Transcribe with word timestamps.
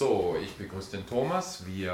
So, 0.00 0.34
ich 0.42 0.56
begrüße 0.56 0.96
den 0.96 1.06
Thomas. 1.06 1.66
Wir 1.66 1.92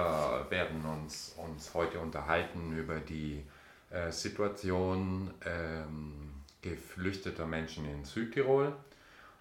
werden 0.49 0.85
uns, 0.85 1.35
uns 1.39 1.75
heute 1.75 1.99
unterhalten 1.99 2.79
über 2.79 3.01
die 3.01 3.43
äh, 3.91 4.13
Situation 4.13 5.35
ähm, 5.45 6.31
geflüchteter 6.63 7.47
Menschen 7.47 7.85
in 7.85 8.05
Südtirol. 8.05 8.73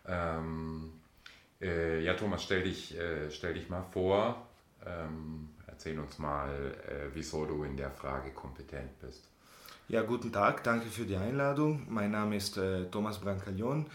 Ähm, 0.07 0.93
äh, 1.61 2.03
ja, 2.03 2.15
Thomas, 2.15 2.41
stell 2.41 2.63
dich, 2.63 2.97
äh, 2.97 3.29
stell 3.29 3.53
dich 3.53 3.69
mal 3.69 3.83
vor. 3.83 4.47
Ähm, 4.83 5.49
erzähl 5.67 5.99
uns 5.99 6.17
mal, 6.17 6.49
äh, 6.87 7.13
wieso 7.13 7.45
du 7.45 7.65
in 7.65 7.77
der 7.77 7.91
Frage 7.91 8.31
kompetent 8.31 8.99
bist. 8.99 9.29
Ja, 9.89 10.01
guten 10.01 10.33
Tag, 10.33 10.63
danke 10.63 10.87
für 10.87 11.05
die 11.05 11.17
Einladung. 11.17 11.85
Mein 11.87 12.09
Name 12.09 12.37
ist 12.37 12.57
äh, 12.57 12.85
Thomas 12.85 13.21
Brancalion. 13.21 13.85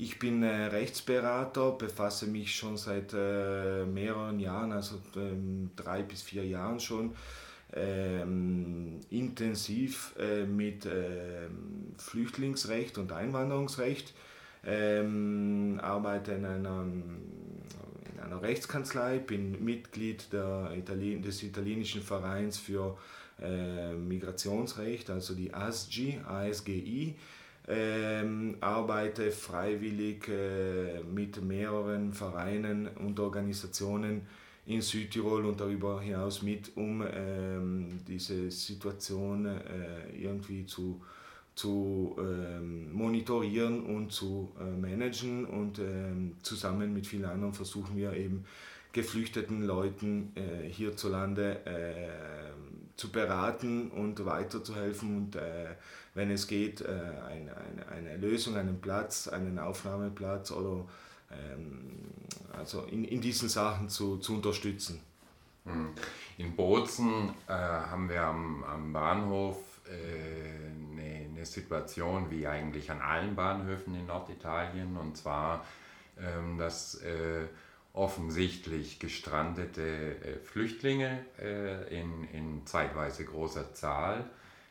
Ich 0.00 0.20
bin 0.20 0.44
äh, 0.44 0.66
Rechtsberater, 0.66 1.72
befasse 1.72 2.28
mich 2.28 2.54
schon 2.54 2.76
seit 2.76 3.12
äh, 3.12 3.84
mehreren 3.84 4.38
Jahren, 4.38 4.70
also 4.70 5.00
ähm, 5.16 5.72
drei 5.74 6.02
bis 6.02 6.22
vier 6.22 6.46
Jahren 6.46 6.78
schon, 6.78 7.16
ähm, 7.72 9.00
intensiv 9.10 10.14
äh, 10.16 10.44
mit 10.44 10.86
ähm, 10.86 11.94
Flüchtlingsrecht 11.98 12.96
und 12.96 13.10
Einwanderungsrecht. 13.10 14.14
Ähm, 14.64 15.80
arbeite 15.82 16.30
in 16.32 16.44
einer, 16.44 16.82
in 16.82 18.20
einer 18.20 18.40
Rechtskanzlei, 18.40 19.18
bin 19.18 19.64
Mitglied 19.64 20.32
der 20.32 20.74
Italien, 20.76 21.22
des 21.22 21.42
italienischen 21.42 22.02
Vereins 22.02 22.56
für 22.56 22.96
äh, 23.42 23.94
Migrationsrecht, 23.94 25.10
also 25.10 25.34
die 25.34 25.52
ASGI, 25.52 26.20
ASGI 26.24 27.16
ähm, 27.68 28.56
arbeite 28.60 29.30
freiwillig 29.30 30.28
äh, 30.28 31.02
mit 31.02 31.42
mehreren 31.42 32.12
Vereinen 32.12 32.88
und 32.88 33.20
Organisationen 33.20 34.22
in 34.66 34.82
Südtirol 34.82 35.46
und 35.46 35.60
darüber 35.60 36.00
hinaus 36.00 36.42
mit, 36.42 36.76
um 36.76 37.02
ähm, 37.10 38.00
diese 38.06 38.50
Situation 38.50 39.46
äh, 39.46 40.16
irgendwie 40.16 40.66
zu, 40.66 41.00
zu 41.54 42.16
ähm, 42.18 42.92
monitorieren 42.92 43.84
und 43.84 44.12
zu 44.12 44.52
äh, 44.60 44.64
managen. 44.64 45.46
Und 45.46 45.78
ähm, 45.78 46.36
zusammen 46.42 46.92
mit 46.92 47.06
vielen 47.06 47.24
anderen 47.24 47.54
versuchen 47.54 47.96
wir 47.96 48.12
eben 48.14 48.44
geflüchteten 48.92 49.62
Leuten 49.62 50.32
äh, 50.34 50.68
hierzulande 50.68 51.64
äh, 51.64 52.08
zu 52.96 53.10
beraten 53.10 53.90
und 53.90 54.24
weiterzuhelfen 54.26 55.16
und 55.16 55.36
äh, 55.36 55.76
wenn 56.18 56.32
es 56.32 56.48
geht, 56.48 56.80
äh, 56.80 56.86
eine, 56.86 57.56
eine, 57.56 57.88
eine 57.88 58.16
Lösung, 58.16 58.56
einen 58.56 58.80
Platz, 58.80 59.28
einen 59.28 59.60
Aufnahmeplatz 59.60 60.50
oder 60.50 60.84
ähm, 61.30 62.08
also 62.52 62.82
in, 62.82 63.04
in 63.04 63.20
diesen 63.20 63.48
Sachen 63.48 63.88
zu, 63.88 64.18
zu 64.18 64.34
unterstützen. 64.34 65.00
Hm. 65.64 65.90
In 66.36 66.56
Bozen 66.56 67.30
äh, 67.46 67.52
haben 67.52 68.08
wir 68.08 68.22
am, 68.22 68.64
am 68.64 68.92
Bahnhof 68.92 69.58
äh, 69.86 70.98
eine, 70.98 71.26
eine, 71.30 71.46
Situation 71.46 72.32
wie 72.32 72.48
eigentlich 72.48 72.90
an 72.90 73.00
allen 73.00 73.36
Bahnhöfen 73.36 73.94
in 73.94 74.06
Norditalien 74.06 74.96
und 74.96 75.16
zwar, 75.16 75.64
ähm, 76.20 76.58
dass 76.58 76.96
äh, 76.96 77.46
offensichtlich 77.92 78.98
gestrandete 78.98 80.16
äh, 80.16 80.38
Flüchtlinge 80.44 81.24
äh, 81.40 82.00
in, 82.00 82.24
in 82.32 82.66
zeitweise 82.66 83.24
großer 83.24 83.72
Zahl 83.72 84.28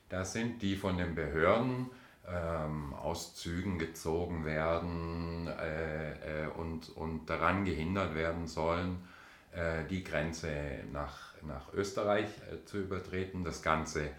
da 0.09 0.25
sind, 0.25 0.61
die 0.61 0.75
von 0.75 0.97
den 0.97 1.15
Behörden 1.15 1.89
ähm, 2.27 2.93
aus 2.93 3.35
Zügen 3.35 3.79
gezogen 3.79 4.45
werden 4.45 5.47
äh, 5.47 6.45
äh, 6.45 6.47
und, 6.47 6.89
und 6.95 7.29
daran 7.29 7.65
gehindert 7.65 8.15
werden 8.15 8.47
sollen, 8.47 9.07
äh, 9.53 9.85
die 9.89 10.03
Grenze 10.03 10.49
nach, 10.91 11.33
nach 11.43 11.73
Österreich 11.73 12.27
äh, 12.51 12.65
zu 12.65 12.79
übertreten. 12.79 13.43
Das 13.43 13.61
Ganze 13.61 14.09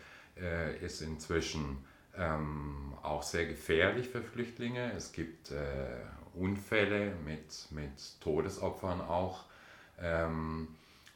äh, 0.40 0.76
ist 0.78 1.02
inzwischen 1.02 1.84
ähm, 2.16 2.94
auch 3.02 3.22
sehr 3.22 3.46
gefährlich 3.46 4.08
für 4.08 4.22
Flüchtlinge. 4.22 4.92
Es 4.92 5.12
gibt 5.12 5.50
äh, 5.50 5.56
Unfälle 6.34 7.12
mit, 7.24 7.68
mit 7.70 8.20
Todesopfern 8.20 9.00
auch. 9.00 9.44
Ähm, 10.00 10.68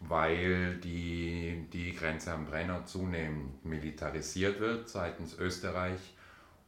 weil 0.08 0.76
die, 0.76 1.66
die 1.72 1.94
Grenze 1.94 2.32
am 2.32 2.46
Brenner 2.46 2.84
zunehmend 2.86 3.64
militarisiert 3.64 4.60
wird 4.60 4.88
seitens 4.88 5.38
Österreich 5.38 6.00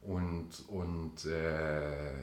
und, 0.01 0.49
und 0.69 1.25
äh, 1.25 2.11
äh, 2.13 2.21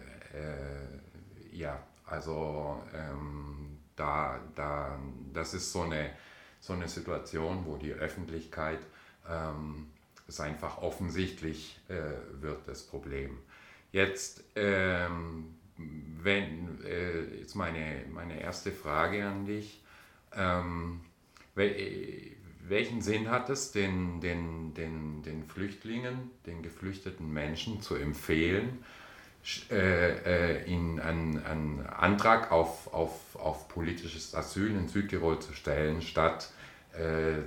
ja, 1.52 1.78
also 2.06 2.82
ähm, 2.94 3.78
da, 3.96 4.40
da, 4.54 4.98
das 5.32 5.54
ist 5.54 5.72
so 5.72 5.82
eine, 5.82 6.10
so 6.60 6.72
eine 6.72 6.88
Situation, 6.88 7.66
wo 7.66 7.76
die 7.76 7.92
Öffentlichkeit 7.92 8.80
ähm, 9.28 9.88
es 10.26 10.40
einfach 10.40 10.78
offensichtlich 10.78 11.78
äh, 11.88 12.40
wird, 12.40 12.66
das 12.66 12.82
Problem. 12.84 13.38
Jetzt, 13.90 14.44
ähm, 14.54 15.56
wenn, 15.76 16.82
äh, 16.84 17.40
jetzt 17.40 17.54
meine, 17.54 18.04
meine 18.10 18.40
erste 18.40 18.72
Frage 18.72 19.26
an 19.26 19.44
dich 19.44 19.81
ähm, 20.36 21.00
welchen 21.54 23.02
Sinn 23.02 23.30
hat 23.30 23.50
es, 23.50 23.72
den, 23.72 24.20
den, 24.20 24.74
den, 24.74 25.22
den 25.22 25.44
Flüchtlingen, 25.44 26.30
den 26.46 26.62
geflüchteten 26.62 27.32
Menschen 27.32 27.82
zu 27.82 27.94
empfehlen, 27.94 28.84
äh, 29.70 30.60
äh, 30.60 30.64
ihnen 30.70 31.00
einen, 31.00 31.44
einen 31.44 31.86
Antrag 31.86 32.52
auf, 32.52 32.92
auf, 32.94 33.34
auf 33.34 33.68
politisches 33.68 34.34
Asyl 34.34 34.70
in 34.70 34.88
Südtirol 34.88 35.40
zu 35.40 35.52
stellen, 35.52 36.00
statt 36.00 36.50
äh, 36.96 37.38
äh, 37.38 37.42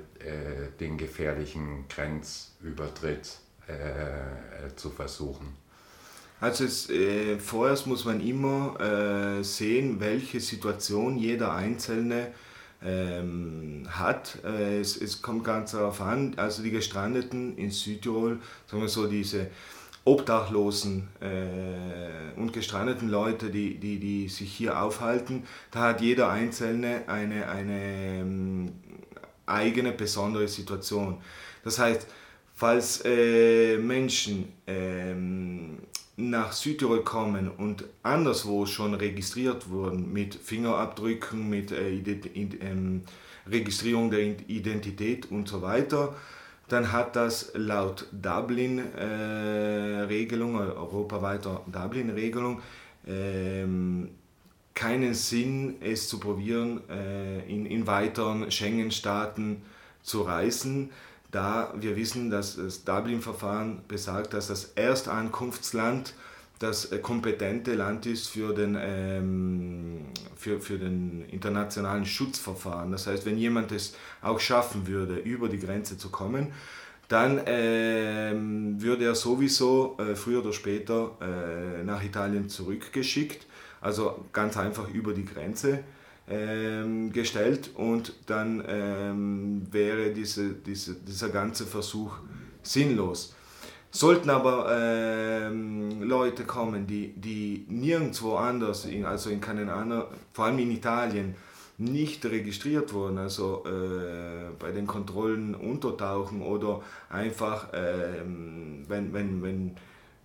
den 0.80 0.98
gefährlichen 0.98 1.86
Grenzübertritt 1.88 3.38
äh, 3.68 4.76
zu 4.76 4.90
versuchen? 4.90 5.56
Also 6.42 6.66
es, 6.66 6.90
äh, 6.90 7.40
vorerst 7.40 7.88
muss 7.88 8.04
man 8.04 8.20
immer 8.20 8.78
äh, 8.80 9.44
sehen, 9.44 10.00
welche 10.00 10.40
Situation 10.40 11.18
jeder 11.18 11.54
Einzelne 11.54 12.34
ähm, 12.86 13.88
hat. 13.90 14.40
Äh, 14.44 14.80
es, 14.80 15.00
es 15.00 15.22
kommt 15.22 15.44
ganz 15.44 15.72
darauf 15.72 16.02
an, 16.02 16.34
also 16.38 16.64
die 16.64 16.72
Gestrandeten 16.72 17.58
in 17.58 17.72
Südtirol, 17.72 18.40
sagen 18.68 18.82
wir 18.82 18.90
so, 18.90 19.08
diese 19.08 19.48
Obdachlosen 20.06 21.08
äh, 21.20 22.40
und 22.40 22.54
gestrandeten 22.54 23.10
Leute, 23.10 23.50
die, 23.50 23.80
die, 23.80 24.00
die 24.00 24.30
sich 24.30 24.54
hier 24.54 24.80
aufhalten, 24.80 25.44
da 25.72 25.80
hat 25.80 26.02
jeder 26.02 26.30
Einzelne 26.30 27.04
eine, 27.08 27.50
eine 27.50 28.20
ähm, 28.20 28.72
eigene 29.48 29.92
besondere 29.92 30.48
Situation. 30.48 31.18
Das 31.64 31.80
heißt, 31.80 32.06
falls 32.54 33.02
äh, 33.04 33.78
Menschen 33.78 34.54
ähm, 34.68 35.45
nach 36.30 36.52
Südtirol 36.52 37.04
kommen 37.04 37.50
und 37.50 37.86
anderswo 38.04 38.66
schon 38.66 38.94
registriert 38.94 39.70
wurden 39.70 40.12
mit 40.14 40.36
Fingerabdrücken, 40.36 41.50
mit 41.50 41.72
äh, 41.72 41.96
ähm, 41.96 43.04
Registrierung 43.48 44.12
der 44.12 44.38
Identität 44.48 45.32
und 45.32 45.48
so 45.48 45.62
weiter, 45.62 46.14
dann 46.68 46.92
hat 46.92 47.16
das 47.16 47.52
laut 47.54 48.08
Dublin-Regelung, 48.12 50.56
äh, 50.56 50.58
europaweiter 50.58 51.62
Dublin-Regelung, 51.68 52.60
ähm, 53.08 54.10
keinen 54.74 55.14
Sinn, 55.14 55.76
es 55.82 56.10
zu 56.10 56.20
probieren, 56.20 56.82
äh, 56.90 57.48
in, 57.48 57.66
in 57.66 57.88
weiteren 57.88 58.52
Schengen-Staaten 58.52 59.62
zu 60.02 60.24
reisen 60.24 60.90
da 61.36 61.74
wir 61.76 61.98
wissen, 61.98 62.30
dass 62.30 62.56
das 62.56 62.86
Dublin-Verfahren 62.86 63.82
besagt, 63.90 64.34
dass 64.34 64.48
das 64.48 64.72
Erstankunftsland 64.76 66.14
das 66.60 66.94
äh, 66.94 67.00
kompetente 67.00 67.76
Land 67.76 68.06
ist 68.06 68.30
für 68.30 68.54
den, 68.54 68.78
ähm, 68.80 70.06
für, 70.38 70.62
für 70.62 70.78
den 70.78 71.26
internationalen 71.30 72.06
Schutzverfahren. 72.06 72.94
Das 72.94 73.08
heißt, 73.08 73.26
wenn 73.26 73.38
jemand 73.38 73.74
es 73.74 73.96
auch 74.22 74.40
schaffen 74.40 74.88
würde, 74.88 75.18
über 75.18 75.50
die 75.50 75.60
Grenze 75.60 75.98
zu 75.98 76.10
kommen, 76.10 76.54
dann 77.10 77.42
ähm, 77.46 78.82
würde 78.82 79.04
er 79.04 79.16
sowieso 79.16 79.98
äh, 80.00 80.16
früher 80.16 80.40
oder 80.40 80.54
später 80.54 81.18
äh, 81.20 81.84
nach 81.84 82.02
Italien 82.02 82.48
zurückgeschickt, 82.48 83.46
also 83.82 84.24
ganz 84.32 84.56
einfach 84.56 84.88
über 84.90 85.12
die 85.12 85.26
Grenze 85.26 85.84
ähm, 86.28 87.12
gestellt 87.12 87.72
und 87.76 88.14
dann 88.26 88.64
ähm, 88.68 89.68
wäre 89.72 90.12
diese, 90.12 90.54
diese, 90.54 90.96
dieser 90.96 91.30
ganze 91.30 91.66
Versuch 91.66 92.18
sinnlos. 92.64 93.36
Sollten 93.92 94.30
aber 94.30 94.68
ähm, 94.72 96.02
Leute 96.04 96.44
kommen, 96.44 96.86
die, 96.86 97.14
die 97.16 97.66
nirgendwo 97.70 98.36
anders, 98.36 98.86
in, 98.86 99.06
also 99.06 99.30
in 99.30 99.40
keinen 99.40 99.70
anderen, 99.70 100.08
vor 100.34 100.46
allem 100.46 100.60
in 100.60 100.72
Italien, 100.72 101.36
nicht 101.78 102.26
registriert 102.26 102.94
wurden, 102.94 103.18
also 103.18 103.64
äh, 103.66 104.52
bei 104.60 104.72
den 104.72 104.88
Kontrollen 104.88 105.56
untertauchen 105.56 106.42
oder 106.42 106.82
einfach, 107.10 107.72
äh, 107.74 108.22
wenn, 108.88 109.14
wenn, 109.14 109.44
wenn 109.44 109.76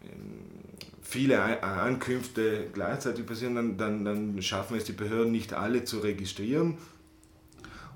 ähm, 0.03 0.70
viele 1.03 1.63
Ankünfte 1.63 2.69
gleichzeitig 2.73 3.27
passieren, 3.27 3.55
dann, 3.55 3.77
dann, 3.77 4.05
dann 4.05 4.43
schaffen 4.43 4.77
es 4.77 4.85
die 4.85 4.93
Behörden 4.93 5.33
nicht 5.33 5.53
alle 5.53 5.85
zu 5.85 5.99
registrieren. 5.99 6.79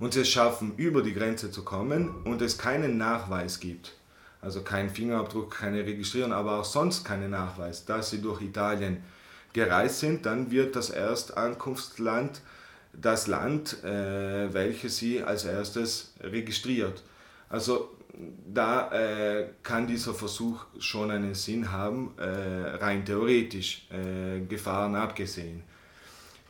und 0.01 0.12
sie 0.12 0.21
es 0.21 0.29
schaffen, 0.29 0.75
über 0.77 1.03
die 1.03 1.15
Grenze 1.15 1.51
zu 1.51 1.65
kommen 1.65 2.11
und 2.25 2.43
es 2.43 2.59
keinen 2.59 2.99
Nachweis 2.99 3.61
gibt, 3.61 3.95
also 4.43 4.62
keinen 4.62 4.91
Fingerabdruck, 4.91 5.55
keine 5.55 5.87
Registrierung, 5.87 6.33
aber 6.33 6.59
auch 6.59 6.65
sonst 6.65 7.05
keinen 7.05 7.31
Nachweis, 7.31 7.85
dass 7.85 8.11
sie 8.11 8.21
durch 8.21 8.43
Italien 8.43 9.05
gereist 9.53 10.01
sind, 10.01 10.27
dann 10.27 10.51
wird 10.51 10.75
das 10.75 10.91
Erstankunftsland 10.91 12.43
das 12.93 13.27
Land, 13.27 13.83
äh, 13.85 14.53
welches 14.53 14.97
sie 14.99 15.23
als 15.23 15.45
erstes 15.45 16.15
registriert. 16.21 17.03
Also 17.49 17.91
da 18.52 18.90
äh, 18.93 19.49
kann 19.62 19.87
dieser 19.87 20.14
Versuch 20.14 20.66
schon 20.78 21.11
einen 21.11 21.34
Sinn 21.34 21.70
haben, 21.70 22.12
äh, 22.19 22.76
rein 22.76 23.05
theoretisch, 23.05 23.87
äh, 23.90 24.40
Gefahren 24.46 24.94
abgesehen. 24.94 25.62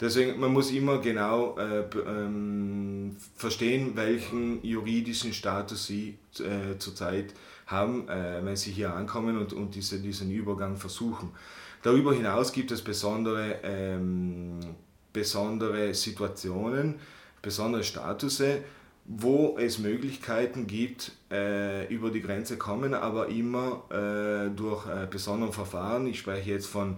Deswegen, 0.01 0.41
man 0.41 0.53
muss 0.53 0.73
immer 0.73 0.99
genau 0.99 1.57
äh, 1.57 1.85
ähm, 2.07 3.17
verstehen, 3.37 3.93
welchen 3.95 4.63
juridischen 4.65 5.33
Status 5.33 5.87
sie 5.87 6.19
äh, 6.41 6.77
zurzeit 6.79 7.33
haben, 7.67 8.09
äh, 8.09 8.45
wenn 8.45 8.57
sie 8.57 8.73
hier 8.73 8.93
ankommen 8.93 9.39
und, 9.39 9.53
und 9.53 9.75
diese, 9.75 10.01
diesen 10.01 10.31
Übergang 10.31 10.77
versuchen. 10.77 11.31
Darüber 11.83 12.13
hinaus 12.13 12.53
gibt 12.53 12.73
es 12.73 12.83
besondere, 12.83 13.61
ähm, 13.63 14.59
besondere 15.13 15.95
Situationen, 15.95 16.97
besondere 17.41 17.85
Statusse, 17.85 18.63
wo 19.07 19.57
es 19.59 19.79
Möglichkeiten 19.79 20.67
gibt, 20.67 21.13
äh, 21.31 21.87
über 21.93 22.11
die 22.11 22.23
Grenze 22.23 22.57
kommen, 22.57 22.95
aber 22.95 23.29
immer 23.29 23.83
äh, 23.91 24.51
durch 24.55 24.87
äh, 24.87 25.07
besondere 25.09 25.53
Verfahren. 25.53 26.07
Ich 26.07 26.19
spreche 26.19 26.51
jetzt 26.51 26.67
von 26.67 26.97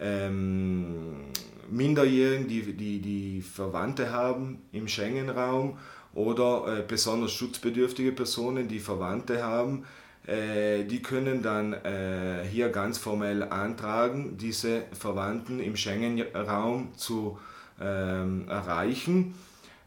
ähm, 0.00 1.26
Minderjährigen, 1.70 2.48
die, 2.48 2.72
die, 2.72 3.00
die 3.00 3.42
Verwandte 3.42 4.10
haben 4.10 4.62
im 4.72 4.88
Schengen-Raum 4.88 5.78
oder 6.14 6.78
äh, 6.78 6.82
besonders 6.86 7.32
schutzbedürftige 7.32 8.12
Personen, 8.12 8.68
die 8.68 8.80
Verwandte 8.80 9.42
haben. 9.42 9.84
Äh, 10.26 10.84
die 10.84 11.02
können 11.02 11.42
dann 11.42 11.74
äh, 11.74 12.44
hier 12.50 12.70
ganz 12.70 12.96
formell 12.96 13.42
antragen, 13.42 14.38
diese 14.38 14.84
Verwandten 14.92 15.60
im 15.60 15.76
Schengen-Raum 15.76 16.94
zu 16.96 17.38
ähm, 17.78 18.48
erreichen 18.48 19.34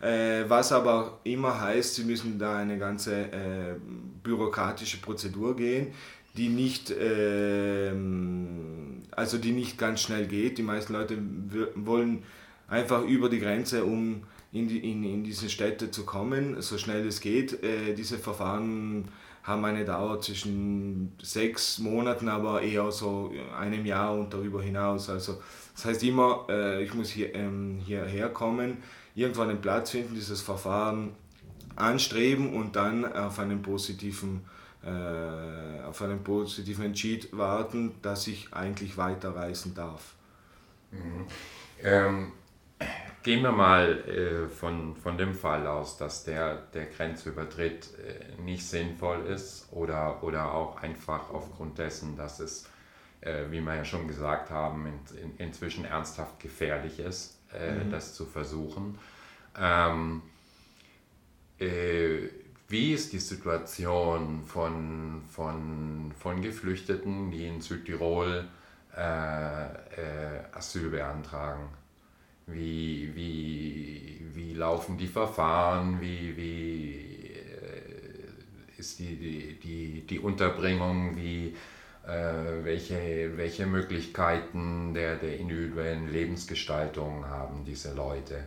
äh, 0.01 0.43
was 0.47 0.71
aber 0.71 1.19
immer 1.23 1.59
heißt, 1.59 1.95
sie 1.95 2.03
müssen 2.03 2.37
da 2.37 2.57
eine 2.57 2.77
ganze 2.77 3.15
äh, 3.31 3.75
bürokratische 4.23 4.97
Prozedur 4.97 5.55
gehen, 5.55 5.93
die 6.35 6.49
nicht, 6.49 6.91
äh, 6.91 7.91
also 9.11 9.37
die 9.37 9.51
nicht 9.51 9.77
ganz 9.77 10.01
schnell 10.01 10.27
geht. 10.27 10.57
Die 10.57 10.63
meisten 10.63 10.93
Leute 10.93 11.17
wollen 11.75 12.23
einfach 12.67 13.03
über 13.03 13.29
die 13.29 13.39
Grenze, 13.39 13.85
um 13.85 14.23
in, 14.51 14.67
die, 14.67 14.79
in, 14.89 15.03
in 15.03 15.23
diese 15.23 15.49
Städte 15.49 15.91
zu 15.91 16.05
kommen, 16.05 16.61
so 16.61 16.77
schnell 16.77 17.05
es 17.07 17.19
geht. 17.21 17.63
Äh, 17.63 17.93
diese 17.93 18.17
Verfahren 18.17 19.09
haben 19.43 19.63
eine 19.63 19.85
Dauer 19.85 20.19
zwischen 20.21 21.13
sechs 21.21 21.77
Monaten, 21.77 22.29
aber 22.29 22.61
eher 22.61 22.91
so 22.91 23.31
einem 23.57 23.85
Jahr 23.85 24.17
und 24.17 24.33
darüber 24.33 24.61
hinaus. 24.61 25.09
Also 25.09 25.37
das 25.75 25.85
heißt 25.85 26.03
immer, 26.03 26.47
äh, 26.49 26.83
ich 26.83 26.93
muss 26.93 27.09
hier, 27.09 27.35
ähm, 27.35 27.79
hierher 27.85 28.29
kommen 28.29 28.77
irgendwann 29.15 29.49
einen 29.49 29.61
Platz 29.61 29.91
finden, 29.91 30.13
dieses 30.13 30.41
Verfahren 30.41 31.15
anstreben 31.75 32.53
und 32.53 32.75
dann 32.75 33.11
auf 33.13 33.39
einen 33.39 33.61
positiven, 33.61 34.45
äh, 34.83 35.83
auf 35.83 36.01
einen 36.01 36.23
positiven 36.23 36.85
Entschied 36.85 37.35
warten, 37.35 37.95
dass 38.01 38.27
ich 38.27 38.53
eigentlich 38.53 38.97
weiterreisen 38.97 39.73
darf. 39.73 40.13
Mhm. 40.91 41.27
Ähm, 41.81 42.31
gehen 43.23 43.41
wir 43.41 43.51
mal 43.51 43.99
äh, 44.07 44.47
von, 44.47 44.95
von 44.97 45.17
dem 45.17 45.33
Fall 45.33 45.65
aus, 45.65 45.97
dass 45.97 46.25
der, 46.25 46.57
der 46.73 46.85
Grenzübertritt 46.85 47.89
äh, 47.97 48.41
nicht 48.41 48.65
sinnvoll 48.65 49.25
ist 49.25 49.67
oder, 49.71 50.23
oder 50.23 50.53
auch 50.53 50.81
einfach 50.81 51.29
aufgrund 51.29 51.77
dessen, 51.77 52.15
dass 52.15 52.39
es, 52.39 52.69
äh, 53.21 53.45
wie 53.49 53.61
wir 53.61 53.75
ja 53.75 53.85
schon 53.85 54.07
gesagt 54.07 54.49
haben, 54.49 54.85
in, 54.85 55.21
in, 55.21 55.37
inzwischen 55.37 55.85
ernsthaft 55.85 56.39
gefährlich 56.39 56.99
ist 56.99 57.35
äh, 57.53 57.83
mhm. 57.83 57.91
das 57.91 58.13
zu 58.13 58.25
versuchen. 58.25 58.97
Ähm, 59.57 60.21
äh, 61.59 62.29
wie 62.67 62.93
ist 62.93 63.13
die 63.13 63.19
Situation 63.19 64.43
von, 64.45 65.21
von, 65.29 66.11
von 66.17 66.41
Geflüchteten, 66.41 67.29
die 67.31 67.47
in 67.47 67.61
Südtirol 67.61 68.47
äh, 68.97 69.65
äh, 69.65 70.43
Asyl 70.51 70.89
beantragen? 70.89 71.69
Wie, 72.47 73.15
wie, 73.15 74.25
wie 74.33 74.53
laufen 74.53 74.97
die 74.97 75.07
Verfahren? 75.07 76.01
Wie, 76.01 76.35
wie 76.37 77.31
äh, 77.33 78.77
ist 78.77 78.99
die, 78.99 79.15
die, 79.15 79.59
die, 79.59 80.01
die 80.07 80.19
Unterbringung? 80.19 81.15
Wie, 81.15 81.55
welche, 82.63 83.31
welche 83.35 83.65
Möglichkeiten 83.65 84.93
der, 84.93 85.15
der 85.15 85.37
individuellen 85.39 86.11
Lebensgestaltung 86.11 87.25
haben 87.25 87.65
diese 87.65 87.93
Leute? 87.93 88.43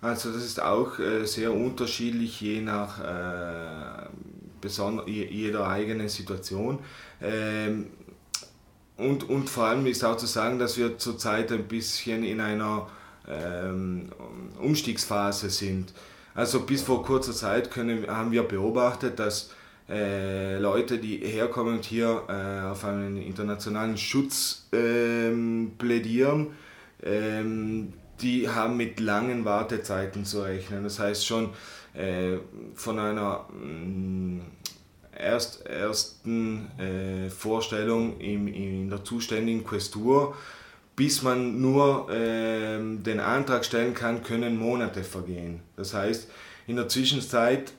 Also 0.00 0.32
das 0.32 0.44
ist 0.44 0.60
auch 0.60 0.98
äh, 0.98 1.24
sehr 1.24 1.52
unterschiedlich 1.52 2.40
je 2.40 2.60
nach 2.60 3.00
äh, 3.00 4.06
jeder 5.06 5.66
eigenen 5.66 6.08
Situation. 6.08 6.78
Ähm, 7.22 7.86
und, 8.96 9.28
und 9.28 9.50
vor 9.50 9.64
allem 9.64 9.86
ist 9.86 10.04
auch 10.04 10.16
zu 10.16 10.26
sagen, 10.26 10.58
dass 10.58 10.76
wir 10.76 10.98
zurzeit 10.98 11.50
ein 11.52 11.64
bisschen 11.64 12.22
in 12.22 12.40
einer 12.40 12.88
ähm, 13.26 14.10
Umstiegsphase 14.58 15.50
sind. 15.50 15.92
Also 16.34 16.60
bis 16.60 16.82
vor 16.82 17.02
kurzer 17.02 17.32
Zeit 17.32 17.70
können, 17.70 18.06
haben 18.06 18.30
wir 18.30 18.42
beobachtet, 18.42 19.18
dass 19.18 19.50
äh, 19.88 20.58
Leute, 20.58 20.98
die 20.98 21.18
herkommen 21.18 21.74
und 21.76 21.84
hier 21.84 22.22
äh, 22.28 22.66
auf 22.66 22.84
einen 22.84 23.16
internationalen 23.18 23.96
Schutz 23.96 24.66
ähm, 24.72 25.72
plädieren, 25.78 26.48
ähm, 27.02 27.92
die 28.20 28.48
haben 28.48 28.76
mit 28.76 29.00
langen 29.00 29.44
Wartezeiten 29.44 30.24
zu 30.24 30.42
rechnen. 30.42 30.84
Das 30.84 30.98
heißt 30.98 31.26
schon 31.26 31.50
äh, 31.94 32.38
von 32.74 32.98
einer 32.98 33.46
mh, 33.52 33.66
mm, 33.66 34.40
erst, 35.18 35.66
ersten 35.66 36.70
äh, 36.78 37.28
Vorstellung 37.28 38.18
im, 38.20 38.48
in 38.48 38.88
der 38.88 39.04
zuständigen 39.04 39.64
Questur 39.64 40.34
bis 40.96 41.22
man 41.22 41.60
nur 41.60 42.08
äh, 42.10 42.78
den 42.78 43.20
Antrag 43.20 43.64
stellen 43.64 43.94
kann, 43.94 44.22
können 44.22 44.56
Monate 44.56 45.02
vergehen. 45.02 45.60
Das 45.76 45.94
heißt, 45.94 46.28
in 46.66 46.76
der 46.76 46.88
Zwischenzeit 46.88 47.72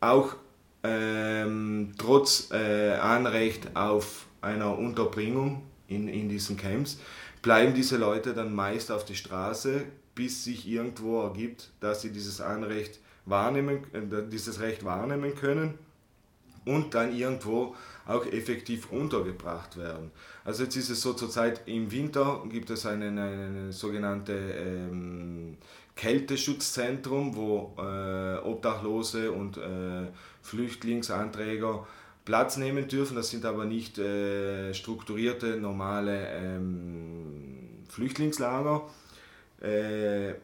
auch 0.00 0.36
ähm, 0.84 1.94
trotz 1.98 2.50
äh, 2.52 2.92
Anrecht 2.92 3.74
auf 3.74 4.26
einer 4.42 4.78
Unterbringung 4.78 5.62
in, 5.88 6.08
in 6.08 6.28
diesen 6.28 6.56
Camps, 6.56 7.00
bleiben 7.42 7.74
diese 7.74 7.96
Leute 7.96 8.34
dann 8.34 8.54
meist 8.54 8.92
auf 8.92 9.04
die 9.04 9.16
Straße, 9.16 9.82
bis 10.14 10.44
sich 10.44 10.68
irgendwo 10.68 11.22
ergibt, 11.22 11.70
dass 11.80 12.02
sie 12.02 12.12
dieses 12.12 12.40
Anrecht 12.40 13.00
wahrnehmen, 13.24 13.84
äh, 13.92 14.28
dieses 14.30 14.60
Recht 14.60 14.84
wahrnehmen 14.84 15.34
können 15.34 15.78
und 16.66 16.94
dann 16.94 17.16
irgendwo 17.16 17.74
auch 18.06 18.26
effektiv 18.26 18.90
untergebracht 18.90 19.78
werden. 19.78 20.10
Also 20.44 20.64
jetzt 20.64 20.76
ist 20.76 20.90
es 20.90 21.00
so, 21.00 21.14
zurzeit 21.14 21.62
im 21.66 21.90
Winter 21.90 22.42
gibt 22.50 22.70
es 22.70 22.84
eine, 22.84 23.08
eine 23.08 23.72
sogenannte 23.72 24.32
ähm, 24.32 25.56
Kälteschutzzentrum, 25.96 27.36
wo 27.36 27.74
äh, 27.78 28.38
Obdachlose 28.38 29.32
und 29.32 29.56
äh, 29.56 30.08
Flüchtlingsanträger 30.44 31.86
Platz 32.24 32.56
nehmen 32.56 32.86
dürfen. 32.86 33.16
Das 33.16 33.30
sind 33.30 33.44
aber 33.44 33.64
nicht 33.64 33.98
äh, 33.98 34.72
strukturierte, 34.74 35.56
normale 35.56 36.28
ähm, 36.28 37.84
Flüchtlingslager. 37.88 38.82
Äh, 39.60 40.34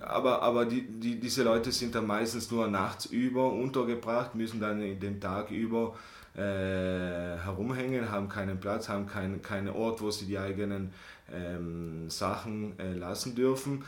aber 0.00 0.42
aber 0.42 0.64
die, 0.64 0.82
die, 0.82 1.18
diese 1.20 1.42
Leute 1.42 1.72
sind 1.72 1.94
dann 1.94 2.06
meistens 2.06 2.50
nur 2.50 2.68
nachts 2.68 3.06
über 3.06 3.52
untergebracht, 3.52 4.34
müssen 4.34 4.60
dann 4.60 4.80
den 4.80 5.20
Tag 5.20 5.50
über 5.50 5.96
äh, 6.34 6.40
herumhängen, 6.40 8.10
haben 8.10 8.28
keinen 8.28 8.60
Platz, 8.60 8.88
haben 8.88 9.06
keinen 9.06 9.42
keinen 9.42 9.68
Ort, 9.68 10.00
wo 10.00 10.10
sie 10.10 10.26
die 10.26 10.38
eigenen 10.38 10.92
ähm, 11.32 12.08
Sachen 12.08 12.78
äh, 12.78 12.94
lassen 12.94 13.34
dürfen. 13.34 13.84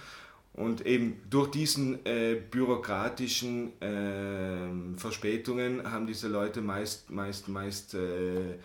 Und 0.60 0.84
eben 0.84 1.22
durch 1.30 1.50
diesen 1.50 2.04
äh, 2.04 2.34
bürokratischen 2.34 3.80
äh, 3.80 4.98
Verspätungen 4.98 5.90
haben 5.90 6.06
diese 6.06 6.28
Leute 6.28 6.60
meist, 6.60 7.10
meist, 7.10 7.48
meist 7.48 7.94
äh, 7.94 8.58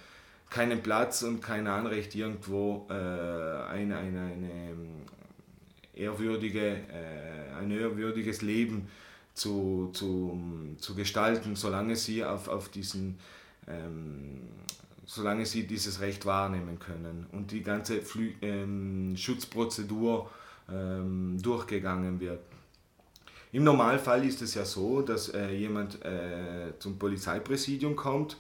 keinen 0.50 0.84
Platz 0.84 1.24
und 1.24 1.42
kein 1.42 1.68
Anrecht, 1.68 2.14
irgendwo 2.14 2.86
äh, 2.90 2.94
eine, 2.94 3.98
eine, 3.98 4.20
eine 4.20 4.76
ehrwürdige, 5.94 6.68
äh, 6.68 7.54
ein 7.58 7.72
ehrwürdiges 7.72 8.42
Leben 8.42 8.90
zu, 9.34 9.90
zu, 9.94 10.38
zu 10.78 10.96
gestalten, 10.96 11.56
solange 11.56 11.96
sie 11.96 12.26
auf, 12.26 12.50
auf 12.50 12.68
diesen 12.68 13.18
ähm, 13.68 14.42
solange 15.06 15.46
sie 15.46 15.66
dieses 15.66 16.02
Recht 16.02 16.26
wahrnehmen 16.26 16.78
können. 16.78 17.26
Und 17.32 17.52
die 17.52 17.62
ganze 17.62 18.02
Flü 18.02 18.34
ähm, 18.42 19.16
Schutzprozedur 19.16 20.30
ähm, 20.72 21.38
durchgegangen 21.42 22.20
wird. 22.20 22.40
Im 23.52 23.64
Normalfall 23.64 24.26
ist 24.26 24.42
es 24.42 24.54
ja 24.56 24.66
so, 24.66 25.02
dass 25.02 25.30
äh, 25.30 25.52
jemand 25.52 26.04
äh, 26.04 26.74
zum 26.80 27.00
Polizeipräsidium 27.00 27.96
kommt, 27.96 28.38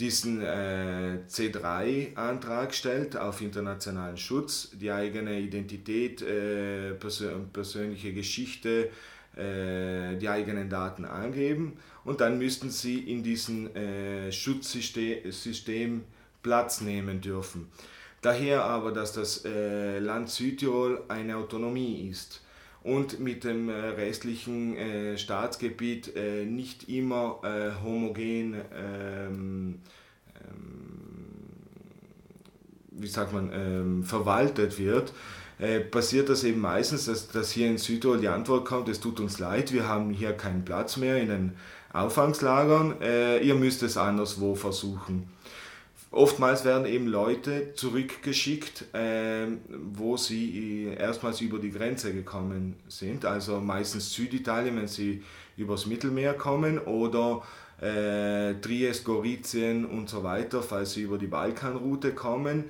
diesen 0.00 0.40
äh, 0.40 1.18
C3-Antrag 1.28 2.74
stellt 2.74 3.16
auf 3.16 3.42
internationalen 3.42 4.16
Schutz, 4.16 4.70
die 4.72 4.90
eigene 4.90 5.38
Identität, 5.38 6.22
äh, 6.22 6.94
persö 6.94 7.38
persönliche 7.52 8.12
Geschichte, 8.12 8.90
äh, 9.36 10.16
die 10.16 10.28
eigenen 10.28 10.68
Daten 10.68 11.04
angeben 11.04 11.76
und 12.04 12.20
dann 12.20 12.38
müssten 12.38 12.70
sie 12.70 12.98
in 12.98 13.22
diesem 13.22 13.74
äh, 13.76 14.32
Schutzsystem 14.32 16.02
Platz 16.42 16.80
nehmen 16.80 17.20
dürfen. 17.20 17.68
Daher 18.22 18.64
aber, 18.64 18.92
dass 18.92 19.12
das 19.12 19.44
Land 19.44 20.28
Südtirol 20.28 21.02
eine 21.08 21.36
Autonomie 21.36 22.08
ist 22.10 22.42
und 22.82 23.20
mit 23.20 23.44
dem 23.44 23.68
äh, 23.68 23.72
restlichen 23.72 24.76
äh, 24.76 25.18
Staatsgebiet 25.18 26.16
äh, 26.16 26.44
nicht 26.44 26.88
immer 26.88 27.40
homogen, 27.84 28.56
ähm, 28.74 29.78
ähm, 30.36 30.80
wie 32.92 33.06
sagt 33.06 33.32
man, 33.32 33.50
ähm, 33.52 34.04
verwaltet 34.04 34.78
wird, 34.78 35.12
passiert 35.90 36.30
das 36.30 36.42
eben 36.42 36.62
meistens, 36.62 37.04
dass, 37.04 37.28
dass 37.28 37.50
hier 37.50 37.66
in 37.66 37.76
Südtirol 37.76 38.18
die 38.18 38.28
Antwort 38.28 38.64
kommt, 38.64 38.88
es 38.88 38.98
tut 38.98 39.20
uns 39.20 39.38
leid, 39.38 39.74
wir 39.74 39.86
haben 39.86 40.10
hier 40.10 40.32
keinen 40.32 40.64
Platz 40.64 40.96
mehr 40.96 41.18
in 41.18 41.28
den 41.28 41.52
Auffangslagern, 41.92 42.94
ihr 43.42 43.54
müsst 43.56 43.82
es 43.82 43.98
anderswo 43.98 44.54
versuchen. 44.54 45.28
Oftmals 46.12 46.64
werden 46.64 46.86
eben 46.86 47.06
Leute 47.06 47.72
zurückgeschickt, 47.74 48.92
äh, 48.94 49.46
wo 49.68 50.16
sie 50.16 50.88
äh, 50.88 50.96
erstmals 50.96 51.40
über 51.40 51.60
die 51.60 51.70
Grenze 51.70 52.12
gekommen 52.12 52.76
sind, 52.88 53.24
also 53.24 53.60
meistens 53.60 54.12
Süditalien, 54.12 54.76
wenn 54.76 54.88
sie 54.88 55.22
übers 55.56 55.86
Mittelmeer 55.86 56.34
kommen 56.34 56.80
oder 56.80 57.42
äh, 57.80 58.54
Triest, 58.54 59.04
Gorizien 59.04 59.84
und 59.84 60.08
so 60.08 60.24
weiter, 60.24 60.62
falls 60.62 60.94
sie 60.94 61.02
über 61.02 61.16
die 61.16 61.28
Balkanroute 61.28 62.12
kommen. 62.12 62.64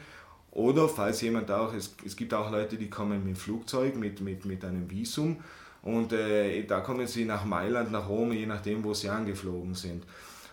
Oder 0.52 0.88
falls 0.88 1.20
jemand 1.20 1.50
auch, 1.50 1.72
es, 1.72 1.94
es 2.04 2.16
gibt 2.16 2.34
auch 2.34 2.50
Leute, 2.50 2.76
die 2.76 2.90
kommen 2.90 3.24
mit 3.24 3.36
dem 3.36 3.36
Flugzeug, 3.36 3.94
mit, 3.96 4.20
mit, 4.20 4.44
mit 4.44 4.64
einem 4.64 4.90
Visum 4.90 5.38
und 5.82 6.12
äh, 6.12 6.64
da 6.64 6.80
kommen 6.80 7.06
sie 7.06 7.24
nach 7.24 7.44
Mailand, 7.44 7.90
nach 7.90 8.08
Rom, 8.08 8.32
je 8.32 8.46
nachdem, 8.46 8.84
wo 8.84 8.92
sie 8.92 9.08
angeflogen 9.08 9.74
sind. 9.74 10.04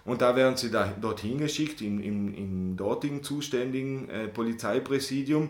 Und 0.07 0.21
da 0.21 0.37
werden 0.37 0.55
sie 0.55 0.71
da, 0.71 0.87
dorthin 1.01 1.37
geschickt, 1.37 1.81
im, 1.81 2.01
im, 2.01 2.33
im 2.33 2.77
dortigen 2.77 3.23
zuständigen 3.23 4.09
äh, 4.09 4.29
Polizeipräsidium. 4.29 5.49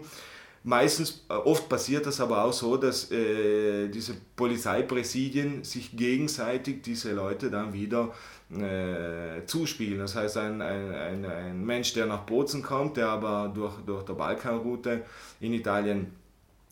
Meistens, 0.64 1.24
äh, 1.30 1.34
oft 1.34 1.70
passiert 1.70 2.08
das 2.08 2.20
aber 2.20 2.44
auch 2.44 2.52
so, 2.52 2.76
dass 2.76 3.12
äh, 3.12 3.88
diese 3.88 4.16
Polizeipräsidien 4.36 5.64
sich 5.64 5.96
gegenseitig 5.96 6.82
diese 6.82 7.14
Leute 7.14 7.52
dann 7.52 7.72
wieder 7.72 8.16
äh, 8.52 9.46
zuspielen. 9.46 10.00
Das 10.00 10.16
heißt, 10.16 10.38
ein, 10.38 10.60
ein, 10.64 11.24
ein, 11.24 11.64
Mensch, 11.64 11.94
der 11.94 12.08
nach 12.08 12.24
Bozen 12.24 12.64
kommt, 12.64 12.98
der 12.98 13.10
aber 13.10 13.52
durch, 13.54 13.76
durch 13.86 14.06
der 14.06 14.14
Balkanroute 14.14 15.04
in 15.40 15.54
Italien 15.54 16.14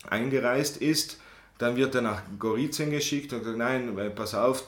eingereist 0.10 0.78
ist, 0.78 1.20
dann 1.58 1.78
wird 1.78 1.96
er 1.96 2.02
nach 2.02 2.22
Gorizien 2.38 2.92
geschickt 2.92 3.32
und 3.32 3.44
sagt, 3.44 3.58
nein, 3.58 3.98
äh, 3.98 4.10
pass 4.10 4.36
auf, 4.36 4.68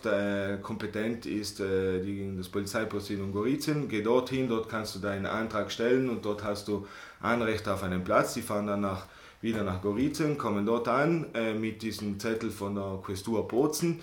kompetent 0.62 1.26
ist 1.26 1.60
äh, 1.60 2.00
die, 2.02 2.34
das 2.38 2.48
Polizeipräsidium 2.48 3.34
Gorizien, 3.34 3.90
geh 3.90 4.02
dorthin, 4.02 4.48
dort 4.48 4.70
kannst 4.70 4.96
du 4.96 5.00
deinen 5.00 5.26
Antrag 5.26 5.72
stellen 5.72 6.10
und 6.10 6.24
dort 6.24 6.44
hast 6.44 6.68
du 6.68 6.88
Anrecht 7.20 7.68
auf 7.68 7.84
einen 7.84 8.04
Platz. 8.04 8.36
Die 8.36 8.42
fahren 8.42 8.68
dann 8.68 8.82
nach, 8.82 9.06
wieder 9.42 9.64
nach 9.64 9.82
Gorizien, 9.82 10.38
kommen 10.38 10.66
dort 10.66 10.88
an 10.88 11.26
äh, 11.34 11.54
mit 11.54 11.82
diesem 11.82 12.20
Zettel 12.20 12.52
von 12.52 12.76
der 12.76 13.00
Questur 13.04 13.46
Bozen, 13.48 14.00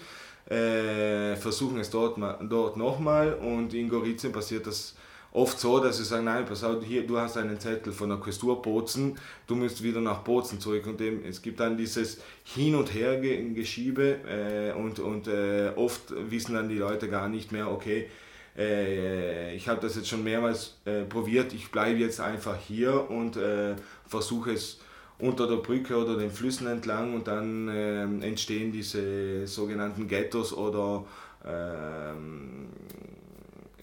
äh, 0.46 1.36
versuchen 1.36 1.78
es 1.78 1.88
dort, 1.88 2.18
dort 2.50 2.76
nochmal 2.76 3.32
und 3.32 3.72
in 3.72 3.88
Gorizien 3.88 4.30
passiert 4.30 4.66
das 4.66 4.94
oft 5.34 5.58
so, 5.58 5.80
dass 5.80 5.98
sie 5.98 6.04
sagen, 6.04 6.24
nein, 6.24 6.46
pass 6.46 6.64
auf, 6.64 6.82
hier, 6.82 7.06
du 7.06 7.18
hast 7.18 7.36
einen 7.36 7.58
Zettel 7.58 7.92
von 7.92 8.08
der 8.08 8.18
Questur 8.18 8.62
Bozen, 8.62 9.18
du 9.46 9.56
musst 9.56 9.82
wieder 9.82 10.00
nach 10.00 10.18
Bozen 10.18 10.60
zurück. 10.60 10.86
Und 10.86 11.00
dem, 11.00 11.24
es 11.24 11.42
gibt 11.42 11.60
dann 11.60 11.76
dieses 11.76 12.20
Hin- 12.44 12.76
und 12.76 12.94
Her-Geschiebe 12.94 14.20
äh, 14.28 14.72
und, 14.72 15.00
und 15.00 15.26
äh, 15.26 15.72
oft 15.74 16.14
wissen 16.30 16.54
dann 16.54 16.68
die 16.68 16.78
Leute 16.78 17.08
gar 17.08 17.28
nicht 17.28 17.50
mehr, 17.50 17.70
okay, 17.70 18.08
äh, 18.56 19.54
ich 19.56 19.68
habe 19.68 19.80
das 19.80 19.96
jetzt 19.96 20.08
schon 20.08 20.22
mehrmals 20.22 20.78
äh, 20.84 21.02
probiert, 21.02 21.52
ich 21.52 21.70
bleibe 21.72 21.98
jetzt 21.98 22.20
einfach 22.20 22.56
hier 22.56 23.10
und 23.10 23.36
äh, 23.36 23.74
versuche 24.06 24.52
es 24.52 24.78
unter 25.18 25.48
der 25.48 25.56
Brücke 25.56 25.96
oder 25.96 26.16
den 26.16 26.30
Flüssen 26.30 26.68
entlang 26.68 27.12
und 27.12 27.26
dann 27.26 27.68
ähm, 27.72 28.22
entstehen 28.22 28.70
diese 28.70 29.48
sogenannten 29.48 30.06
Ghettos 30.06 30.52
oder 30.52 31.04
ähm, 31.44 32.68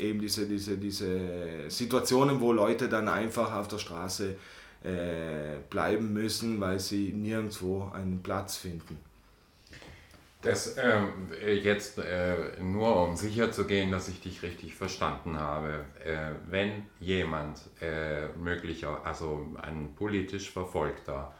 eben 0.02 0.20
diese, 0.20 0.48
diese, 0.48 0.78
diese 0.78 1.70
Situationen, 1.70 2.42
wo 2.42 2.52
Leute 2.52 2.90
dann 2.90 3.08
einfach 3.08 3.54
auf 3.54 3.68
der 3.68 3.78
Straße 3.78 4.36
äh, 4.84 5.58
bleiben 5.70 6.12
müssen, 6.14 6.60
weil 6.60 6.80
sie 6.80 7.14
nirgendwo 7.14 7.92
einen 7.94 8.22
Platz 8.24 8.58
finden. 8.58 8.98
Das 10.42 10.76
ähm, 10.78 11.30
jetzt 11.64 12.00
äh, 12.00 12.36
nur 12.60 13.08
um 13.08 13.16
sicher 13.16 13.52
zu 13.52 13.66
gehen, 13.68 13.92
dass 13.92 14.08
ich 14.08 14.22
dich 14.22 14.42
richtig 14.42 14.74
verstanden 14.74 15.40
habe. 15.40 15.86
Äh, 16.04 16.32
wenn 16.50 16.88
jemand 17.00 17.60
äh, 17.80 18.28
möglicher, 18.30 19.06
also 19.06 19.46
ein 19.62 19.94
politisch 19.96 20.50
Verfolgter, 20.50 21.32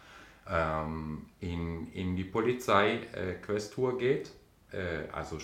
ähm, 0.48 1.26
in, 1.40 1.92
in 1.94 2.16
die 2.16 2.24
Polizeiquestur 2.24 3.98
geht, 3.98 4.32
äh, 4.72 5.10
also 5.12 5.40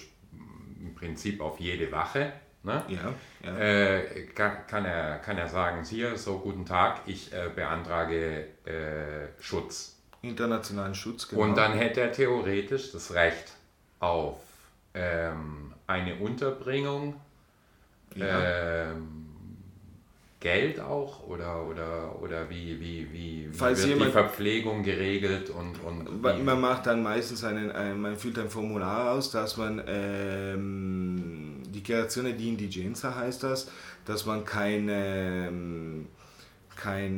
im 0.80 0.94
Prinzip 0.94 1.42
auf 1.42 1.60
jede 1.60 1.92
Wache, 1.92 2.34
Ne? 2.64 2.84
Ja, 2.90 3.14
ja. 3.44 3.58
Äh, 3.58 4.26
kann, 4.36 4.68
kann, 4.68 4.86
er, 4.86 5.20
kann 5.20 5.38
er 5.38 5.48
sagen, 5.48 5.84
hier, 5.86 6.18
so 6.18 6.40
guten 6.40 6.66
Tag, 6.66 7.02
ich 7.06 7.32
äh, 7.34 7.50
beantrage 7.54 8.46
äh, 8.66 9.28
Schutz. 9.40 9.96
Internationalen 10.22 10.96
Schutz, 10.96 11.28
genau. 11.28 11.44
Und 11.44 11.56
dann 11.56 11.74
hätte 11.74 12.02
er 12.02 12.12
theoretisch 12.12 12.92
das 12.92 13.14
Recht 13.14 13.54
auf 14.00 14.40
ähm, 14.94 15.74
eine 15.86 16.16
Unterbringung, 16.16 17.16
ja. 18.16 18.90
ähm, 18.92 19.28
Geld 20.40 20.80
auch 20.80 21.28
oder, 21.28 21.66
oder, 21.66 22.22
oder 22.22 22.50
wie, 22.50 22.80
wie, 22.80 23.12
wie, 23.12 23.50
wie 23.52 23.60
wird 23.60 23.86
jemand, 23.86 24.10
die 24.10 24.12
Verpflegung 24.12 24.84
geregelt 24.84 25.50
und, 25.50 25.84
und 25.84 26.22
man 26.22 26.62
macht 26.62 26.86
dann 26.86 27.02
meistens 27.02 27.44
einen, 27.44 27.72
ein, 27.72 28.00
man 28.00 28.18
füllt 28.18 28.38
ein 28.38 28.50
Formular 28.50 29.14
aus, 29.14 29.32
dass 29.32 29.58
man 29.58 29.82
ähm, 29.88 31.47
Dichiarazione 31.81 32.34
di 32.34 32.50
Indigenza 32.50 33.15
heißt 33.15 33.43
das, 33.43 33.69
dass 34.05 34.25
man 34.25 34.46
keine, 34.46 35.48
ähm, 35.48 36.07
kein 36.75 37.17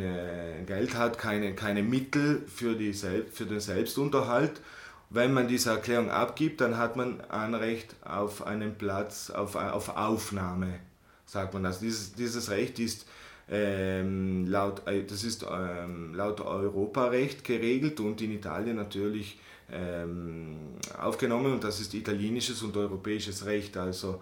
Geld 0.66 0.96
hat, 0.96 1.18
keine, 1.18 1.54
keine 1.54 1.84
Mittel 1.84 2.44
für, 2.48 2.76
die 2.76 2.94
für 2.94 3.46
den 3.46 3.60
Selbstunterhalt. 3.60 4.62
Wenn 5.10 5.34
man 5.34 5.48
diese 5.48 5.72
Erklärung 5.72 6.12
abgibt, 6.12 6.62
dann 6.62 6.78
hat 6.78 6.96
man 6.96 7.20
Anrecht 7.22 7.96
auf 8.06 8.46
einen 8.46 8.76
Platz, 8.76 9.32
auf, 9.32 9.56
auf 9.56 9.98
Aufnahme, 9.98 10.80
sagt 11.26 11.54
man 11.54 11.64
das. 11.64 11.80
Dieses, 11.80 12.14
dieses 12.14 12.50
Recht 12.52 12.80
ist 12.80 13.08
ähm, 13.50 14.46
laut, 14.48 14.88
äh, 14.88 15.04
das 15.04 15.24
ist 15.24 15.46
ähm, 15.50 16.14
laut 16.14 16.42
Europarecht 16.42 17.44
geregelt 17.44 18.00
und 18.00 18.22
in 18.22 18.32
Italien 18.32 18.76
natürlich 18.76 19.40
ähm, 19.72 20.58
aufgenommen 21.00 21.54
und 21.54 21.64
das 21.64 21.80
ist 21.80 21.94
italienisches 21.94 22.62
und 22.62 22.78
europäisches 22.78 23.46
Recht. 23.46 23.78
Also 23.78 24.22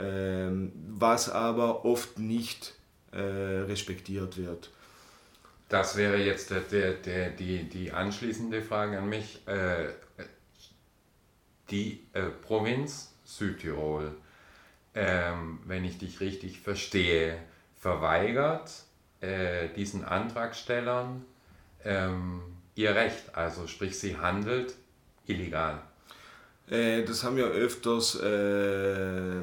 was 0.00 1.28
aber 1.28 1.84
oft 1.84 2.18
nicht 2.18 2.74
äh, 3.12 3.18
respektiert 3.18 4.36
wird. 4.36 4.70
Das 5.68 5.96
wäre 5.96 6.18
jetzt 6.18 6.50
der, 6.50 6.60
der, 6.60 6.92
der, 6.94 7.30
die, 7.30 7.64
die 7.68 7.90
anschließende 7.92 8.62
Frage 8.62 8.98
an 8.98 9.08
mich. 9.08 9.46
Äh, 9.46 9.88
die 11.70 12.06
äh, 12.14 12.22
Provinz 12.22 13.12
Südtirol, 13.24 14.12
ähm, 14.94 15.58
wenn 15.66 15.84
ich 15.84 15.98
dich 15.98 16.20
richtig 16.20 16.60
verstehe, 16.60 17.38
verweigert 17.76 18.70
diesen 19.74 20.04
Antragstellern 20.04 21.24
ähm, 21.84 22.40
ihr 22.76 22.94
Recht. 22.94 23.34
Also 23.34 23.66
sprich, 23.66 23.98
sie 23.98 24.16
handelt 24.16 24.76
illegal. 25.26 25.82
Äh, 26.70 27.04
das 27.04 27.24
haben 27.24 27.36
wir 27.36 27.46
öfters 27.46 28.14
äh, 28.16 29.40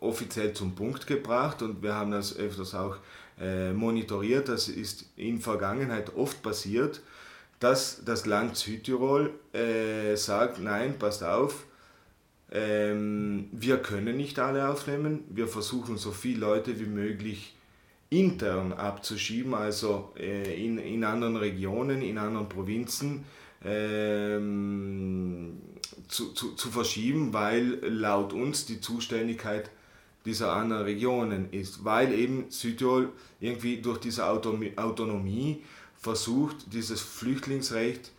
offiziell 0.00 0.52
zum 0.52 0.74
Punkt 0.74 1.06
gebracht 1.06 1.62
und 1.62 1.82
wir 1.82 1.94
haben 1.94 2.10
das 2.10 2.36
öfters 2.36 2.74
auch 2.74 2.96
äh, 3.40 3.72
monitoriert. 3.72 4.48
Das 4.48 4.68
ist 4.68 5.06
in 5.16 5.40
Vergangenheit 5.40 6.14
oft 6.16 6.42
passiert, 6.42 7.02
dass 7.60 8.04
das 8.04 8.26
Land 8.26 8.56
Südtirol 8.56 9.32
äh, 9.52 10.16
sagt, 10.16 10.60
nein, 10.60 10.98
passt 10.98 11.24
auf, 11.24 11.64
ähm, 12.50 13.48
wir 13.52 13.78
können 13.78 14.16
nicht 14.16 14.38
alle 14.38 14.68
aufnehmen, 14.68 15.24
wir 15.28 15.48
versuchen 15.48 15.98
so 15.98 16.12
viele 16.12 16.40
Leute 16.40 16.80
wie 16.80 16.86
möglich 16.86 17.54
intern 18.10 18.72
abzuschieben, 18.72 19.52
also 19.52 20.14
äh, 20.16 20.64
in, 20.64 20.78
in 20.78 21.04
anderen 21.04 21.36
Regionen, 21.36 22.00
in 22.00 22.16
anderen 22.16 22.48
Provinzen 22.48 23.26
ähm, 23.64 25.58
zu, 26.08 26.32
zu, 26.32 26.52
zu 26.52 26.70
verschieben, 26.70 27.32
weil 27.32 27.80
laut 27.82 28.32
uns 28.32 28.66
die 28.66 28.80
Zuständigkeit 28.80 29.70
dieser 30.24 30.52
anderen 30.52 30.82
Regionen 30.82 31.50
ist, 31.52 31.84
weil 31.84 32.12
eben 32.12 32.50
Südtirol 32.50 33.12
irgendwie 33.40 33.78
durch 33.78 33.98
diese 33.98 34.26
Autonomie 34.26 35.62
versucht, 35.96 36.72
dieses 36.72 37.00
Flüchtlingsrecht 37.00 38.12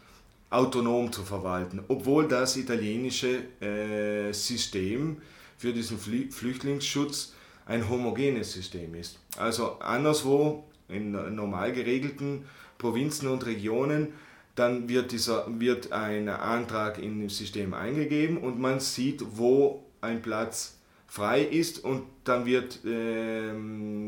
autonom 0.50 1.12
zu 1.12 1.24
verwalten, 1.24 1.84
obwohl 1.88 2.28
das 2.28 2.58
italienische 2.58 3.44
äh, 3.62 4.34
System 4.34 5.22
für 5.58 5.74
diesen 5.74 6.00
Flüchtlingsschutz 6.00 7.34
ein 7.66 7.88
homogenes 7.88 8.54
System 8.54 8.96
ist. 8.96 9.20
Also 9.38 9.80
anderswo 9.80 10.64
in 10.88 11.12
normal 11.36 11.72
geregelten 11.72 12.46
Provinzen 12.80 13.28
und 13.28 13.46
Regionen, 13.46 14.14
dann 14.60 14.90
wird, 14.90 15.12
dieser, 15.12 15.46
wird 15.48 15.94
ein 15.94 16.28
Antrag 16.28 16.96
dem 16.96 17.30
System 17.30 17.74
eingegeben 17.74 18.38
und 18.38 18.60
man 18.60 18.80
sieht, 18.80 19.24
wo 19.38 19.86
ein 20.02 20.22
Platz 20.22 20.78
frei 21.08 21.42
ist 21.42 21.84
und 21.84 22.04
dann 22.26 22.46
wird 22.46 22.84
äh, 22.86 23.52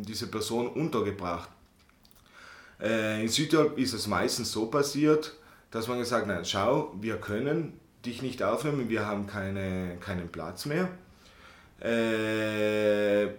diese 0.03 0.27
Person 0.27 0.67
untergebracht. 0.67 1.49
Äh, 2.81 3.21
in 3.21 3.29
Südtirol 3.29 3.73
ist 3.77 3.93
es 3.93 4.07
meistens 4.07 4.51
so 4.51 4.65
passiert, 4.67 5.35
dass 5.71 5.87
man 5.87 5.99
gesagt 5.99 6.27
hat, 6.27 6.47
schau, 6.47 6.93
wir 6.99 7.17
können 7.17 7.79
dich 8.05 8.21
nicht 8.21 8.43
aufnehmen, 8.43 8.89
wir 8.89 9.05
haben 9.05 9.27
keine, 9.27 9.97
keinen 9.99 10.27
Platz 10.27 10.65
mehr. 10.65 10.89
Äh, 11.79 13.29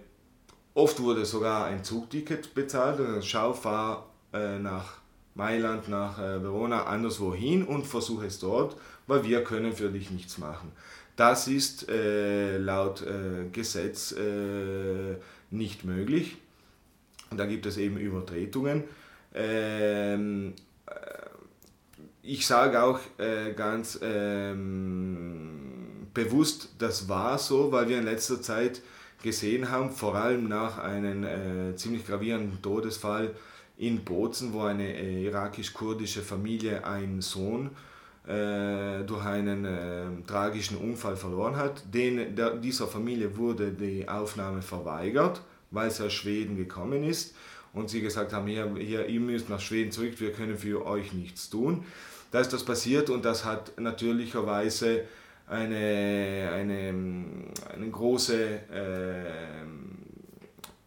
oft 0.73 0.99
wurde 0.99 1.25
sogar 1.25 1.65
ein 1.65 1.83
Zugticket 1.83 2.55
bezahlt 2.55 2.99
und 2.99 3.07
dann 3.07 3.23
schau, 3.23 3.53
fahr 3.53 4.09
äh, 4.33 4.57
nach 4.57 5.02
Mailand, 5.35 5.89
nach 5.89 6.19
äh, 6.19 6.43
Verona, 6.43 6.85
anderswo 6.85 7.33
hin 7.33 7.63
und 7.63 7.87
versuche 7.87 8.27
es 8.27 8.39
dort, 8.39 8.77
weil 9.07 9.23
wir 9.23 9.43
können 9.43 9.73
für 9.73 9.89
dich 9.89 10.11
nichts 10.11 10.37
machen. 10.37 10.71
Das 11.15 11.47
ist 11.47 11.89
äh, 11.89 12.57
laut 12.57 13.01
äh, 13.01 13.49
Gesetz 13.51 14.13
äh, 14.13 15.15
nicht 15.51 15.85
möglich. 15.85 16.37
Da 17.35 17.45
gibt 17.45 17.65
es 17.65 17.77
eben 17.77 17.97
Übertretungen. 17.97 18.83
Ähm, 19.33 20.53
äh, 20.85 20.93
ich 22.23 22.47
sage 22.47 22.81
auch 22.81 22.99
äh, 23.17 23.53
ganz 23.53 23.99
ähm, 24.01 26.07
bewusst, 26.13 26.69
das 26.79 27.09
war 27.09 27.37
so, 27.37 27.71
weil 27.71 27.89
wir 27.89 27.97
in 27.97 28.05
letzter 28.05 28.41
Zeit 28.41 28.81
gesehen 29.21 29.71
haben, 29.71 29.91
vor 29.91 30.15
allem 30.15 30.47
nach 30.47 30.79
einem 30.79 31.77
ziemlich 31.77 32.05
gravierenden 32.05 32.61
Todesfall 32.61 33.33
in 33.77 34.03
Bozen, 34.03 34.53
wo 34.53 34.61
eine 34.61 35.21
irakisch-kurdische 35.21 36.21
Familie 36.21 36.85
einen 36.85 37.21
Sohn 37.21 37.71
äh, 38.27 39.03
durch 39.03 39.25
einen 39.25 39.65
äh, 39.65 40.05
tragischen 40.27 40.77
Unfall 40.77 41.17
verloren 41.17 41.55
hat. 41.55 41.83
Den, 41.93 42.35
der, 42.35 42.51
dieser 42.55 42.87
Familie 42.87 43.35
wurde 43.35 43.71
die 43.71 44.07
Aufnahme 44.07 44.61
verweigert, 44.61 45.41
weil 45.71 45.91
sie 45.91 46.05
aus 46.05 46.13
Schweden 46.13 46.55
gekommen 46.55 47.03
ist 47.03 47.35
und 47.73 47.89
sie 47.89 48.01
gesagt 48.01 48.31
haben, 48.31 48.47
hier, 48.47 48.73
hier, 48.77 49.07
ihr 49.07 49.19
müsst 49.19 49.49
nach 49.49 49.59
Schweden 49.59 49.91
zurück, 49.91 50.13
wir 50.19 50.31
können 50.31 50.57
für 50.57 50.85
euch 50.85 51.11
nichts 51.13 51.49
tun. 51.49 51.83
Da 52.31 52.39
ist 52.39 52.53
das 52.53 52.63
passiert 52.63 53.09
und 53.09 53.25
das 53.25 53.43
hat 53.43 53.79
natürlicherweise 53.79 55.03
eine, 55.47 56.49
eine, 56.53 56.93
eine 57.73 57.89
große 57.91 58.45
äh, 58.71 59.65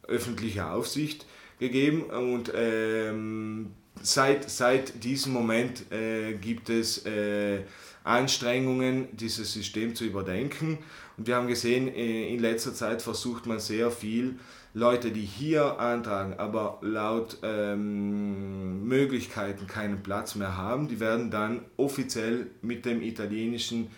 öffentliche 0.08 0.66
Aufsicht 0.66 1.26
gegeben 1.58 2.04
und 2.04 2.52
ähm, 2.54 3.72
seit, 4.02 4.48
seit 4.50 5.04
diesem 5.04 5.32
Moment 5.32 5.90
äh, 5.92 6.34
gibt 6.34 6.70
es 6.70 7.04
äh, 7.06 7.62
Anstrengungen, 8.04 9.08
dieses 9.16 9.52
System 9.52 9.94
zu 9.94 10.04
überdenken. 10.04 10.78
Und 11.16 11.26
wir 11.26 11.36
haben 11.36 11.48
gesehen, 11.48 11.88
äh, 11.88 12.28
in 12.32 12.40
letzter 12.40 12.74
Zeit 12.74 13.02
versucht 13.02 13.46
man 13.46 13.58
sehr 13.58 13.90
viel, 13.90 14.36
Leute, 14.74 15.10
die 15.10 15.24
hier 15.24 15.80
antragen, 15.80 16.34
aber 16.34 16.78
laut 16.82 17.38
ähm, 17.42 18.86
Möglichkeiten 18.86 19.66
keinen 19.66 20.02
Platz 20.02 20.34
mehr 20.34 20.58
haben, 20.58 20.86
die 20.86 21.00
werden 21.00 21.30
dann 21.30 21.62
offiziell 21.78 22.48
mit 22.60 22.84
dem 22.84 23.00
italienischen 23.00 23.88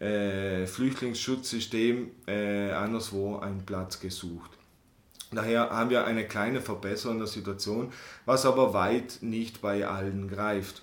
äh, 0.00 0.66
Flüchtlingsschutzsystem 0.66 2.10
äh, 2.26 2.72
anderswo 2.72 3.38
einen 3.38 3.64
Platz 3.64 4.00
gesucht. 4.00 4.50
Daher 5.34 5.70
haben 5.70 5.90
wir 5.90 6.04
eine 6.04 6.26
kleine 6.26 6.60
Verbesserung 6.60 7.18
der 7.18 7.26
Situation, 7.26 7.92
was 8.26 8.46
aber 8.46 8.74
weit 8.74 9.18
nicht 9.20 9.60
bei 9.60 9.86
allen 9.86 10.28
greift. 10.28 10.82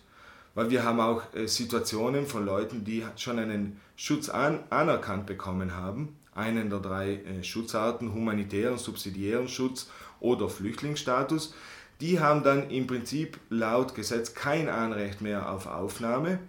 Weil 0.53 0.69
wir 0.69 0.83
haben 0.83 0.99
auch 0.99 1.23
äh, 1.33 1.47
Situationen 1.47 2.25
von 2.27 2.45
Leuten, 2.45 2.83
die 2.83 3.05
schon 3.15 3.39
einen 3.39 3.79
Schutz 3.95 4.29
an, 4.29 4.63
anerkannt 4.69 5.25
bekommen 5.25 5.75
haben, 5.75 6.15
einen 6.33 6.69
der 6.69 6.79
drei 6.79 7.15
äh, 7.15 7.43
Schutzarten, 7.43 8.13
humanitären, 8.13 8.77
subsidiären 8.77 9.47
Schutz 9.47 9.89
oder 10.19 10.49
Flüchtlingsstatus, 10.49 11.53
die 12.01 12.19
haben 12.19 12.43
dann 12.43 12.69
im 12.69 12.87
Prinzip 12.87 13.39
laut 13.49 13.95
Gesetz 13.95 14.33
kein 14.33 14.67
Anrecht 14.69 15.21
mehr 15.21 15.51
auf 15.51 15.67
Aufnahme 15.67 16.39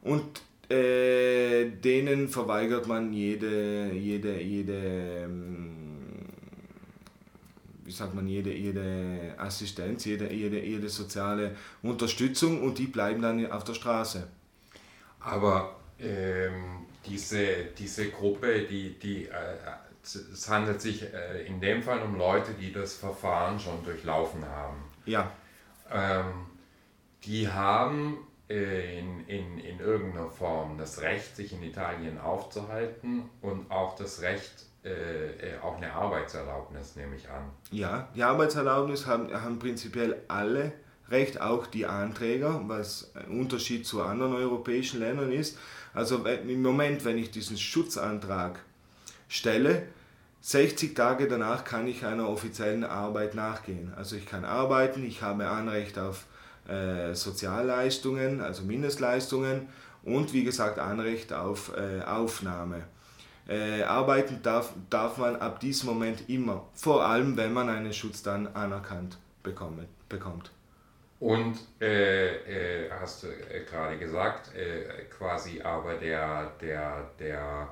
und 0.00 0.42
äh, 0.68 1.70
denen 1.70 2.28
verweigert 2.28 2.86
man 2.86 3.12
jede, 3.12 3.92
jede, 3.92 4.40
jede 4.40 5.24
ähm, 5.24 5.75
wie 7.86 7.92
sagt 7.92 8.14
man, 8.14 8.26
jede, 8.26 8.52
jede 8.52 9.34
Assistenz, 9.38 10.04
jede, 10.04 10.32
jede, 10.32 10.60
jede 10.60 10.88
soziale 10.88 11.56
Unterstützung 11.82 12.62
und 12.62 12.78
die 12.78 12.86
bleiben 12.86 13.22
dann 13.22 13.50
auf 13.50 13.64
der 13.64 13.74
Straße. 13.74 14.26
Aber 15.20 15.76
ähm, 15.98 16.86
diese, 17.06 17.66
diese 17.78 18.10
Gruppe, 18.10 18.62
die, 18.62 18.98
die, 18.98 19.26
äh, 19.26 19.56
es 20.02 20.48
handelt 20.48 20.80
sich 20.80 21.02
äh, 21.02 21.46
in 21.46 21.60
dem 21.60 21.82
Fall 21.82 22.00
um 22.02 22.16
Leute, 22.16 22.52
die 22.52 22.72
das 22.72 22.94
Verfahren 22.94 23.58
schon 23.58 23.84
durchlaufen 23.84 24.44
haben. 24.44 24.76
Ja. 25.04 25.30
Ähm, 25.90 26.46
die 27.24 27.48
haben 27.48 28.18
in, 28.48 29.26
in, 29.26 29.58
in 29.58 29.80
irgendeiner 29.80 30.30
Form 30.30 30.78
das 30.78 31.00
Recht, 31.00 31.34
sich 31.34 31.52
in 31.52 31.62
Italien 31.62 32.18
aufzuhalten 32.20 33.28
und 33.42 33.70
auch 33.70 33.96
das 33.96 34.22
Recht, 34.22 34.66
äh, 34.84 34.90
äh, 34.90 35.58
auch 35.62 35.76
eine 35.76 35.92
Arbeitserlaubnis, 35.92 36.94
nehme 36.94 37.16
ich 37.16 37.28
an. 37.28 37.50
Ja, 37.72 38.08
die 38.14 38.22
Arbeitserlaubnis 38.22 39.06
haben, 39.06 39.32
haben 39.32 39.58
prinzipiell 39.58 40.22
alle 40.28 40.72
Recht, 41.08 41.40
auch 41.40 41.66
die 41.66 41.86
Anträger, 41.86 42.62
was 42.66 43.12
ein 43.16 43.40
Unterschied 43.40 43.86
zu 43.86 44.02
anderen 44.02 44.34
europäischen 44.34 45.00
Ländern 45.00 45.32
ist. 45.32 45.58
Also 45.92 46.24
im 46.24 46.62
Moment, 46.62 47.04
wenn 47.04 47.18
ich 47.18 47.30
diesen 47.30 47.56
Schutzantrag 47.56 48.60
stelle, 49.28 49.84
60 50.40 50.94
Tage 50.94 51.26
danach 51.26 51.64
kann 51.64 51.88
ich 51.88 52.04
einer 52.04 52.28
offiziellen 52.28 52.84
Arbeit 52.84 53.34
nachgehen. 53.34 53.92
Also 53.96 54.14
ich 54.14 54.26
kann 54.26 54.44
arbeiten, 54.44 55.04
ich 55.04 55.22
habe 55.22 55.48
Anrecht 55.48 55.98
auf 55.98 56.26
äh, 56.68 57.14
Sozialleistungen, 57.14 58.40
also 58.40 58.62
Mindestleistungen 58.64 59.68
und 60.02 60.32
wie 60.32 60.44
gesagt 60.44 60.78
Anrecht 60.78 61.32
auf 61.32 61.72
äh, 61.76 62.02
Aufnahme. 62.02 62.84
Äh, 63.48 63.82
arbeiten 63.82 64.40
darf, 64.42 64.72
darf 64.90 65.18
man 65.18 65.36
ab 65.36 65.60
diesem 65.60 65.88
Moment 65.88 66.28
immer, 66.28 66.66
vor 66.74 67.04
allem 67.04 67.36
wenn 67.36 67.52
man 67.52 67.68
einen 67.68 67.92
Schutz 67.92 68.22
dann 68.22 68.48
anerkannt 68.48 69.18
bekommt. 69.44 70.50
Und 71.20 71.56
äh, 71.80 72.86
äh, 72.86 72.90
hast 72.90 73.22
du 73.22 73.28
gerade 73.70 73.96
gesagt, 73.98 74.50
quasi 75.16 75.62
aber 75.62 75.94
der, 75.94 76.50
der, 76.60 77.10
der, 77.18 77.68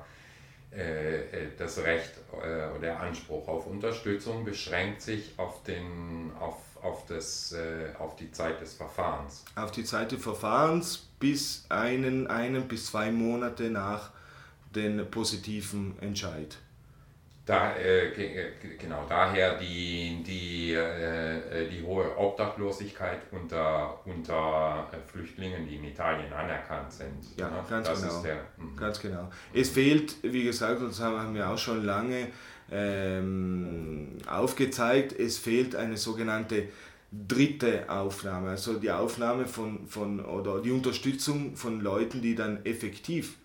das 1.57 1.77
Recht 1.83 2.11
oder 2.31 2.79
der 2.81 2.99
Anspruch 2.99 3.47
auf 3.47 3.67
Unterstützung 3.67 4.43
beschränkt 4.43 5.01
sich 5.01 5.33
auf, 5.37 5.63
den, 5.63 6.31
auf, 6.39 6.57
auf, 6.85 7.05
das, 7.07 7.55
auf 7.99 8.15
die 8.15 8.31
Zeit 8.31 8.61
des 8.61 8.73
Verfahrens. 8.73 9.43
Auf 9.55 9.71
die 9.71 9.83
Zeit 9.83 10.11
des 10.11 10.21
Verfahrens 10.21 10.97
bis 11.19 11.65
einen, 11.69 12.27
einen 12.27 12.67
bis 12.67 12.87
zwei 12.87 13.11
Monate 13.11 13.69
nach 13.69 14.11
den 14.75 15.09
positiven 15.09 15.97
Entscheid. 16.01 16.57
Da, 17.45 17.75
äh, 17.75 18.09
genau, 18.79 19.05
daher 19.07 19.55
die, 19.59 20.23
die, 20.25 20.73
äh, 20.73 21.69
die 21.69 21.83
hohe 21.83 22.17
Obdachlosigkeit 22.17 23.19
unter, 23.29 23.99
unter 24.03 24.87
Flüchtlingen, 25.05 25.67
die 25.67 25.75
in 25.75 25.83
Italien 25.83 26.33
anerkannt 26.33 26.91
sind. 26.91 27.23
Ja, 27.37 27.51
ne? 27.51 27.63
ganz 27.69 27.87
das 27.87 28.01
genau. 28.01 28.21
Der, 28.23 28.37
mhm. 28.57 28.75
ganz 28.75 28.99
genau. 28.99 29.29
Es 29.53 29.69
fehlt, 29.69 30.15
wie 30.23 30.43
gesagt, 30.43 30.81
das 30.81 30.99
haben 30.99 31.35
wir 31.35 31.47
auch 31.47 31.57
schon 31.57 31.85
lange 31.85 32.29
ähm, 32.71 34.17
aufgezeigt, 34.27 35.17
es 35.17 35.37
fehlt 35.37 35.75
eine 35.75 35.97
sogenannte 35.97 36.69
dritte 37.27 37.89
Aufnahme, 37.89 38.49
also 38.49 38.73
die 38.73 38.91
Aufnahme 38.91 39.45
von, 39.45 39.87
von 39.87 40.19
oder 40.19 40.61
die 40.61 40.71
Unterstützung 40.71 41.55
von 41.55 41.81
Leuten, 41.81 42.21
die 42.21 42.35
dann 42.35 42.65
effektiv 42.65 43.35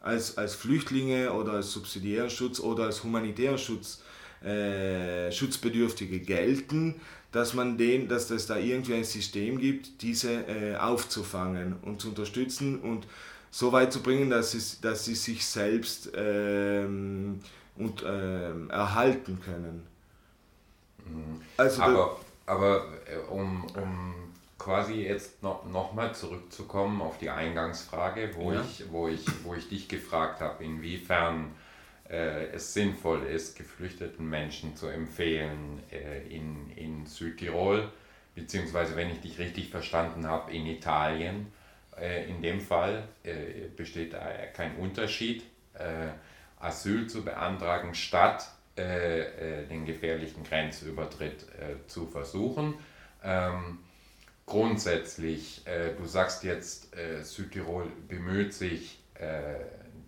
als, 0.00 0.38
als 0.38 0.54
Flüchtlinge 0.54 1.32
oder 1.32 1.52
als 1.52 1.72
subsidiären 1.72 2.30
Schutz 2.30 2.60
oder 2.60 2.84
als 2.84 3.02
humanitären 3.02 3.58
Schutz 3.58 4.02
äh, 4.44 5.30
Schutzbedürftige 5.32 6.20
gelten, 6.20 6.96
dass 7.32 7.54
man 7.54 7.76
den, 7.76 8.08
dass 8.08 8.30
es 8.30 8.46
da 8.46 8.56
irgendwie 8.56 8.94
ein 8.94 9.04
System 9.04 9.58
gibt, 9.58 10.02
diese 10.02 10.46
äh, 10.46 10.76
aufzufangen 10.76 11.76
und 11.82 12.00
zu 12.00 12.08
unterstützen 12.08 12.78
und 12.80 13.06
so 13.50 13.72
weit 13.72 13.92
zu 13.92 14.02
bringen, 14.02 14.30
dass 14.30 14.52
sie, 14.52 14.80
dass 14.82 15.04
sie 15.04 15.14
sich 15.14 15.44
selbst 15.44 16.10
ähm, 16.14 17.40
und, 17.76 18.04
ähm, 18.06 18.70
erhalten 18.70 19.40
können. 19.40 19.86
Mhm. 21.04 21.40
Also 21.56 21.82
aber 21.82 22.16
aber 22.46 22.86
äh, 23.06 23.18
um, 23.30 23.66
um 23.74 24.14
quasi 24.58 25.02
jetzt 25.02 25.42
noch, 25.42 25.66
noch 25.66 25.92
mal 25.92 26.14
zurückzukommen 26.14 27.02
auf 27.02 27.18
die 27.18 27.30
Eingangsfrage, 27.30 28.30
wo, 28.34 28.52
ja. 28.52 28.62
ich, 28.62 28.90
wo, 28.90 29.08
ich, 29.08 29.24
wo 29.44 29.54
ich 29.54 29.68
dich 29.68 29.88
gefragt 29.88 30.40
habe, 30.40 30.64
inwiefern 30.64 31.52
äh, 32.08 32.46
es 32.46 32.72
sinnvoll 32.72 33.24
ist, 33.24 33.56
geflüchteten 33.56 34.28
Menschen 34.28 34.76
zu 34.76 34.86
empfehlen 34.86 35.82
äh, 35.90 36.26
in, 36.34 36.70
in 36.70 37.06
Südtirol, 37.06 37.90
beziehungsweise 38.34 38.96
wenn 38.96 39.10
ich 39.10 39.20
dich 39.20 39.38
richtig 39.38 39.70
verstanden 39.70 40.26
habe, 40.26 40.52
in 40.52 40.66
Italien. 40.66 41.52
Äh, 42.00 42.28
in 42.28 42.42
dem 42.42 42.60
Fall 42.60 43.08
äh, 43.24 43.68
besteht 43.74 44.14
kein 44.54 44.76
Unterschied, 44.76 45.42
äh, 45.74 46.08
Asyl 46.66 47.06
zu 47.06 47.24
beantragen, 47.24 47.94
statt 47.94 48.50
den 48.76 49.86
gefährlichen 49.86 50.44
Grenzübertritt 50.44 51.46
zu 51.86 52.06
versuchen. 52.08 52.74
Ähm, 53.24 53.78
grundsätzlich, 54.44 55.64
du 55.96 56.04
sagst 56.04 56.44
jetzt, 56.44 56.94
Südtirol 57.22 57.90
bemüht 58.06 58.52
sich, 58.52 59.02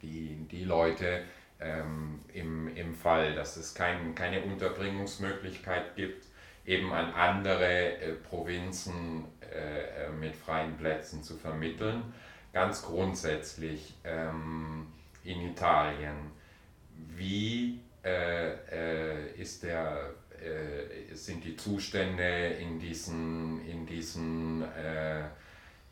die, 0.02 0.46
die 0.50 0.64
Leute 0.64 1.22
ähm, 1.60 2.20
im, 2.32 2.68
im 2.76 2.94
Fall, 2.94 3.34
dass 3.34 3.56
es 3.56 3.74
kein, 3.74 4.14
keine 4.14 4.42
Unterbringungsmöglichkeit 4.42 5.96
gibt, 5.96 6.26
eben 6.64 6.92
an 6.92 7.12
andere 7.12 7.98
äh, 7.98 8.12
Provinzen 8.12 9.24
äh, 9.40 10.06
äh, 10.06 10.10
mit 10.10 10.36
freien 10.36 10.76
Plätzen 10.76 11.22
zu 11.22 11.36
vermitteln. 11.36 12.12
Ganz 12.52 12.82
grundsätzlich 12.82 13.94
ähm, 14.04 14.86
in 15.24 15.40
Italien, 15.50 16.16
wie 17.16 17.80
äh, 18.04 18.50
äh 18.50 19.40
ist 19.40 19.62
der, 19.62 20.10
äh, 20.40 21.14
sind 21.14 21.44
die 21.44 21.56
Zustände 21.56 22.56
in 22.60 22.78
diesen, 22.78 23.64
in 23.66 23.86
diesen 23.86 24.64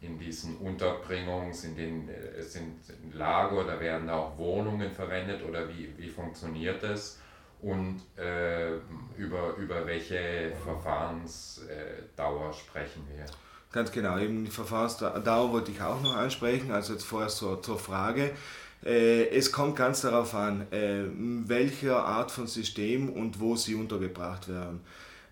in 0.00 0.18
diesen 0.18 0.56
Unterbringungs, 0.58 1.64
in 1.64 1.76
den 1.76 2.08
äh, 2.08 2.42
sind 2.42 2.76
Lager 3.12 3.64
oder 3.64 3.80
werden 3.80 4.10
auch 4.10 4.36
Wohnungen 4.36 4.90
verwendet 4.90 5.42
oder 5.46 5.68
wie, 5.68 5.92
wie 5.96 6.08
funktioniert 6.08 6.82
das? 6.82 7.18
Und 7.62 8.02
äh, 8.18 8.74
über, 9.16 9.54
über 9.56 9.86
welche 9.86 10.52
Verfahrensdauer 10.62 12.52
sprechen 12.52 13.06
wir? 13.14 13.24
Ganz 13.72 13.90
genau, 13.90 14.18
eben 14.18 14.44
die 14.44 14.50
Verfahrensdauer 14.50 15.52
wollte 15.52 15.70
ich 15.70 15.80
auch 15.80 16.02
noch 16.02 16.14
ansprechen, 16.14 16.70
also 16.70 16.92
jetzt 16.92 17.04
vorher 17.04 17.28
zur, 17.28 17.62
zur 17.62 17.78
Frage. 17.78 18.32
Äh, 18.86 19.30
es 19.30 19.50
kommt 19.50 19.74
ganz 19.74 20.02
darauf 20.02 20.32
an, 20.34 20.70
äh, 20.70 21.02
welcher 21.48 22.04
Art 22.04 22.30
von 22.30 22.46
System 22.46 23.08
und 23.08 23.40
wo 23.40 23.56
sie 23.56 23.74
untergebracht 23.74 24.48
werden. 24.48 24.80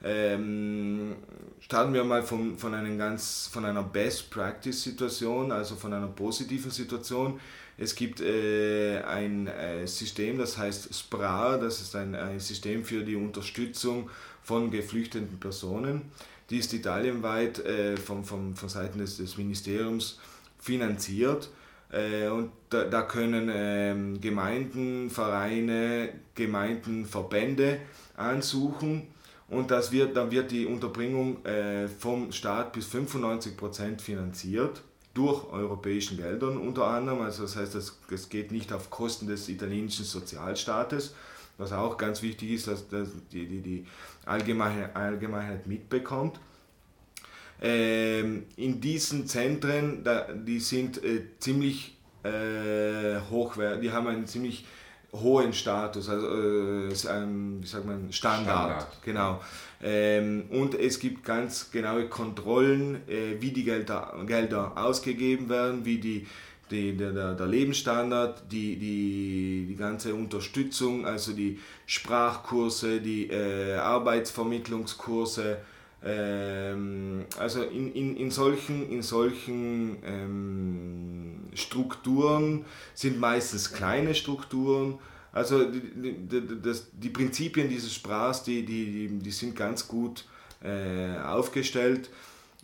Ähm, 0.02 1.14
starten 1.60 1.94
wir 1.94 2.04
mal 2.04 2.22
von, 2.24 2.58
von, 2.58 2.74
einem 2.74 2.98
ganz, 2.98 3.48
von 3.50 3.64
einer 3.64 3.84
Best-Practice-Situation, 3.84 5.52
also 5.52 5.76
von 5.76 5.92
einer 5.92 6.08
positiven 6.08 6.70
Situation. 6.70 7.40
Es 7.78 7.94
gibt 7.94 8.20
äh, 8.20 9.00
ein 9.02 9.46
äh, 9.46 9.86
System, 9.86 10.38
das 10.38 10.58
heißt 10.58 10.92
SPRA, 10.92 11.56
das 11.56 11.80
ist 11.80 11.94
ein, 11.94 12.14
ein 12.14 12.40
System 12.40 12.84
für 12.84 13.02
die 13.02 13.16
Unterstützung 13.16 14.10
von 14.42 14.70
geflüchteten 14.70 15.38
Personen. 15.38 16.02
Die 16.50 16.58
ist 16.58 16.72
italienweit 16.72 17.60
äh, 17.60 17.96
vom, 17.96 18.24
vom, 18.24 18.56
von 18.56 18.68
Seiten 18.68 18.98
des, 18.98 19.16
des 19.16 19.38
Ministeriums 19.38 20.18
finanziert. 20.58 21.48
Äh, 21.90 22.28
und 22.28 22.50
da, 22.70 22.84
da 22.84 23.02
können 23.02 23.50
ähm, 23.52 24.20
Gemeinden, 24.20 25.10
Vereine, 25.10 26.10
Gemeinden, 26.34 27.06
Verbände 27.06 27.78
ansuchen 28.16 29.08
und 29.48 29.70
das 29.70 29.92
wird, 29.92 30.16
dann 30.16 30.30
wird 30.30 30.50
die 30.50 30.66
Unterbringung 30.66 31.44
äh, 31.44 31.86
vom 31.86 32.32
Staat 32.32 32.72
bis 32.72 32.86
95 32.86 33.56
Prozent 33.56 34.02
finanziert 34.02 34.82
durch 35.12 35.44
europäischen 35.52 36.16
Geldern 36.16 36.56
unter 36.56 36.86
anderem. 36.86 37.20
Also 37.20 37.42
das 37.42 37.56
heißt, 37.56 37.74
es 37.74 38.28
geht 38.28 38.50
nicht 38.50 38.72
auf 38.72 38.90
Kosten 38.90 39.26
des 39.26 39.48
italienischen 39.48 40.04
Sozialstaates, 40.04 41.14
was 41.58 41.72
auch 41.72 41.98
ganz 41.98 42.22
wichtig 42.22 42.50
ist, 42.50 42.66
dass, 42.66 42.88
dass 42.88 43.10
die, 43.30 43.46
die, 43.46 43.60
die 43.60 43.86
Allgemeinheit 44.24 45.66
mitbekommt. 45.66 46.40
Ähm, 47.62 48.46
in 48.56 48.80
diesen 48.80 49.26
Zentren, 49.26 50.04
die 50.46 50.60
sind 50.60 51.02
äh, 51.02 51.22
ziemlich 51.38 51.96
äh, 52.22 53.20
hochwertig, 53.30 53.82
die 53.82 53.92
haben 53.92 54.06
einen 54.08 54.26
ziemlich 54.26 54.64
hohen 55.12 55.52
Status, 55.52 56.08
also 56.08 56.26
äh, 56.26 57.08
ein, 57.08 57.62
wie 57.62 57.66
sagt 57.66 57.86
man, 57.86 58.12
Standard. 58.12 58.46
Standard. 58.46 59.02
Genau. 59.04 59.40
Ähm, 59.82 60.44
und 60.50 60.74
es 60.74 60.98
gibt 60.98 61.24
ganz 61.24 61.70
genaue 61.70 62.08
Kontrollen, 62.08 63.08
äh, 63.08 63.40
wie 63.40 63.52
die 63.52 63.64
Gelder, 63.64 64.14
Gelder 64.26 64.72
ausgegeben 64.76 65.48
werden, 65.48 65.84
wie 65.84 65.98
die, 65.98 66.26
die, 66.70 66.96
der, 66.96 67.34
der 67.34 67.46
Lebensstandard, 67.46 68.50
die, 68.50 68.76
die, 68.76 69.66
die 69.68 69.76
ganze 69.76 70.14
Unterstützung, 70.14 71.06
also 71.06 71.32
die 71.32 71.60
Sprachkurse, 71.86 73.00
die 73.00 73.28
äh, 73.28 73.74
Arbeitsvermittlungskurse, 73.74 75.58
ähm, 76.04 77.24
also 77.38 77.62
in, 77.62 77.92
in, 77.94 78.16
in 78.16 78.30
solchen, 78.30 78.90
in 78.90 79.02
solchen 79.02 79.96
ähm, 80.04 81.40
Strukturen 81.54 82.66
sind 82.94 83.18
meistens 83.18 83.72
kleine 83.72 84.14
Strukturen. 84.14 84.98
Also 85.32 85.64
die, 85.64 85.80
die, 85.80 86.62
das, 86.62 86.88
die 86.92 87.08
Prinzipien 87.08 87.68
dieses 87.68 87.94
Sprachs, 87.94 88.42
die, 88.42 88.64
die, 88.64 89.08
die 89.18 89.30
sind 89.30 89.56
ganz 89.56 89.88
gut 89.88 90.26
äh, 90.62 91.18
aufgestellt. 91.18 92.10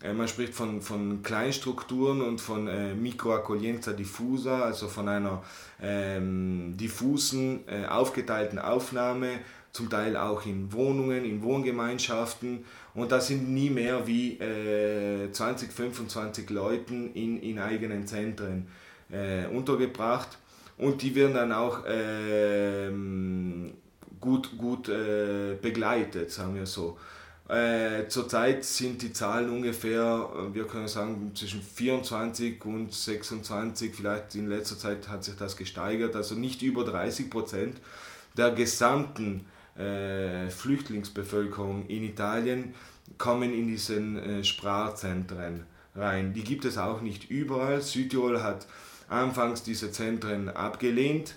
Äh, 0.03 0.12
man 0.12 0.29
spricht 0.29 0.55
von, 0.55 0.81
von 0.83 1.22
Kleinstrukturen 1.22 2.20
und 2.20 2.40
von 2.40 2.68
äh, 2.68 2.94
Microaccoglienza 2.94 3.92
diffusa, 3.92 4.62
also 4.62 4.88
von 4.88 5.09
einer 5.09 5.42
ähm, 5.83 6.76
diffusen, 6.76 7.61
äh, 7.66 7.87
aufgeteilten 7.87 8.59
Aufnahme, 8.59 9.40
zum 9.72 9.88
Teil 9.88 10.16
auch 10.16 10.44
in 10.46 10.72
Wohnungen, 10.72 11.24
in 11.24 11.42
Wohngemeinschaften 11.42 12.64
und 12.94 13.12
da 13.12 13.20
sind 13.20 13.50
nie 13.50 13.70
mehr 13.70 14.06
wie 14.06 14.38
äh, 14.38 15.30
20, 15.30 15.72
25 15.72 16.50
Leuten 16.50 17.12
in, 17.14 17.40
in 17.40 17.59
eigenen 17.59 18.06
Zentren 18.06 18.66
äh, 19.11 19.46
untergebracht. 19.46 20.38
Und 20.76 21.02
die 21.02 21.14
werden 21.14 21.35
dann 21.35 21.52
auch 21.52 21.85
äh, 21.85 22.90
gut, 24.20 24.56
gut 24.56 24.88
äh, 24.88 25.56
begleitet, 25.61 26.30
sagen 26.30 26.54
wir 26.54 26.66
so. 26.66 26.98
Äh, 27.48 28.06
zurzeit 28.09 28.64
sind 28.64 29.02
die 29.02 29.12
Zahlen 29.12 29.50
ungefähr, 29.50 30.28
wir 30.52 30.66
können 30.66 30.87
sagen, 30.87 31.33
zwischen 31.35 31.61
24 31.61 32.64
und 32.64 32.94
26, 32.94 33.94
vielleicht 33.94 34.37
in 34.37 34.48
letzter 34.48 34.78
Zeit 34.78 35.09
hat 35.09 35.24
sich 35.24 35.37
das 35.37 35.56
gesteigert, 35.56 36.14
also 36.14 36.37
nicht 36.37 36.62
über 36.62 36.85
30 36.85 37.28
Prozent 37.28 37.76
der 38.37 38.52
gesamten 38.52 39.46
äh, 39.80 40.50
Flüchtlingsbevölkerung 40.50 41.86
in 41.86 42.04
Italien 42.04 42.74
kommen 43.18 43.52
in 43.52 43.66
diesen 43.66 44.18
äh, 44.18 44.44
Sprachzentren 44.44 45.64
rein. 45.94 46.32
Die 46.32 46.44
gibt 46.44 46.64
es 46.64 46.78
auch 46.78 47.00
nicht 47.00 47.30
überall. 47.30 47.80
Südtirol 47.80 48.42
hat 48.42 48.66
anfangs 49.08 49.62
diese 49.62 49.90
Zentren 49.90 50.48
abgelehnt. 50.48 51.34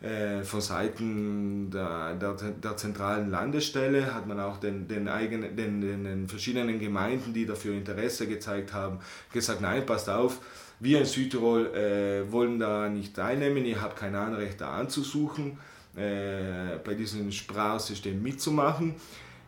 Äh, 0.00 0.44
von 0.44 0.60
Seiten 0.60 1.72
der, 1.72 2.14
der, 2.14 2.34
der, 2.34 2.76
zentralen 2.76 3.30
Landesstelle 3.30 4.14
hat 4.14 4.28
man 4.28 4.38
auch 4.38 4.58
den, 4.58 4.86
den, 4.86 5.08
eigenen, 5.08 5.56
den, 5.56 5.80
den 5.80 6.28
verschiedenen 6.28 6.78
Gemeinden, 6.78 7.34
die 7.34 7.46
dafür 7.46 7.74
Interesse 7.74 8.28
gezeigt 8.28 8.72
haben, 8.72 9.00
gesagt, 9.32 9.60
nein, 9.60 9.84
passt 9.84 10.08
auf, 10.08 10.38
wir 10.78 11.00
in 11.00 11.04
Südtirol 11.04 11.74
äh, 11.74 12.30
wollen 12.30 12.60
da 12.60 12.88
nicht 12.88 13.16
teilnehmen, 13.16 13.64
ihr 13.64 13.82
habt 13.82 13.96
kein 13.96 14.14
Anrecht 14.14 14.60
da 14.60 14.70
anzusuchen 14.78 15.58
äh, 15.98 16.78
bei 16.84 16.94
diesem 16.94 17.32
Sprachsystem 17.32 18.22
mitzumachen. 18.22 18.94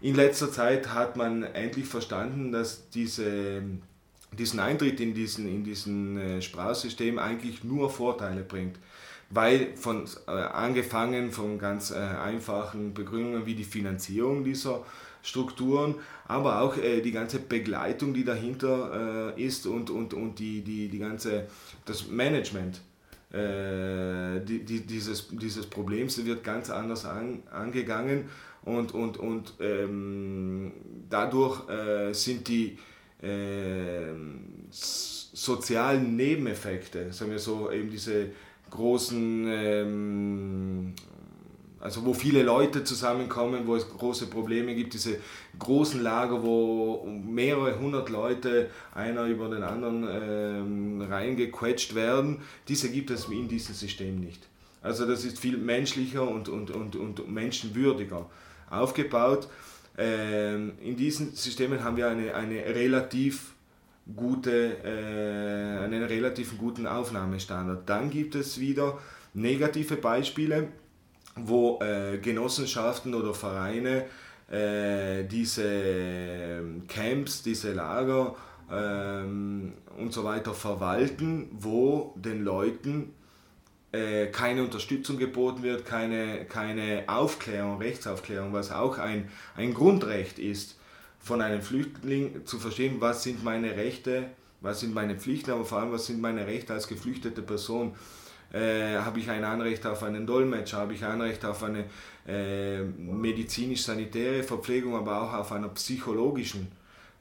In 0.01 0.15
letzter 0.15 0.51
Zeit 0.51 0.95
hat 0.95 1.17
man 1.17 1.43
endlich 1.43 1.87
verstanden, 1.87 2.53
dass 2.53 2.89
diese, 2.91 3.63
diesen 4.39 4.61
Eintritt 4.61 5.01
in 5.01 5.15
diesen, 5.15 5.47
in 5.47 5.63
diesen 5.63 6.19
äh, 6.19 6.43
Sprachsystem 6.43 7.19
eigentlich 7.19 7.65
nur 7.65 7.91
Vorteile 7.91 8.43
bringt. 8.43 8.79
Weil 9.29 9.77
von 9.77 10.07
äh, 10.27 10.31
angefangen 10.31 11.31
von 11.31 11.59
ganz 11.59 11.91
äh, 11.91 11.99
einfachen 11.99 12.95
Begründungen 12.95 13.47
wie 13.47 13.55
die 13.55 13.65
Finanzierung 13.65 14.43
dieser 14.43 14.85
Strukturen, 15.23 15.97
aber 16.27 16.63
auch 16.63 16.77
äh, 16.77 17.01
die 17.01 17.13
ganze 17.13 17.39
Begleitung, 17.39 18.15
die 18.15 18.25
dahinter 18.25 19.35
äh, 19.37 19.43
ist 19.43 19.67
und, 19.67 19.91
und, 19.91 20.15
und 20.15 20.39
die, 20.39 20.63
die, 20.63 20.89
die 20.89 20.99
ganze, 20.99 21.47
das 21.85 22.09
Management 22.09 22.81
äh, 23.33 24.40
die, 24.40 24.64
die, 24.64 24.87
dieses, 24.87 25.29
dieses 25.31 25.66
Problems 25.66 26.25
wird 26.25 26.45
ganz 26.45 26.71
anders 26.71 27.05
an, 27.05 27.43
angegangen 27.51 28.29
und, 28.64 28.93
und, 28.93 29.16
und 29.16 29.55
ähm, 29.61 30.73
dadurch 31.09 31.69
äh, 31.69 32.12
sind 32.12 32.49
die, 32.49 32.79
äh, 33.23 34.14
sozialen 34.71 36.16
Nebeneffekte, 36.16 37.12
sagen 37.12 37.31
wir 37.31 37.38
so, 37.38 37.71
eben 37.71 37.90
diese 37.90 38.31
großen, 38.71 39.47
ähm, 39.49 40.95
also 41.81 42.05
wo 42.05 42.12
viele 42.12 42.43
Leute 42.43 42.85
zusammenkommen, 42.85 43.66
wo 43.66 43.75
es 43.75 43.88
große 43.88 44.27
Probleme 44.27 44.75
gibt, 44.75 44.93
diese 44.93 45.16
großen 45.59 46.03
Lager, 46.03 46.43
wo 46.43 47.07
mehrere 47.07 47.79
hundert 47.79 48.11
Leute 48.11 48.69
einer 48.95 49.25
über 49.25 49.49
den 49.49 49.62
anderen 49.62 50.07
ähm, 50.11 51.03
reingequetscht 51.03 51.95
werden, 51.95 52.43
diese 52.69 52.90
gibt 52.90 53.11
es 53.11 53.29
in 53.29 53.49
diesem 53.49 53.75
System 53.75 54.21
nicht. 54.21 54.47
Also 54.83 55.07
das 55.07 55.25
ist 55.25 55.38
viel 55.38 55.57
menschlicher 55.57 56.29
und, 56.29 56.49
und, 56.49 56.71
und, 56.71 56.97
und 56.97 57.31
menschenwürdiger 57.31 58.27
aufgebaut. 58.69 59.49
Ähm, 59.99 60.73
in 60.83 60.97
diesen 60.97 61.35
Systemen 61.35 61.83
haben 61.83 61.97
wir 61.97 62.09
eine, 62.09 62.35
eine 62.35 62.64
relativ 62.64 63.55
gute, 64.16 64.79
äh, 64.85 65.85
einen 65.85 66.03
relativ 66.03 66.57
guten 66.59 66.87
Aufnahmestandard. 66.87 67.88
Dann 67.88 68.11
gibt 68.11 68.35
es 68.35 68.59
wieder 68.59 68.99
negative 69.35 69.97
Beispiele, 69.97 70.69
wo 71.37 71.81
äh, 71.81 72.19
Genossenschaften 72.19 73.14
oder 73.14 73.35
Vereine 73.35 74.07
äh, 74.51 75.25
diese 75.25 75.64
ähm, 75.64 76.87
Camps, 76.88 77.43
diese 77.43 77.73
Lager 77.73 78.35
ähm, 78.71 79.75
und 79.97 80.12
so 80.12 80.25
weiter 80.25 80.55
verwalten, 80.55 81.49
wo 81.53 82.14
den 82.16 82.43
Leuten 82.43 83.14
äh, 83.93 84.27
keine 84.27 84.62
Unterstützung 84.62 85.19
geboten 85.19 85.62
wird, 85.62 85.85
keine, 85.85 86.45
keine 86.47 87.05
Aufklärung, 87.07 87.79
Rechtsaufklärung, 87.79 88.53
was 88.53 88.71
auch 88.71 88.99
ein, 88.99 89.29
ein 89.57 89.75
Grundrecht 89.75 90.38
ist 90.38 90.77
von 91.21 91.43
einem 91.43 91.61
Flüchtling 91.61 92.47
zu 92.47 92.59
verstehen, 92.59 92.97
was 93.01 93.23
sind 93.23 93.45
meine 93.45 93.77
Rechte, 93.77 94.31
was 94.61 94.81
sind 94.81 94.95
meine 94.95 95.16
Pflichten, 95.16 95.51
aber 95.51 95.64
vor 95.64 95.79
allem, 95.79 95.93
was 95.93 96.07
sind 96.07 96.21
meine 96.21 96.47
Rechte 96.47 96.73
als 96.73 96.88
geflüchtete 96.88 97.43
Person. 97.43 97.95
Äh, 98.53 98.97
habe 98.97 99.21
ich 99.21 99.31
ein 99.31 99.45
Anrecht 99.45 99.87
auf 99.87 100.03
einen 100.03 100.27
Dolmetscher, 100.27 100.79
habe 100.79 100.95
ich 100.95 101.05
ein 101.05 101.13
Anrecht 101.13 101.45
auf 101.45 101.63
eine 101.63 101.85
äh, 102.27 102.83
medizinisch-sanitäre 102.83 104.43
Verpflegung, 104.43 104.97
aber 104.97 105.23
auch 105.23 105.33
auf 105.35 105.53
einer 105.53 105.69
psychologischen 105.69 106.67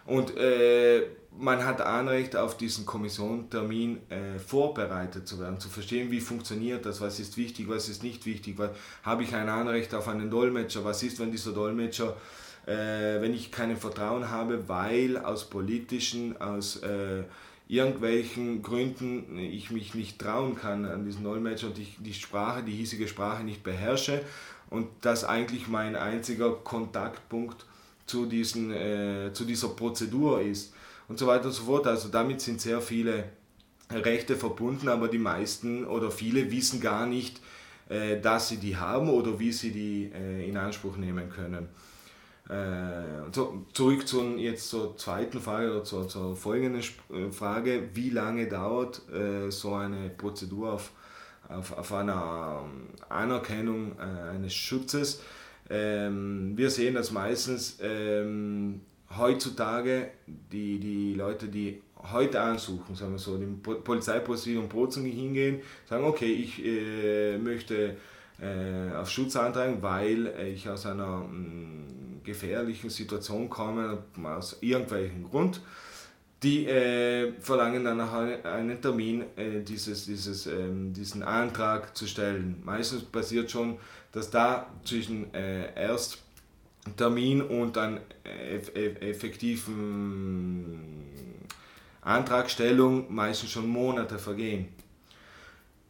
Und 0.05 0.36
äh, 0.38 1.03
man 1.38 1.63
hat 1.63 1.82
Anrecht 1.82 2.36
auf 2.36 2.58
diesen 2.58 2.86
Kommissiontermin 2.86 3.99
äh, 4.10 4.39
vorbereitet 4.39 5.27
zu 5.27 5.39
werden, 5.39 5.60
zu 5.60 5.69
verstehen, 5.69 6.10
wie 6.10 6.19
funktioniert 6.19 6.86
das, 6.86 6.99
was 6.99 7.19
ist 7.19 7.38
wichtig, 7.38 7.69
was 7.69 7.89
ist 7.89 8.01
nicht 8.01 8.25
wichtig, 8.25 8.58
habe 9.03 9.23
ich 9.23 9.36
ein 9.36 9.49
Anrecht 9.49 9.93
auf 9.93 10.08
einen 10.08 10.32
Dolmetscher, 10.32 10.84
was 10.84 11.03
ist, 11.03 11.19
wenn 11.19 11.32
dieser 11.32 11.51
Dolmetscher 11.51 12.15
äh, 12.65 13.21
wenn 13.21 13.34
ich 13.34 13.51
kein 13.51 13.75
Vertrauen 13.77 14.29
habe, 14.29 14.67
weil 14.67 15.17
aus 15.17 15.49
politischen, 15.49 16.39
aus 16.41 16.77
äh, 16.77 17.23
irgendwelchen 17.67 18.62
Gründen 18.62 19.38
ich 19.38 19.71
mich 19.71 19.93
nicht 19.93 20.19
trauen 20.19 20.55
kann 20.55 20.86
an 20.86 21.05
diesen 21.05 21.23
Dolmetscher 21.23 21.67
und 21.67 21.77
ich 21.77 21.97
die 21.99 22.13
Sprache, 22.13 22.63
die 22.63 22.71
hiesige 22.71 23.08
Sprache 23.08 23.43
nicht 23.43 23.63
beherrsche 23.63 24.21
und 24.69 24.88
das 25.01 25.23
eigentlich 25.23 25.67
mein 25.67 25.95
einziger 25.95 26.51
Kontaktpunkt 26.51 27.65
zu, 28.05 28.25
diesen, 28.25 28.71
äh, 28.71 29.32
zu 29.34 29.45
dieser 29.45 29.69
Prozedur 29.69 30.41
ist 30.41 30.73
und 31.08 31.19
so 31.19 31.27
weiter 31.27 31.45
und 31.45 31.51
so 31.51 31.63
fort. 31.63 31.88
Also 31.88 32.10
damit 32.10 32.41
sind 32.41 32.62
sehr 32.62 32.82
viele 32.82 33.25
Rechte 33.91 34.36
verbunden, 34.36 34.88
aber 34.88 35.08
die 35.08 35.17
meisten 35.17 35.86
oder 35.86 36.12
viele 36.12 36.51
wissen 36.51 36.82
gar 36.82 37.05
nicht, 37.05 37.41
äh, 37.89 38.19
dass 38.19 38.49
sie 38.49 38.58
die 38.58 38.77
haben 38.77 39.10
oder 39.10 39.39
wie 39.39 39.51
sie 39.51 39.71
die 39.71 40.12
äh, 40.13 40.47
in 40.47 40.58
Anspruch 40.58 40.97
nehmen 40.97 41.29
können. 41.29 41.69
Äh, 42.49 43.32
so, 43.32 43.65
zurück 43.73 44.08
zur, 44.08 44.38
jetzt 44.38 44.69
zur 44.69 44.97
zweiten 44.97 45.39
Frage 45.39 45.71
oder 45.71 45.84
zur, 45.84 46.08
zur 46.08 46.36
folgenden 46.36 46.82
äh, 46.82 47.32
Frage, 47.32 47.89
wie 47.93 48.10
lange 48.10 48.47
dauert 48.47 49.01
äh, 49.12 49.51
so 49.51 49.75
eine 49.75 50.10
Prozedur 50.10 50.73
auf, 50.73 50.91
auf, 51.49 51.77
auf 51.77 51.93
einer 51.93 52.63
ähm, 52.63 52.88
Anerkennung 53.09 53.97
äh, 53.99 54.29
eines 54.29 54.53
Schutzes? 54.53 55.21
Ähm, 55.69 56.53
wir 56.55 56.69
sehen 56.69 56.95
das 56.95 57.12
meistens 57.12 57.77
ähm, 57.81 58.81
heutzutage, 59.17 60.12
die, 60.27 60.79
die 60.79 61.13
Leute, 61.15 61.47
die 61.47 61.81
heute 62.12 62.41
ansuchen, 62.41 62.95
sagen 62.95 63.12
wir 63.12 63.19
so, 63.19 63.38
dem 63.38 63.62
Polizeipräsidium 63.62 64.69
Bozen 64.69 65.05
hingehen, 65.05 65.62
sagen, 65.88 66.05
okay, 66.05 66.31
ich 66.31 66.63
äh, 66.63 67.38
möchte 67.38 67.97
äh, 68.41 68.95
auf 68.95 69.09
Schutz 69.09 69.35
antragen, 69.35 69.81
weil 69.81 70.33
ich 70.53 70.69
aus 70.69 70.85
einer 70.85 71.17
mh, 71.17 71.27
mm, 71.27 72.21
gefährlichen 72.23 72.89
Situation 72.89 73.49
kommen, 73.49 73.97
aus 74.23 74.57
irgendwelchem 74.62 75.29
Grund. 75.29 75.62
Die 76.41 76.65
äh, 76.67 77.34
verlangen 77.41 77.84
dann 77.84 77.99
einen 77.99 78.82
Termin, 78.82 79.25
äh, 79.36 79.62
dieses, 79.62 80.06
dieses, 80.06 80.47
ähm, 80.47 80.93
diesen 80.93 81.21
Antrag 81.21 81.97
zu 81.97 82.08
stellen. 82.08 82.62
Meistens 82.63 83.04
passiert 83.04 83.52
schon, 83.52 83.78
dass 84.13 84.30
da 84.30 84.67
zwischen 84.86 85.34
äh, 85.34 85.75
erst 85.75 86.19
Termin 86.95 87.41
und 87.41 87.75
dann 87.75 87.99
effektiven 89.02 90.80
Antragstellung 92.02 93.13
meistens 93.13 93.52
schon 93.52 93.67
Monate 93.67 94.17
vergehen. 94.17 94.69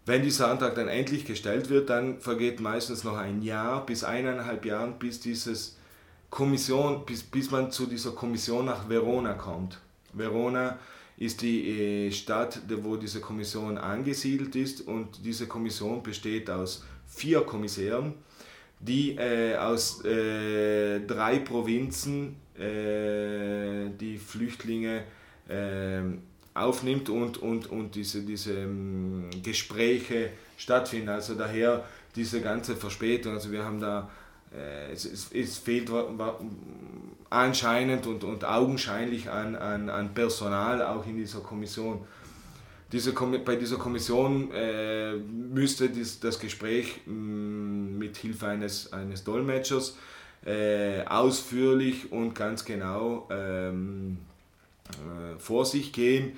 Wenn 0.06 0.24
dieser 0.24 0.50
Antrag 0.50 0.74
dann 0.74 0.88
endlich 0.88 1.26
gestellt 1.26 1.70
wird, 1.70 1.92
dann 1.92 2.20
vergeht 2.20 2.60
meistens 2.60 3.04
noch 3.04 3.18
ein 3.18 3.44
Jahr 3.44 3.86
bis 3.86 4.04
eineinhalb 4.04 4.66
Jahren, 4.66 4.98
bis 4.98 5.20
bis, 7.06 7.22
bis 7.22 7.52
man 7.52 7.72
zu 7.72 7.86
dieser 7.86 8.12
Kommission 8.12 8.66
nach 8.66 8.90
Verona 8.90 9.34
kommt. 9.34 9.80
Verona 10.13 10.80
ist 11.17 11.41
die 11.41 12.08
äh, 12.08 12.12
Stadt, 12.12 12.62
wo 12.82 12.95
diese 12.95 13.19
Kommission 13.19 13.78
angesiedelt 13.78 14.56
ist 14.56 14.88
und 14.88 15.26
diese 15.26 15.48
Kommission 15.48 16.02
besteht 16.02 16.50
aus 16.50 16.86
vier 17.08 17.41
Kommissären, 17.41 18.13
die 18.80 19.15
äh, 19.17 19.58
aus 19.58 20.04
äh, 20.06 21.02
drei 21.02 21.39
Provinzen 21.39 22.38
äh, 22.58 23.89
die 24.00 24.17
Flüchtlinge 24.17 25.04
äh, 25.50 26.02
aufnimmt 26.54 27.10
und, 27.10 27.38
und, 27.38 27.67
und 27.67 27.95
diese, 27.95 28.22
diese 28.22 28.54
ähm, 28.54 29.30
Gespräche 29.43 30.32
stattfinden. 30.58 31.10
Also 31.10 31.36
daher 31.36 31.84
diese 32.15 32.41
ganze 32.41 32.76
Verspätung. 32.76 33.34
Also 33.34 33.52
wir 33.52 33.63
haben 33.63 33.80
da 33.80 34.10
es, 34.92 35.06
es, 35.06 35.32
es, 35.32 35.58
fehlt 35.58 35.92
anscheinend 37.30 38.08
und, 38.08 38.24
und 38.24 38.46
augenscheinlich 38.46 39.30
an, 39.30 39.56
an, 39.56 39.90
an 39.90 40.14
Personal 40.14 40.82
auch 40.82 41.06
in 41.06 41.18
dieser 41.18 41.42
Kommission. 41.42 42.06
Diese, 42.92 43.14
bei 43.14 43.56
dieser 43.56 43.78
Kommission 43.78 44.52
äh, 44.52 45.16
müsste 45.16 45.90
dies, 45.90 46.20
das 46.20 46.40
Gespräch 46.40 47.02
mm, 47.06 48.00
mit 48.00 48.18
Hilfe 48.18 48.48
eines, 48.48 48.92
eines 48.92 49.24
Dolmetschers 49.24 49.96
äh, 50.44 51.06
ausführlich 51.06 52.12
und 52.12 52.34
ganz 52.34 52.66
genau 52.66 53.28
ähm, 53.30 54.18
äh, 54.90 55.38
vor 55.38 55.66
sich 55.66 55.94
gehen. 55.94 56.34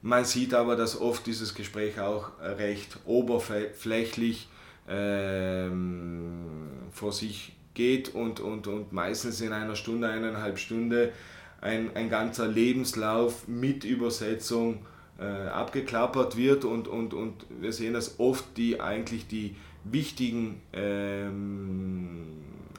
Man 0.00 0.24
sieht 0.24 0.54
aber, 0.54 0.76
dass 0.76 1.00
oft 1.00 1.26
dieses 1.26 1.54
Gespräch 1.54 1.98
auch 1.98 2.30
recht 2.40 2.98
oberflächlich 3.04 4.48
ähm, 4.88 6.68
vor 6.92 7.12
sich 7.12 7.55
geht 7.76 8.12
und, 8.14 8.40
und, 8.40 8.66
und 8.66 8.92
meistens 8.92 9.40
in 9.40 9.52
einer 9.52 9.76
Stunde, 9.76 10.08
eineinhalb 10.08 10.58
Stunde 10.58 11.12
ein, 11.60 11.94
ein 11.94 12.10
ganzer 12.10 12.48
Lebenslauf 12.48 13.46
mit 13.46 13.84
Übersetzung 13.84 14.84
äh, 15.20 15.24
abgeklappert 15.24 16.36
wird 16.36 16.64
und, 16.64 16.88
und, 16.88 17.14
und 17.14 17.46
wir 17.60 17.72
sehen, 17.72 17.94
dass 17.94 18.18
oft 18.18 18.44
die 18.56 18.80
eigentlich 18.80 19.28
die 19.28 19.54
wichtigen 19.84 20.60
ähm, 20.72 22.26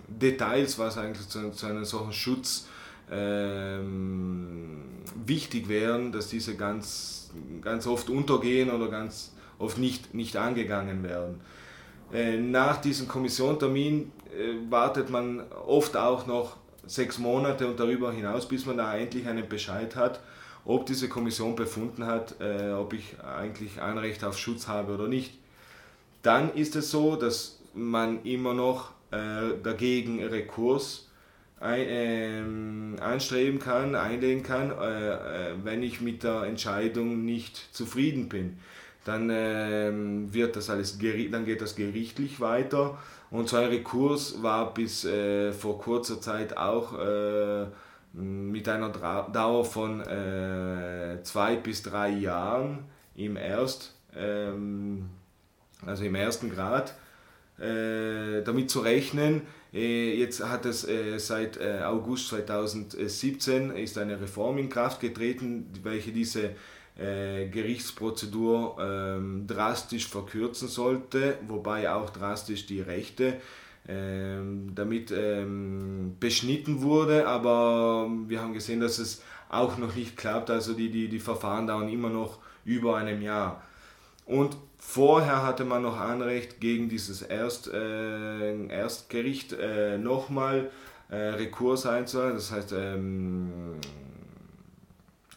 Details, 0.07 0.77
was 0.77 0.97
eigentlich 0.97 1.27
zu, 1.29 1.51
zu 1.51 1.65
einem 1.65 1.85
solchen 1.85 2.13
Schutz 2.13 2.67
ähm, 3.09 4.81
wichtig 5.25 5.69
wären, 5.69 6.11
dass 6.11 6.27
diese 6.27 6.55
ganz, 6.55 7.31
ganz 7.61 7.87
oft 7.87 8.09
untergehen 8.09 8.69
oder 8.69 8.89
ganz 8.89 9.33
oft 9.59 9.77
nicht, 9.77 10.13
nicht 10.13 10.35
angegangen 10.37 11.03
werden. 11.03 11.39
Äh, 12.13 12.37
nach 12.37 12.77
diesem 12.77 13.07
Kommissiontermin 13.07 14.11
wartet 14.69 15.09
man 15.09 15.43
oft 15.51 15.95
auch 15.97 16.27
noch 16.27 16.57
sechs 16.85 17.17
Monate 17.17 17.67
und 17.67 17.79
darüber 17.79 18.11
hinaus, 18.11 18.47
bis 18.47 18.65
man 18.65 18.77
da 18.77 18.95
endlich 18.95 19.27
einen 19.27 19.47
Bescheid 19.47 19.95
hat, 19.95 20.21
ob 20.65 20.85
diese 20.85 21.09
Kommission 21.09 21.55
befunden 21.55 22.05
hat, 22.05 22.35
äh, 22.39 22.71
ob 22.71 22.93
ich 22.93 23.15
eigentlich 23.21 23.81
ein 23.81 23.97
Recht 23.97 24.23
auf 24.23 24.37
Schutz 24.37 24.67
habe 24.67 24.93
oder 24.93 25.07
nicht. 25.07 25.33
Dann 26.21 26.53
ist 26.53 26.75
es 26.75 26.91
so, 26.91 27.15
dass 27.15 27.59
man 27.73 28.23
immer 28.23 28.53
noch 28.53 28.91
äh, 29.11 29.61
dagegen 29.63 30.23
Rekurs 30.23 31.07
ein, 31.59 31.85
ähm, 31.87 32.95
anstreben 32.99 33.59
kann, 33.59 33.95
einlegen 33.95 34.43
kann, 34.43 34.71
äh, 34.71 35.51
äh, 35.51 35.53
wenn 35.63 35.83
ich 35.83 36.01
mit 36.01 36.23
der 36.23 36.43
Entscheidung 36.43 37.25
nicht 37.25 37.73
zufrieden 37.73 38.29
bin. 38.29 38.59
Dann, 39.05 39.29
ähm, 39.31 40.33
wird 40.33 40.57
das 40.57 40.69
alles, 40.69 40.99
dann 40.99 41.45
geht 41.45 41.61
das 41.61 41.75
gerichtlich 41.75 42.41
weiter 42.41 42.97
und 43.29 43.49
so 43.49 43.57
ein 43.57 43.65
Rekurs 43.69 44.41
war 44.41 44.73
bis 44.73 45.05
äh, 45.05 45.51
vor 45.51 45.79
kurzer 45.79 46.21
Zeit 46.21 46.55
auch 46.55 46.97
äh, 46.97 47.65
mit 48.13 48.67
einer 48.69 48.89
Dauer 48.89 49.65
von 49.65 50.01
äh, 50.01 51.21
zwei 51.23 51.55
bis 51.57 51.83
drei 51.83 52.09
Jahren 52.09 52.85
im 53.15 53.35
Erst, 53.35 53.95
ähm, 54.15 55.09
also 55.85 56.03
im 56.03 56.15
ersten 56.15 56.49
Grad 56.49 56.95
äh, 57.59 58.43
damit 58.43 58.69
zu 58.69 58.81
rechnen. 58.81 59.41
Äh, 59.73 60.15
jetzt 60.15 60.43
hat 60.47 60.65
es 60.65 60.87
äh, 60.87 61.17
seit 61.17 61.59
August 61.59 62.29
2017 62.29 63.71
ist 63.71 63.97
eine 63.97 64.21
Reform 64.21 64.59
in 64.59 64.69
Kraft 64.69 65.01
getreten, 65.01 65.71
welche 65.83 66.11
diese 66.11 66.51
Gerichtsprozedur 66.97 68.77
ähm, 68.79 69.45
drastisch 69.45 70.07
verkürzen 70.07 70.67
sollte, 70.67 71.37
wobei 71.47 71.91
auch 71.91 72.09
drastisch 72.09 72.65
die 72.65 72.81
Rechte 72.81 73.35
ähm, 73.87 74.71
damit 74.75 75.11
ähm, 75.11 76.15
beschnitten 76.19 76.81
wurde, 76.81 77.27
aber 77.27 78.09
wir 78.27 78.41
haben 78.41 78.53
gesehen, 78.53 78.79
dass 78.79 78.99
es 78.99 79.21
auch 79.49 79.77
noch 79.77 79.95
nicht 79.95 80.17
klappt, 80.17 80.49
also 80.49 80.73
die, 80.73 80.89
die, 80.89 81.07
die 81.07 81.19
Verfahren 81.19 81.67
dauern 81.67 81.87
immer 81.87 82.09
noch 82.09 82.39
über 82.65 82.97
einem 82.97 83.21
Jahr. 83.21 83.63
Und 84.25 84.57
vorher 84.77 85.43
hatte 85.43 85.63
man 85.63 85.83
noch 85.83 85.97
Anrecht 85.97 86.59
gegen 86.59 86.89
dieses 86.89 87.21
Erst, 87.21 87.71
äh, 87.71 88.67
Erstgericht 88.67 89.53
äh, 89.53 89.97
nochmal 89.97 90.69
äh, 91.09 91.15
Rekurs 91.15 91.85
einzuhalten, 91.85 92.35
das 92.35 92.51
heißt 92.51 92.73
ähm, 92.73 93.75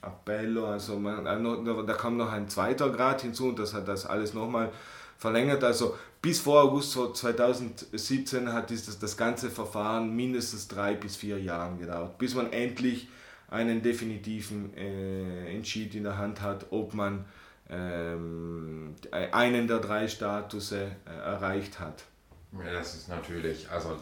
Appello, 0.03 0.67
also 0.67 0.99
man, 0.99 1.27
äh, 1.27 1.87
da 1.87 1.93
kam 1.95 2.17
noch 2.17 2.33
ein 2.33 2.49
zweiter 2.49 2.91
Grad 2.91 3.23
hinzu 3.23 3.49
und 3.49 3.59
das 3.59 3.75
hat 3.75 3.89
das 3.89 4.07
alles 4.07 4.35
nochmal 4.35 4.71
verlängert. 5.19 5.63
Also 5.63 5.97
bis 6.23 6.41
vor 6.41 6.63
August 6.63 6.93
2017 6.93 8.53
hat 8.53 8.71
dieses, 8.71 8.99
das 8.99 9.17
ganze 9.17 9.51
Verfahren 9.51 10.15
mindestens 10.15 10.69
drei 10.69 10.95
bis 10.95 11.17
vier 11.17 11.39
Jahre 11.39 11.77
gedauert, 11.77 12.19
bis 12.19 12.35
man 12.35 12.53
endlich 12.53 13.09
einen 13.49 13.83
definitiven 13.83 14.75
äh, 14.77 15.55
Entschied 15.55 15.95
in 15.95 16.05
der 16.05 16.17
Hand 16.19 16.41
hat, 16.41 16.67
ob 16.71 16.95
man 16.95 17.25
ähm, 17.69 18.95
einen 19.33 19.69
der 19.69 19.79
drei 19.79 20.09
Statusse 20.09 20.91
äh, 21.07 21.11
erreicht 21.11 21.79
hat. 21.81 22.05
Ja, 22.53 22.73
das 22.73 22.95
ist 22.95 23.09
natürlich, 23.09 23.71
also 23.71 23.97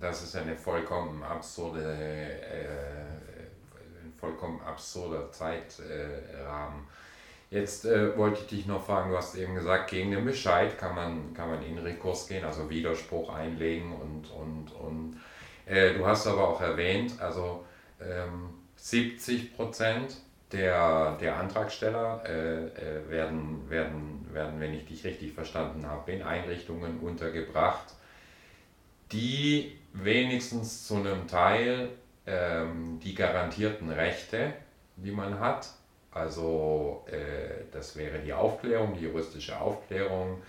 das 0.00 0.22
ist 0.22 0.36
eine 0.36 0.54
vollkommen 0.54 1.22
absurde, 1.22 1.82
äh, 1.82 3.25
vollkommen 4.18 4.60
absurder 4.62 5.30
Zeitrahmen. 5.30 6.86
Jetzt 7.50 7.84
äh, 7.84 8.16
wollte 8.16 8.40
ich 8.40 8.46
dich 8.48 8.66
noch 8.66 8.84
fragen, 8.84 9.10
du 9.10 9.16
hast 9.16 9.36
eben 9.36 9.54
gesagt, 9.54 9.90
gegen 9.90 10.10
den 10.10 10.24
Bescheid 10.24 10.76
kann 10.76 10.94
man, 10.94 11.32
kann 11.32 11.48
man 11.48 11.62
in 11.62 11.78
Rekurs 11.78 12.26
gehen, 12.26 12.44
also 12.44 12.68
Widerspruch 12.68 13.32
einlegen 13.32 13.92
und, 13.92 14.30
und, 14.32 14.72
und 14.72 15.20
äh, 15.66 15.94
du 15.94 16.04
hast 16.04 16.26
aber 16.26 16.48
auch 16.48 16.60
erwähnt, 16.60 17.14
also 17.20 17.64
ähm, 18.00 18.50
70 18.76 19.54
Prozent 19.54 20.16
der, 20.52 21.16
der 21.20 21.36
Antragsteller 21.36 22.22
äh, 22.26 22.66
äh, 22.66 23.10
werden, 23.10 23.68
werden, 23.68 24.26
werden, 24.32 24.60
wenn 24.60 24.74
ich 24.74 24.86
dich 24.86 25.04
richtig 25.04 25.32
verstanden 25.32 25.86
habe, 25.86 26.12
in 26.12 26.22
Einrichtungen 26.22 27.00
untergebracht, 27.00 27.94
die 29.12 29.78
wenigstens 29.92 30.86
zu 30.86 30.96
einem 30.96 31.26
Teil 31.26 31.90
ähm, 32.26 33.00
die 33.02 33.14
garantierten 33.14 33.90
Rechte, 33.90 34.52
die 34.96 35.12
man 35.12 35.38
hat, 35.38 35.68
also 36.10 37.04
äh, 37.10 37.64
das 37.72 37.96
wäre 37.96 38.18
die 38.18 38.32
Aufklärung, 38.32 38.94
die 38.94 39.04
juristische 39.04 39.60
Aufklärung, 39.60 40.42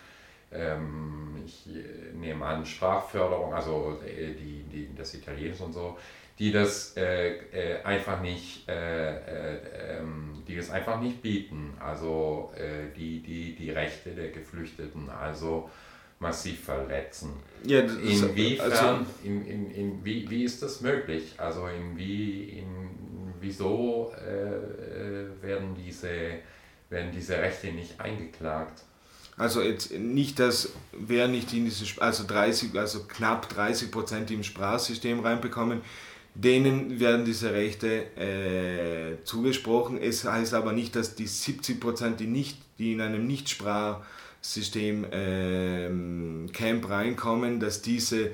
ähm, 0.51 1.43
ich 1.45 1.67
äh, 1.67 2.13
nehme 2.13 2.45
an 2.45 2.65
Sprachförderung, 2.65 3.53
also 3.53 3.99
äh, 4.05 4.33
die, 4.33 4.63
die, 4.71 4.95
das 4.95 5.13
Italienisch 5.13 5.59
und 5.59 5.73
so, 5.73 5.97
die 6.39 6.51
das 6.51 6.95
äh, 6.95 7.35
äh, 7.51 7.83
einfach 7.83 8.21
nicht, 8.21 8.69
äh, 8.69 9.15
äh, 9.15 9.97
ähm, 9.97 10.43
die 10.47 10.55
das 10.55 10.69
einfach 10.69 11.01
nicht 11.01 11.21
bieten. 11.21 11.73
Also 11.79 12.53
die, 12.95 13.19
die, 13.21 13.55
die 13.55 13.71
Rechte 13.71 14.11
der 14.11 14.29
Geflüchteten. 14.29 15.09
Also 15.09 15.69
massiv 16.19 16.63
verletzen. 16.63 17.31
Ja, 17.63 17.81
Inwiefern, 17.81 18.71
also, 18.71 19.05
in, 19.23 19.45
in, 19.45 19.71
in, 19.71 20.05
wie, 20.05 20.29
wie 20.29 20.43
ist 20.43 20.61
das 20.61 20.81
möglich? 20.81 21.33
Also 21.37 21.67
in 21.67 21.97
wie, 21.97 22.59
in, 22.59 22.89
wieso 23.39 24.13
äh, 24.15 25.43
werden, 25.43 25.75
diese, 25.75 26.39
werden 26.89 27.11
diese 27.13 27.37
Rechte 27.37 27.67
nicht 27.67 27.99
eingeklagt? 27.99 28.83
Also 29.37 29.61
jetzt 29.61 29.91
nicht, 29.91 30.39
dass 30.39 30.69
wer 30.91 31.27
nicht 31.27 31.53
in 31.53 31.65
dieses, 31.65 31.99
also 31.99 32.23
30, 32.25 32.77
also 32.77 33.03
knapp 33.03 33.47
30 33.49 33.91
Prozent 33.91 34.31
im 34.31 34.43
Sprachsystem 34.43 35.19
reinbekommen, 35.19 35.81
denen 36.33 36.99
werden 36.99 37.23
diese 37.23 37.53
Rechte 37.53 38.15
äh, 38.15 39.23
zugesprochen. 39.23 40.01
Es 40.01 40.23
heißt 40.23 40.55
aber 40.55 40.71
nicht, 40.71 40.95
dass 40.95 41.15
die 41.15 41.27
70 41.27 41.79
Prozent, 41.79 42.19
die, 42.19 42.27
nicht, 42.27 42.57
die 42.79 42.93
in 42.93 43.01
einem 43.01 43.27
Nichtsprachsystem 44.41 45.05
äh, 45.11 46.51
Camp 46.51 46.89
reinkommen, 46.89 47.59
dass 47.59 47.81
diese 47.81 48.31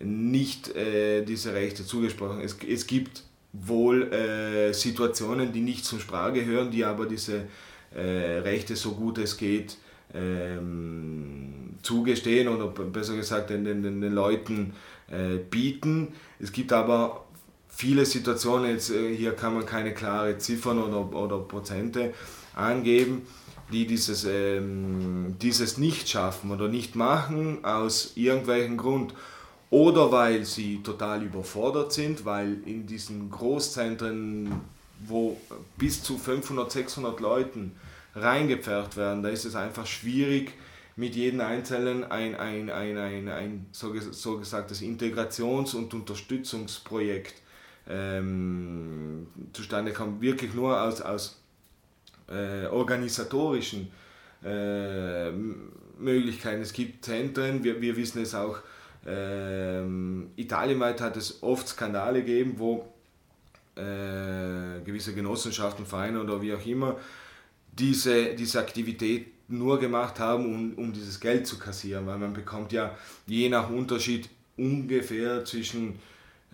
nicht 0.00 0.74
äh, 0.74 1.22
diese 1.24 1.52
Rechte 1.54 1.84
zugesprochen 1.84 2.40
es, 2.40 2.56
es 2.66 2.86
gibt 2.86 3.22
wohl 3.52 4.10
äh, 4.12 4.72
Situationen, 4.72 5.52
die 5.52 5.60
nicht 5.60 5.84
zum 5.84 6.00
Sprach 6.00 6.32
gehören, 6.32 6.70
die 6.70 6.84
aber 6.84 7.06
diese 7.06 7.46
äh, 7.94 8.00
Rechte 8.38 8.74
so 8.74 8.92
gut 8.92 9.18
es 9.18 9.36
geht 9.36 9.76
ähm, 10.14 11.74
zugestehen 11.82 12.48
oder 12.48 12.68
besser 12.68 13.16
gesagt 13.16 13.50
den, 13.50 13.64
den, 13.64 13.82
den 13.82 14.12
Leuten 14.12 14.72
äh, 15.10 15.36
bieten. 15.36 16.08
Es 16.38 16.52
gibt 16.52 16.72
aber 16.72 17.26
viele 17.68 18.06
Situationen, 18.06 18.70
jetzt 18.70 18.90
äh, 18.90 19.14
hier 19.14 19.32
kann 19.32 19.54
man 19.54 19.66
keine 19.66 19.92
klare 19.92 20.38
Ziffern 20.38 20.82
oder, 20.82 21.14
oder 21.14 21.38
Prozente 21.38 22.14
angeben, 22.54 23.26
die 23.72 23.86
dieses, 23.86 24.24
ähm, 24.24 25.36
dieses 25.40 25.78
nicht 25.78 26.08
schaffen 26.08 26.50
oder 26.50 26.68
nicht 26.68 26.94
machen 26.94 27.64
aus 27.64 28.12
irgendwelchen 28.14 28.76
Grund. 28.76 29.14
Oder 29.70 30.12
weil 30.12 30.44
sie 30.44 30.82
total 30.82 31.22
überfordert 31.22 31.92
sind, 31.92 32.26
weil 32.26 32.58
in 32.66 32.86
diesen 32.86 33.30
Großzentren, 33.30 34.52
wo 35.06 35.38
bis 35.78 36.02
zu 36.02 36.18
500, 36.18 36.70
600 36.70 37.20
Leuten 37.20 37.72
reingepfercht 38.14 38.96
werden, 38.96 39.22
da 39.22 39.30
ist 39.30 39.46
es 39.46 39.56
einfach 39.56 39.86
schwierig, 39.86 40.52
mit 40.96 41.16
jedem 41.16 41.40
Einzelnen 41.40 42.04
ein, 42.04 42.34
ein, 42.34 42.70
ein, 42.70 42.98
ein, 42.98 43.28
ein 43.28 43.66
so, 43.72 43.98
so 44.10 44.38
gesagtes 44.38 44.82
Integrations- 44.82 45.74
und 45.74 45.94
Unterstützungsprojekt 45.94 47.34
ähm, 47.88 49.26
zustande 49.52 49.92
kommt, 49.92 50.20
wirklich 50.20 50.54
nur 50.54 50.80
aus, 50.80 51.00
aus 51.00 51.41
äh, 52.32 52.66
organisatorischen 52.66 53.92
äh, 54.44 55.30
Möglichkeiten. 55.98 56.62
Es 56.62 56.72
gibt 56.72 57.04
Zentren, 57.04 57.62
wir, 57.62 57.80
wir 57.80 57.96
wissen 57.96 58.22
es 58.22 58.34
auch, 58.34 58.58
äh, 59.06 59.82
italienweit 60.36 61.00
hat 61.00 61.16
es 61.16 61.42
oft 61.42 61.68
Skandale 61.68 62.20
gegeben, 62.20 62.54
wo 62.56 62.92
äh, 63.76 64.80
gewisse 64.84 65.14
Genossenschaften, 65.14 65.86
Vereine 65.86 66.20
oder 66.20 66.40
wie 66.42 66.54
auch 66.54 66.66
immer 66.66 66.96
diese, 67.72 68.34
diese 68.34 68.60
Aktivität 68.60 69.28
nur 69.48 69.78
gemacht 69.78 70.18
haben, 70.18 70.46
um, 70.46 70.74
um 70.74 70.92
dieses 70.92 71.20
Geld 71.20 71.46
zu 71.46 71.58
kassieren, 71.58 72.06
weil 72.06 72.18
man 72.18 72.32
bekommt 72.32 72.72
ja 72.72 72.96
je 73.26 73.48
nach 73.48 73.70
Unterschied 73.70 74.28
ungefähr 74.56 75.44
zwischen 75.44 75.98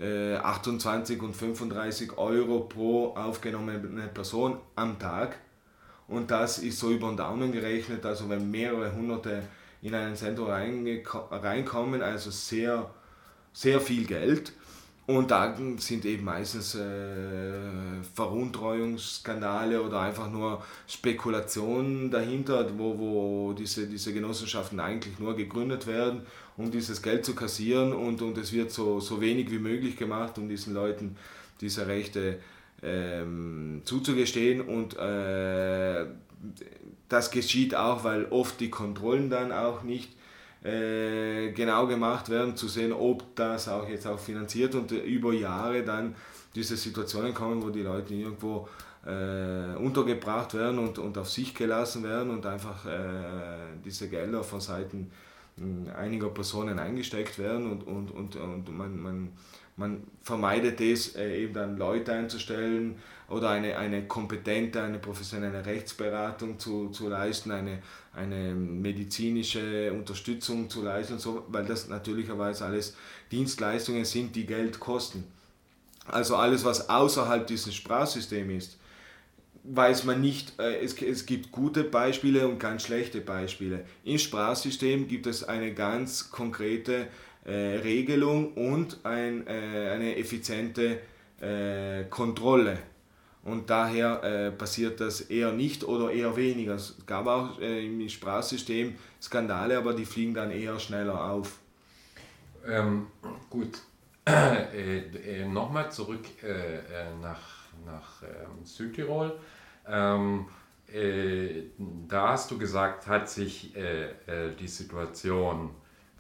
28 0.01 1.19
äh, 1.19 1.21
und 1.21 1.35
35 1.35 2.17
Euro 2.19 2.61
pro 2.61 3.15
aufgenommene 3.17 4.09
Person 4.09 4.59
am 4.77 4.99
Tag. 4.99 5.39
Und 6.09 6.31
das 6.31 6.59
ist 6.59 6.79
so 6.79 6.91
über 6.91 7.09
den 7.09 7.19
Daumen 7.19 7.53
gerechnet, 7.53 8.05
also 8.05 8.29
wenn 8.29 8.51
mehrere 8.51 8.95
hunderte 8.95 9.43
in 9.83 9.95
ein 9.95 10.17
Zentrum 10.17 10.49
reinkommen, 10.49 12.03
also 12.03 12.31
sehr, 12.31 12.91
sehr 13.53 13.81
viel 13.81 14.07
Geld. 14.07 14.53
Und 15.07 15.31
da 15.31 15.57
sind 15.79 16.05
eben 16.05 16.25
meistens 16.25 16.75
äh, 16.75 16.83
Veruntreuungsskandale 18.15 19.83
oder 19.83 20.01
einfach 20.01 20.31
nur 20.31 20.63
Spekulationen 20.87 22.11
dahinter, 22.11 22.69
wo, 22.77 22.99
wo 22.99 23.53
diese, 23.55 23.87
diese 23.87 24.13
Genossenschaften 24.13 24.81
eigentlich 24.81 25.19
nur 25.19 25.35
gegründet 25.35 25.87
werden, 25.87 26.23
um 26.59 26.71
dieses 26.71 27.01
Geld 27.01 27.25
zu 27.25 27.35
kassieren 27.35 27.95
und, 27.95 28.21
und 28.21 28.37
es 28.37 28.53
wird 28.53 28.71
so, 28.71 29.01
so 29.01 29.19
wenig 29.23 29.51
wie 29.51 29.59
möglich 29.59 29.97
gemacht, 29.97 30.37
um 30.37 30.47
diesen 30.47 30.75
Leuten 30.75 31.17
diese 31.59 31.87
Rechte 31.87 32.39
ähm, 32.83 33.83
zuzugestehen. 33.85 34.61
Und 34.61 34.97
äh, 34.97 36.07
das 37.09 37.31
geschieht 37.31 37.75
auch, 37.75 38.05
weil 38.05 38.27
oft 38.27 38.61
die 38.61 38.71
Kontrollen 38.71 39.31
dann 39.31 39.53
auch 39.53 39.83
nicht 39.83 40.15
äh, 40.65 41.53
genau 41.53 41.87
gemacht 41.87 42.29
werden, 42.29 42.57
zu 42.57 42.69
sehen, 42.69 42.93
ob 42.93 43.35
das 43.37 43.69
auch 43.69 43.89
jetzt 43.89 44.07
auch 44.07 44.19
finanziert 44.19 44.75
und 44.75 44.91
über 44.91 45.33
Jahre 45.33 45.85
dann 45.85 46.15
diese 46.55 46.77
Situationen 46.77 47.35
kommen, 47.35 47.63
wo 47.63 47.71
die 47.71 47.83
Leute 47.83 48.15
irgendwo 48.15 48.69
äh, 49.07 49.77
untergebracht 49.77 50.55
werden 50.55 50.79
und, 50.79 50.99
und 50.99 51.17
auf 51.17 51.31
sich 51.31 51.55
gelassen 51.55 52.03
werden 52.03 52.31
und 52.31 52.45
einfach 52.45 52.85
äh, 52.87 53.79
diese 53.85 54.09
Gelder 54.09 54.43
von 54.43 54.61
Seiten 54.61 55.11
hm, 55.57 55.87
einiger 55.97 56.29
Personen 56.31 56.79
eingesteckt 56.79 57.39
werden 57.39 57.71
und, 57.71 57.87
und, 57.87 58.11
und, 58.11 58.37
und 58.37 58.77
man, 58.77 59.01
man, 59.01 59.29
man 59.79 60.03
vermeidet 60.21 60.81
es, 60.81 61.17
äh, 61.17 61.43
eben 61.43 61.55
dann 61.55 61.79
Leute 61.79 62.13
einzustellen, 62.13 62.97
oder 63.29 63.51
eine, 63.51 63.77
eine 63.77 64.07
kompetente, 64.07 64.83
eine 64.83 64.99
professionelle 64.99 65.65
Rechtsberatung 65.65 66.59
zu, 66.59 66.89
zu 66.89 67.09
leisten, 67.09 67.51
eine, 67.51 67.83
eine 68.15 68.55
medizinische 68.55 69.93
Unterstützung 69.93 70.71
zu 70.71 70.83
leisten, 70.83 71.19
so, 71.19 71.45
weil 71.49 71.67
das 71.67 71.89
natürlicherweise 71.89 72.65
alles 72.65 72.97
Dienstleistungen 73.31 74.05
sind, 74.05 74.35
die 74.35 74.47
Geld 74.47 74.81
kosten. 74.81 75.25
Also 76.07 76.37
alles, 76.37 76.65
was 76.65 76.89
außerhalb 76.89 77.47
dieses 77.47 77.75
Sprachsystems 77.75 78.65
ist, 78.65 78.79
weiß 79.65 80.05
man 80.05 80.23
nicht, 80.23 80.59
äh, 80.59 80.83
es, 80.83 81.01
es 81.03 81.27
gibt 81.27 81.53
gute 81.53 81.85
Beispiele 81.85 82.49
und 82.49 82.59
ganz 82.59 82.85
schlechte 82.85 83.21
Beispiele. 83.21 83.85
Im 84.05 84.19
Sprachsystem 84.19 85.07
gibt 85.07 85.27
es 85.27 85.45
eine 85.45 85.75
ganz 85.75 86.31
konkrete 86.31 87.09
Regelung 87.53 88.53
und 88.55 88.99
ein, 89.05 89.47
äh, 89.47 89.91
eine 89.91 90.17
effiziente 90.17 90.99
äh, 91.41 92.05
Kontrolle 92.11 92.79
und 93.49 93.71
daher 93.71 94.23
äh, 94.23 94.51
passiert 94.51 95.01
das 95.01 95.23
eher 95.23 95.53
nicht 95.53 95.85
oder 95.85 96.11
eher 96.11 96.37
weniger. 96.37 96.75
Es 96.75 96.97
gab 97.07 97.27
auch 97.27 97.59
äh, 97.61 97.87
im 97.87 98.07
Sprachsystem 98.09 98.95
Skandale, 99.23 99.79
aber 99.79 99.95
die 99.95 100.05
fliegen 100.05 100.35
dann 100.35 100.51
eher 100.51 100.79
schneller 100.79 101.31
auf. 101.33 101.59
Ähm, 102.67 103.07
gut, 103.49 103.81
äh, 104.27 104.99
äh, 104.99 105.47
nochmal 105.47 105.91
zurück 105.91 106.27
äh, 106.43 106.77
äh, 106.77 106.81
nach, 107.23 107.41
nach 107.87 108.23
ähm, 108.23 108.65
Südtirol. 108.65 109.39
Ähm, 109.87 110.47
da 112.09 112.31
hast 112.31 112.51
du 112.51 112.57
gesagt, 112.57 113.07
hat 113.07 113.29
sich 113.29 113.75
die 114.59 114.69
Situation 114.69 115.69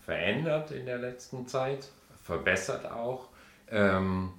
verändert 0.08 0.70
in 0.70 0.86
der 0.86 0.96
letzten 0.96 1.46
Zeit, 1.46 1.86
verbessert 2.22 2.90
auch. 2.90 3.28
Ähm, 3.70 4.32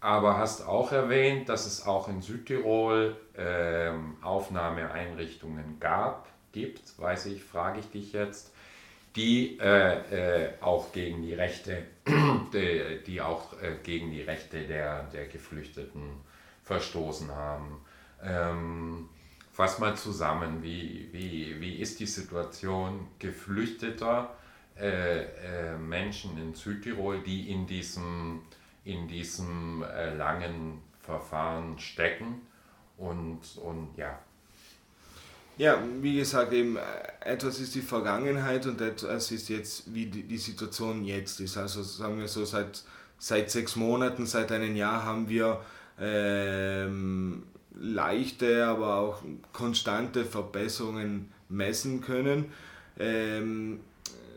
aber 0.00 0.38
hast 0.38 0.66
auch 0.66 0.92
erwähnt, 0.92 1.50
dass 1.50 1.66
es 1.66 1.86
auch 1.86 2.08
in 2.08 2.22
Südtirol 2.22 3.14
ähm, 3.36 4.16
Aufnahmeeinrichtungen 4.22 5.78
gab, 5.78 6.26
gibt, 6.52 6.98
weiß 6.98 7.26
ich, 7.26 7.44
frage 7.44 7.80
ich 7.80 7.90
dich 7.90 8.14
jetzt, 8.14 8.54
die 9.14 9.58
äh, 9.60 10.46
äh, 10.46 10.48
auch 10.62 10.90
gegen 10.92 11.20
die 11.20 11.34
Rechte, 11.34 11.82
die, 12.54 13.02
die 13.06 13.20
auch 13.20 13.52
äh, 13.60 13.76
gegen 13.82 14.10
die 14.10 14.22
Rechte 14.22 14.62
der, 14.62 15.02
der 15.12 15.26
Geflüchteten 15.26 16.00
verstoßen 16.62 17.30
haben. 17.30 17.84
Ähm, 18.22 19.10
fass 19.52 19.78
mal 19.78 19.96
zusammen, 19.96 20.62
wie, 20.62 21.10
wie, 21.12 21.60
wie 21.60 21.74
ist 21.76 22.00
die 22.00 22.06
Situation 22.06 23.06
geflüchteter 23.18 24.34
äh, 24.78 25.22
äh, 25.22 25.78
Menschen 25.78 26.36
in 26.38 26.54
Südtirol, 26.54 27.22
die 27.22 27.50
in 27.50 27.66
diesem 27.66 28.42
in 28.84 29.08
diesem 29.08 29.82
äh, 29.82 30.14
langen 30.14 30.82
Verfahren 31.00 31.78
stecken 31.78 32.42
und, 32.98 33.40
und 33.62 33.88
ja. 33.96 34.18
Ja, 35.56 35.82
wie 36.00 36.16
gesagt, 36.16 36.52
eben 36.52 36.76
äh, 36.76 36.80
etwas 37.20 37.60
ist 37.60 37.74
die 37.74 37.80
Vergangenheit 37.80 38.66
und 38.66 38.80
etwas 38.80 39.30
ist 39.30 39.48
jetzt, 39.48 39.94
wie 39.94 40.06
die, 40.06 40.24
die 40.24 40.38
Situation 40.38 41.04
jetzt 41.04 41.40
ist. 41.40 41.56
Also 41.56 41.82
sagen 41.82 42.18
wir 42.18 42.28
so, 42.28 42.44
seit, 42.44 42.82
seit 43.18 43.50
sechs 43.50 43.76
Monaten, 43.76 44.26
seit 44.26 44.52
einem 44.52 44.76
Jahr 44.76 45.04
haben 45.04 45.28
wir 45.28 45.60
ähm, 45.98 47.44
leichte, 47.78 48.66
aber 48.66 48.96
auch 48.96 49.22
konstante 49.52 50.24
Verbesserungen 50.24 51.32
messen 51.48 52.00
können. 52.00 52.52
Ähm, 52.98 53.80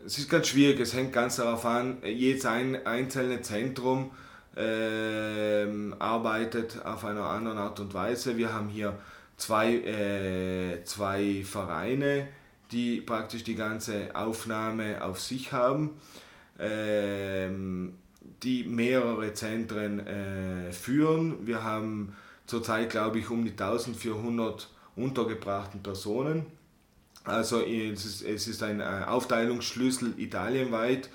es 0.08 0.16
ist 0.16 0.30
ganz 0.30 0.48
schwierig, 0.48 0.80
es 0.80 0.94
hängt 0.94 1.12
ganz 1.12 1.36
darauf 1.36 1.66
an, 1.66 1.98
jedes 2.02 2.46
ein, 2.46 2.86
einzelne 2.86 3.42
Zentrum 3.42 4.10
ähm, 4.56 5.94
arbeitet 5.98 6.82
auf 6.82 7.04
einer 7.04 7.24
anderen 7.24 7.58
Art 7.58 7.78
und 7.78 7.92
Weise. 7.92 8.38
Wir 8.38 8.54
haben 8.54 8.70
hier 8.70 8.98
zwei, 9.36 9.74
äh, 9.74 10.82
zwei 10.84 11.44
Vereine, 11.44 12.26
die 12.72 13.02
praktisch 13.02 13.44
die 13.44 13.54
ganze 13.54 14.16
Aufnahme 14.16 15.04
auf 15.04 15.20
sich 15.20 15.52
haben, 15.52 15.90
ähm, 16.58 17.92
die 18.42 18.64
mehrere 18.64 19.34
Zentren 19.34 20.06
äh, 20.06 20.72
führen. 20.72 21.46
Wir 21.46 21.64
haben 21.64 22.16
zurzeit, 22.46 22.88
glaube 22.88 23.18
ich, 23.18 23.28
um 23.28 23.44
die 23.44 23.50
1400 23.50 24.70
untergebrachten 24.96 25.82
Personen. 25.82 26.46
Also 27.28 27.60
es 27.60 28.04
ist, 28.04 28.22
es 28.22 28.48
ist 28.48 28.62
ein 28.62 28.80
äh, 28.80 29.04
Aufteilungsschlüssel 29.06 30.14
italienweit 30.18 31.10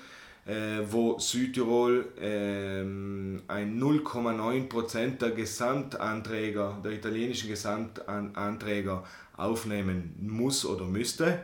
äh, 0.46 0.82
wo 0.90 1.18
Südtirol 1.18 2.06
ähm, 2.20 3.42
ein 3.48 3.80
0,9% 3.80 5.18
der 5.18 5.30
Gesamtanträger, 5.30 6.78
der 6.84 6.92
italienischen 6.92 7.48
Gesamtanträger 7.48 9.04
aufnehmen 9.36 10.14
muss 10.20 10.66
oder 10.66 10.84
müsste. 10.84 11.40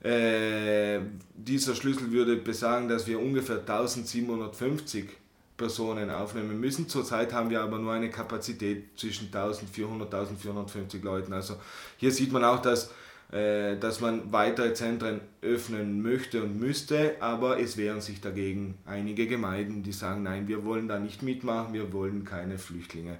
Äh, 0.00 1.00
dieser 1.34 1.74
Schlüssel 1.74 2.12
würde 2.12 2.36
besagen, 2.36 2.88
dass 2.88 3.08
wir 3.08 3.18
ungefähr 3.18 3.58
1750 3.58 5.08
Personen 5.56 6.08
aufnehmen 6.08 6.60
müssen. 6.60 6.88
Zurzeit 6.88 7.32
haben 7.32 7.50
wir 7.50 7.60
aber 7.60 7.80
nur 7.80 7.92
eine 7.92 8.08
Kapazität 8.08 8.96
zwischen 8.96 9.26
1400 9.26 9.90
und 9.90 10.14
1450 10.14 11.02
Leuten. 11.02 11.32
Also 11.32 11.56
hier 11.96 12.12
sieht 12.12 12.30
man 12.30 12.44
auch, 12.44 12.62
dass 12.62 12.92
dass 13.30 14.00
man 14.00 14.32
weitere 14.32 14.72
Zentren 14.72 15.20
öffnen 15.42 16.00
möchte 16.00 16.42
und 16.42 16.58
müsste, 16.58 17.16
aber 17.20 17.60
es 17.60 17.76
wehren 17.76 18.00
sich 18.00 18.22
dagegen 18.22 18.78
einige 18.86 19.26
Gemeinden, 19.26 19.82
die 19.82 19.92
sagen, 19.92 20.22
nein, 20.22 20.48
wir 20.48 20.64
wollen 20.64 20.88
da 20.88 20.98
nicht 20.98 21.22
mitmachen, 21.22 21.74
wir 21.74 21.92
wollen 21.92 22.24
keine 22.24 22.56
Flüchtlinge. 22.56 23.18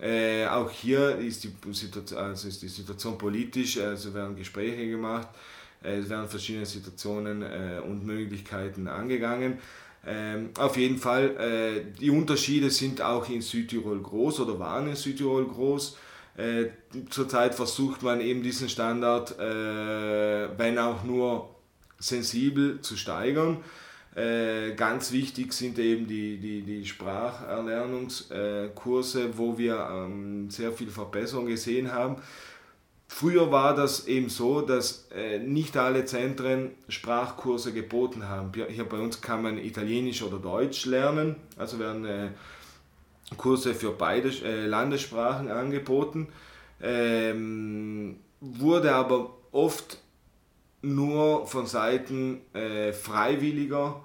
Äh, 0.00 0.46
auch 0.46 0.70
hier 0.70 1.16
ist 1.16 1.42
die, 1.42 1.52
Situation, 1.72 2.20
also 2.20 2.46
ist 2.46 2.62
die 2.62 2.68
Situation 2.68 3.18
politisch, 3.18 3.78
also 3.78 4.14
werden 4.14 4.36
Gespräche 4.36 4.88
gemacht, 4.88 5.28
äh, 5.82 5.96
es 5.96 6.08
werden 6.08 6.28
verschiedene 6.28 6.66
Situationen 6.66 7.42
äh, 7.42 7.80
und 7.84 8.06
Möglichkeiten 8.06 8.86
angegangen. 8.86 9.58
Ähm, 10.06 10.50
auf 10.56 10.76
jeden 10.76 10.98
Fall, 10.98 11.36
äh, 11.36 12.00
die 12.00 12.10
Unterschiede 12.10 12.70
sind 12.70 13.02
auch 13.02 13.28
in 13.28 13.42
Südtirol 13.42 14.00
groß 14.00 14.40
oder 14.40 14.58
waren 14.58 14.88
in 14.88 14.96
Südtirol 14.96 15.46
groß. 15.46 15.96
Äh, 16.38 16.70
zurzeit 17.10 17.54
versucht 17.56 18.04
man 18.04 18.20
eben 18.20 18.44
diesen 18.44 18.68
Standard, 18.68 19.36
äh, 19.40 20.56
wenn 20.56 20.78
auch 20.78 21.02
nur 21.02 21.56
sensibel, 21.98 22.80
zu 22.80 22.96
steigern. 22.96 23.64
Äh, 24.14 24.74
ganz 24.74 25.10
wichtig 25.10 25.52
sind 25.52 25.80
eben 25.80 26.06
die, 26.06 26.38
die, 26.38 26.62
die 26.62 26.86
Spracherlernungskurse, 26.86 29.36
wo 29.36 29.58
wir 29.58 29.84
ähm, 29.90 30.48
sehr 30.48 30.70
viel 30.72 30.90
Verbesserung 30.90 31.46
gesehen 31.46 31.92
haben. 31.92 32.22
Früher 33.08 33.50
war 33.50 33.74
das 33.74 34.06
eben 34.06 34.28
so, 34.28 34.60
dass 34.60 35.08
äh, 35.10 35.40
nicht 35.40 35.76
alle 35.76 36.04
Zentren 36.04 36.70
Sprachkurse 36.88 37.72
geboten 37.72 38.28
haben. 38.28 38.52
Hier 38.68 38.84
bei 38.84 38.98
uns 38.98 39.20
kann 39.20 39.42
man 39.42 39.58
Italienisch 39.58 40.22
oder 40.22 40.38
Deutsch 40.38 40.86
lernen, 40.86 41.34
also 41.56 41.80
werden 41.80 42.04
äh, 42.04 42.28
Kurse 43.36 43.74
für 43.74 43.92
beide 43.92 44.28
äh, 44.28 44.66
Landessprachen 44.66 45.50
angeboten, 45.50 46.28
ähm, 46.80 48.16
wurde 48.40 48.94
aber 48.94 49.30
oft 49.52 49.98
nur 50.82 51.46
von 51.46 51.66
Seiten 51.66 52.40
äh, 52.54 52.92
Freiwilliger 52.92 54.02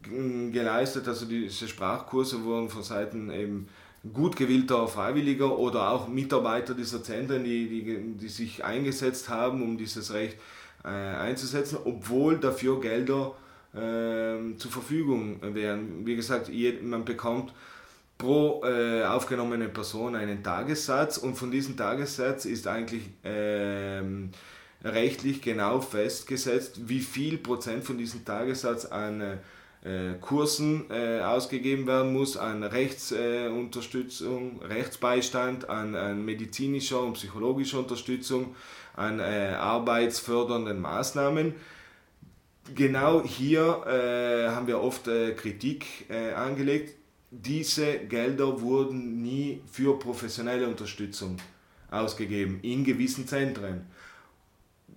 geleistet, 0.00 1.08
also 1.08 1.26
diese 1.26 1.68
Sprachkurse 1.68 2.44
wurden 2.44 2.70
von 2.70 2.82
Seiten 2.82 3.30
eben 3.30 3.68
gut 4.12 4.36
gewillter 4.36 4.86
Freiwilliger 4.86 5.58
oder 5.58 5.90
auch 5.90 6.08
Mitarbeiter 6.08 6.74
dieser 6.74 7.02
Zentren, 7.02 7.44
die, 7.44 7.68
die, 7.68 8.16
die 8.16 8.28
sich 8.28 8.64
eingesetzt 8.64 9.28
haben, 9.28 9.60
um 9.62 9.76
dieses 9.76 10.12
Recht 10.12 10.38
äh, 10.84 10.88
einzusetzen, 10.88 11.78
obwohl 11.84 12.38
dafür 12.38 12.80
Gelder 12.80 13.34
äh, 13.74 14.56
zur 14.56 14.70
Verfügung 14.70 15.40
wären. 15.42 16.06
Wie 16.06 16.16
gesagt, 16.16 16.50
man 16.82 17.04
bekommt 17.04 17.52
pro 18.18 18.62
äh, 18.64 19.04
aufgenommene 19.04 19.68
Person 19.68 20.16
einen 20.16 20.42
Tagessatz 20.42 21.16
und 21.18 21.36
von 21.36 21.50
diesem 21.50 21.76
Tagessatz 21.76 22.44
ist 22.44 22.66
eigentlich 22.66 23.04
ähm, 23.24 24.30
rechtlich 24.84 25.40
genau 25.40 25.80
festgesetzt, 25.80 26.88
wie 26.88 27.00
viel 27.00 27.38
Prozent 27.38 27.84
von 27.84 27.96
diesem 27.96 28.24
Tagessatz 28.24 28.84
an 28.86 29.38
äh, 29.84 30.14
Kursen 30.20 30.90
äh, 30.90 31.20
ausgegeben 31.20 31.86
werden 31.86 32.12
muss, 32.12 32.36
an 32.36 32.64
Rechtsunterstützung, 32.64 34.60
Rechtsbeistand, 34.62 35.68
an, 35.68 35.94
an, 35.94 36.24
medizinischer 36.24 37.00
und 37.00 37.14
psychologischer 37.14 37.78
Unterstützung, 37.78 38.56
an 38.96 39.20
äh, 39.20 39.54
arbeitsfördernden 39.56 40.80
Maßnahmen. 40.80 41.54
Genau 42.74 43.22
hier 43.24 43.84
äh, 43.86 44.48
haben 44.50 44.66
wir 44.66 44.80
oft 44.82 45.06
äh, 45.08 45.32
Kritik 45.32 46.10
äh, 46.10 46.32
angelegt. 46.32 46.96
Diese 47.30 47.98
Gelder 47.98 48.60
wurden 48.60 49.22
nie 49.22 49.60
für 49.70 49.98
professionelle 49.98 50.66
Unterstützung 50.66 51.36
ausgegeben 51.90 52.60
in 52.62 52.84
gewissen 52.84 53.26
Zentren 53.26 53.86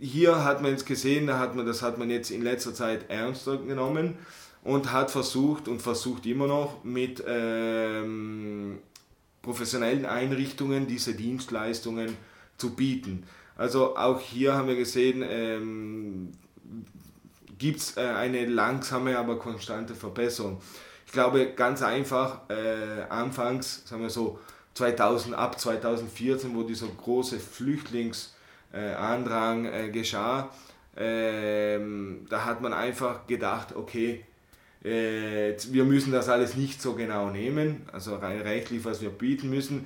hier 0.01 0.43
hat 0.43 0.61
man 0.61 0.71
jetzt 0.71 0.85
gesehen, 0.85 1.27
da 1.27 1.37
hat 1.37 1.55
man, 1.55 1.65
das 1.65 1.83
hat 1.83 1.97
man 1.97 2.09
jetzt 2.09 2.31
in 2.31 2.41
letzter 2.41 2.73
Zeit 2.73 3.09
ernster 3.09 3.57
genommen 3.57 4.15
und 4.63 4.91
hat 4.91 5.11
versucht 5.11 5.67
und 5.67 5.81
versucht 5.81 6.25
immer 6.25 6.47
noch 6.47 6.83
mit 6.83 7.23
ähm, 7.27 8.79
professionellen 9.43 10.05
Einrichtungen 10.05 10.87
diese 10.87 11.13
Dienstleistungen 11.13 12.17
zu 12.57 12.75
bieten. 12.75 13.23
Also 13.55 13.95
auch 13.95 14.19
hier 14.19 14.55
haben 14.55 14.67
wir 14.67 14.75
gesehen, 14.75 15.23
ähm, 15.27 16.31
gibt 17.59 17.79
es 17.79 17.97
äh, 17.97 18.01
eine 18.01 18.47
langsame, 18.47 19.17
aber 19.19 19.37
konstante 19.37 19.93
Verbesserung. 19.93 20.61
Ich 21.11 21.13
glaube 21.13 21.51
ganz 21.57 21.81
einfach, 21.81 22.49
äh, 22.49 23.01
anfangs, 23.09 23.81
sagen 23.85 24.01
wir 24.01 24.09
so, 24.09 24.39
2000, 24.75 25.35
ab 25.35 25.59
2014, 25.59 26.55
wo 26.55 26.63
dieser 26.63 26.87
große 26.87 27.37
Flüchtlingsandrang 27.37 29.65
äh, 29.65 29.89
geschah, 29.89 30.49
ähm, 30.95 32.25
da 32.29 32.45
hat 32.45 32.61
man 32.61 32.71
einfach 32.71 33.27
gedacht, 33.27 33.75
okay, 33.75 34.23
äh, 34.85 35.57
wir 35.71 35.83
müssen 35.83 36.13
das 36.13 36.29
alles 36.29 36.55
nicht 36.55 36.81
so 36.81 36.93
genau 36.93 37.29
nehmen, 37.29 37.81
also 37.91 38.15
rein 38.15 38.39
rechtlich, 38.39 38.85
was 38.85 39.01
wir 39.01 39.09
bieten 39.09 39.49
müssen, 39.49 39.85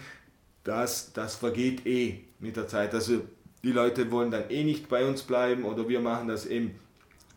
das, 0.63 1.11
das 1.11 1.33
vergeht 1.33 1.87
eh 1.87 2.19
mit 2.37 2.55
der 2.55 2.67
Zeit. 2.67 2.93
Also 2.93 3.21
die 3.63 3.71
Leute 3.71 4.11
wollen 4.11 4.29
dann 4.29 4.51
eh 4.51 4.63
nicht 4.63 4.89
bei 4.89 5.03
uns 5.03 5.23
bleiben 5.23 5.63
oder 5.63 5.89
wir 5.89 6.01
machen 6.01 6.27
das 6.27 6.45
eben 6.45 6.79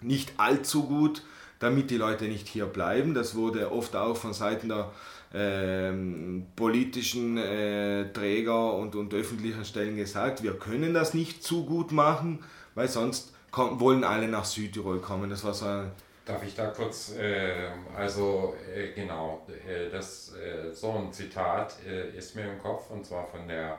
nicht 0.02 0.34
allzu 0.36 0.84
gut, 0.84 1.22
damit 1.58 1.90
die 1.90 1.96
Leute 1.96 2.24
nicht 2.24 2.48
hier 2.48 2.66
bleiben. 2.66 3.14
Das 3.14 3.34
wurde 3.34 3.72
oft 3.72 3.96
auch 3.96 4.16
von 4.16 4.32
Seiten 4.32 4.68
der 4.68 4.90
ähm, 5.34 6.46
politischen 6.56 7.36
äh, 7.36 8.12
Träger 8.12 8.74
und, 8.74 8.96
und 8.96 9.12
öffentlichen 9.12 9.64
Stellen 9.64 9.96
gesagt, 9.96 10.42
wir 10.42 10.58
können 10.58 10.94
das 10.94 11.14
nicht 11.14 11.42
zu 11.42 11.64
gut 11.64 11.92
machen, 11.92 12.44
weil 12.74 12.88
sonst 12.88 13.34
kommen, 13.50 13.80
wollen 13.80 14.04
alle 14.04 14.28
nach 14.28 14.44
Südtirol 14.44 15.00
kommen. 15.00 15.30
Das 15.30 15.44
war 15.44 15.54
so 15.54 15.66
ein 15.66 15.90
Darf 16.24 16.44
ich 16.44 16.54
da 16.54 16.66
kurz, 16.66 17.14
äh, 17.16 17.70
also 17.96 18.54
äh, 18.74 18.92
genau, 18.92 19.46
äh, 19.66 19.88
das, 19.90 20.34
äh, 20.34 20.74
so 20.74 20.92
ein 20.92 21.10
Zitat 21.10 21.76
äh, 21.88 22.10
ist 22.10 22.36
mir 22.36 22.42
im 22.42 22.58
Kopf 22.58 22.90
und 22.90 23.06
zwar 23.06 23.26
von 23.26 23.48
der 23.48 23.78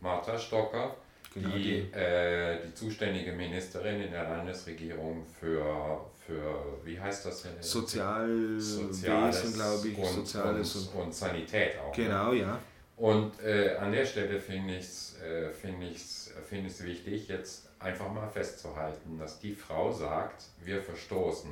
Martha 0.00 0.38
Stocker, 0.38 0.94
genau 1.40 1.56
die, 1.56 1.62
die. 1.62 1.98
Äh, 1.98 2.58
die 2.66 2.74
zuständige 2.74 3.32
Ministerin 3.32 4.02
in 4.02 4.10
der 4.10 4.24
Landesregierung 4.24 5.24
für, 5.40 6.00
für 6.26 6.78
wie 6.84 6.98
heißt 6.98 7.26
das? 7.26 7.42
Denn? 7.42 7.52
Sozialwesen, 7.60 9.54
glaube 9.54 9.88
ich, 9.88 9.98
und, 9.98 10.06
Soziales 10.06 10.76
und, 10.76 11.00
und, 11.00 11.14
Sanität 11.14 11.78
auch. 11.78 11.96
Ne? 11.96 12.04
Genau, 12.04 12.32
ne? 12.32 12.40
ja. 12.40 12.58
Und 12.96 13.32
an 13.78 13.92
der 13.92 14.06
Stelle 14.06 14.40
finde 14.40 14.76
ich 14.76 14.84
es 14.84 15.16
find 15.60 15.82
ich's, 15.82 16.32
find 16.48 16.66
ich's 16.66 16.82
wichtig, 16.82 17.28
jetzt 17.28 17.68
einfach 17.78 18.10
mal 18.12 18.28
festzuhalten, 18.28 19.18
dass 19.18 19.38
die 19.38 19.52
Frau 19.52 19.92
sagt, 19.92 20.44
wir 20.64 20.82
verstoßen 20.82 21.50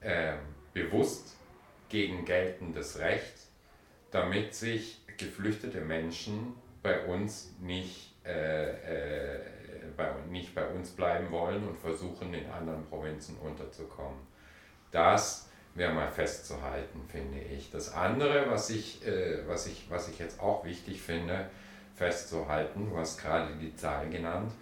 äh, 0.00 0.34
bewusst 0.72 1.36
gegen 1.88 2.24
geltendes 2.24 2.98
Recht, 2.98 3.34
damit 4.10 4.54
sich 4.54 5.00
geflüchtete 5.16 5.80
Menschen 5.80 6.54
bei 6.82 7.06
uns 7.06 7.52
nicht, 7.60 8.11
äh, 8.24 8.70
äh, 8.70 9.40
bei, 9.96 10.10
nicht 10.30 10.54
bei 10.54 10.66
uns 10.66 10.90
bleiben 10.90 11.30
wollen 11.30 11.66
und 11.66 11.78
versuchen, 11.78 12.32
in 12.32 12.50
anderen 12.50 12.84
Provinzen 12.86 13.36
unterzukommen. 13.38 14.20
Das 14.90 15.48
wäre 15.74 15.92
mal 15.92 16.10
festzuhalten, 16.10 17.00
finde 17.08 17.38
ich. 17.38 17.70
Das 17.70 17.92
andere, 17.92 18.50
was 18.50 18.70
ich, 18.70 19.06
äh, 19.06 19.46
was, 19.46 19.66
ich, 19.66 19.86
was 19.88 20.08
ich 20.08 20.18
jetzt 20.18 20.40
auch 20.40 20.64
wichtig 20.64 21.00
finde, 21.00 21.48
festzuhalten, 21.94 22.90
du 22.90 22.96
hast 22.96 23.20
gerade 23.20 23.54
die 23.56 23.74
Zahl 23.74 24.08
genannt, 24.08 24.52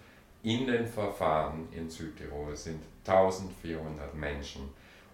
in 0.43 0.65
den 0.65 0.87
Verfahren 0.87 1.67
in 1.71 1.89
Südtirol 1.89 2.55
sind 2.55 2.81
1400 3.05 4.13
Menschen 4.15 4.69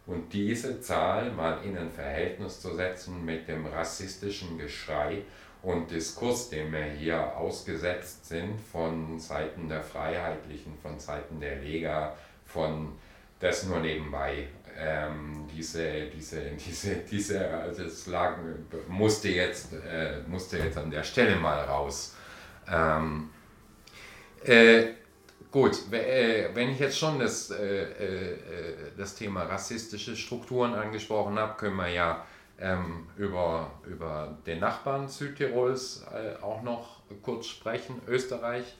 und 0.06 0.32
diese 0.32 0.80
Zahl 0.80 1.32
mal 1.32 1.64
in 1.64 1.78
ein 1.78 1.92
Verhältnis 1.92 2.62
zu 2.62 2.74
setzen 2.74 3.26
mit 3.26 3.48
dem 3.48 3.66
rassistischen 3.66 4.58
Geschrei 4.58 5.24
und 5.64 5.92
Diskurs, 5.92 6.50
dem 6.50 6.72
wir 6.72 6.84
hier 6.84 7.36
ausgesetzt 7.38 8.26
sind 8.28 8.60
von 8.72 9.20
Seiten 9.20 9.68
der 9.68 9.82
Freiheitlichen, 9.82 10.78
von 10.82 11.00
Seiten 11.00 11.40
der 11.40 11.58
Lega, 11.58 12.16
von 12.46 12.94
das 13.40 13.66
nur 13.66 13.80
nebenbei. 13.80 14.48
Ähm, 14.80 15.48
diese, 15.54 16.08
diese, 16.08 16.42
diese, 16.68 16.96
diese, 16.98 17.50
also 17.50 17.84
es 17.84 18.08
lag, 18.08 18.38
musste 18.88 19.30
jetzt, 19.30 19.74
äh, 19.74 20.22
musste 20.28 20.58
jetzt 20.60 20.78
an 20.78 20.92
der 20.92 21.04
Stelle 21.04 21.36
mal 21.36 21.60
raus. 21.64 22.16
Ähm, 22.70 23.30
äh, 24.44 24.94
Gut, 25.50 25.92
äh, 25.94 26.50
wenn 26.54 26.72
ich 26.72 26.80
jetzt 26.80 27.00
schon 27.00 27.20
das, 27.20 27.50
äh, 27.52 27.84
äh, 27.84 28.38
das 28.98 29.16
Thema 29.16 29.44
rassistische 29.44 30.16
Strukturen 30.16 30.74
angesprochen 30.74 31.40
habe, 31.40 31.56
können 31.58 31.78
wir 31.78 31.88
ja 31.88 32.26
ähm, 32.60 33.08
über, 33.18 33.72
über 33.86 34.38
den 34.46 34.60
Nachbarn 34.60 35.08
Südtirols 35.08 36.06
auch 36.42 36.62
noch 36.64 37.02
kurz 37.22 37.48
sprechen, 37.48 38.02
Österreich, 38.08 38.76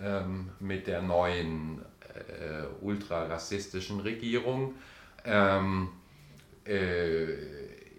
ähm, 0.00 0.50
mit 0.60 0.86
der 0.86 1.02
neuen 1.02 1.82
ultrarassistischen 2.80 4.00
Regierung. 4.00 4.74
Ähm, 5.24 5.90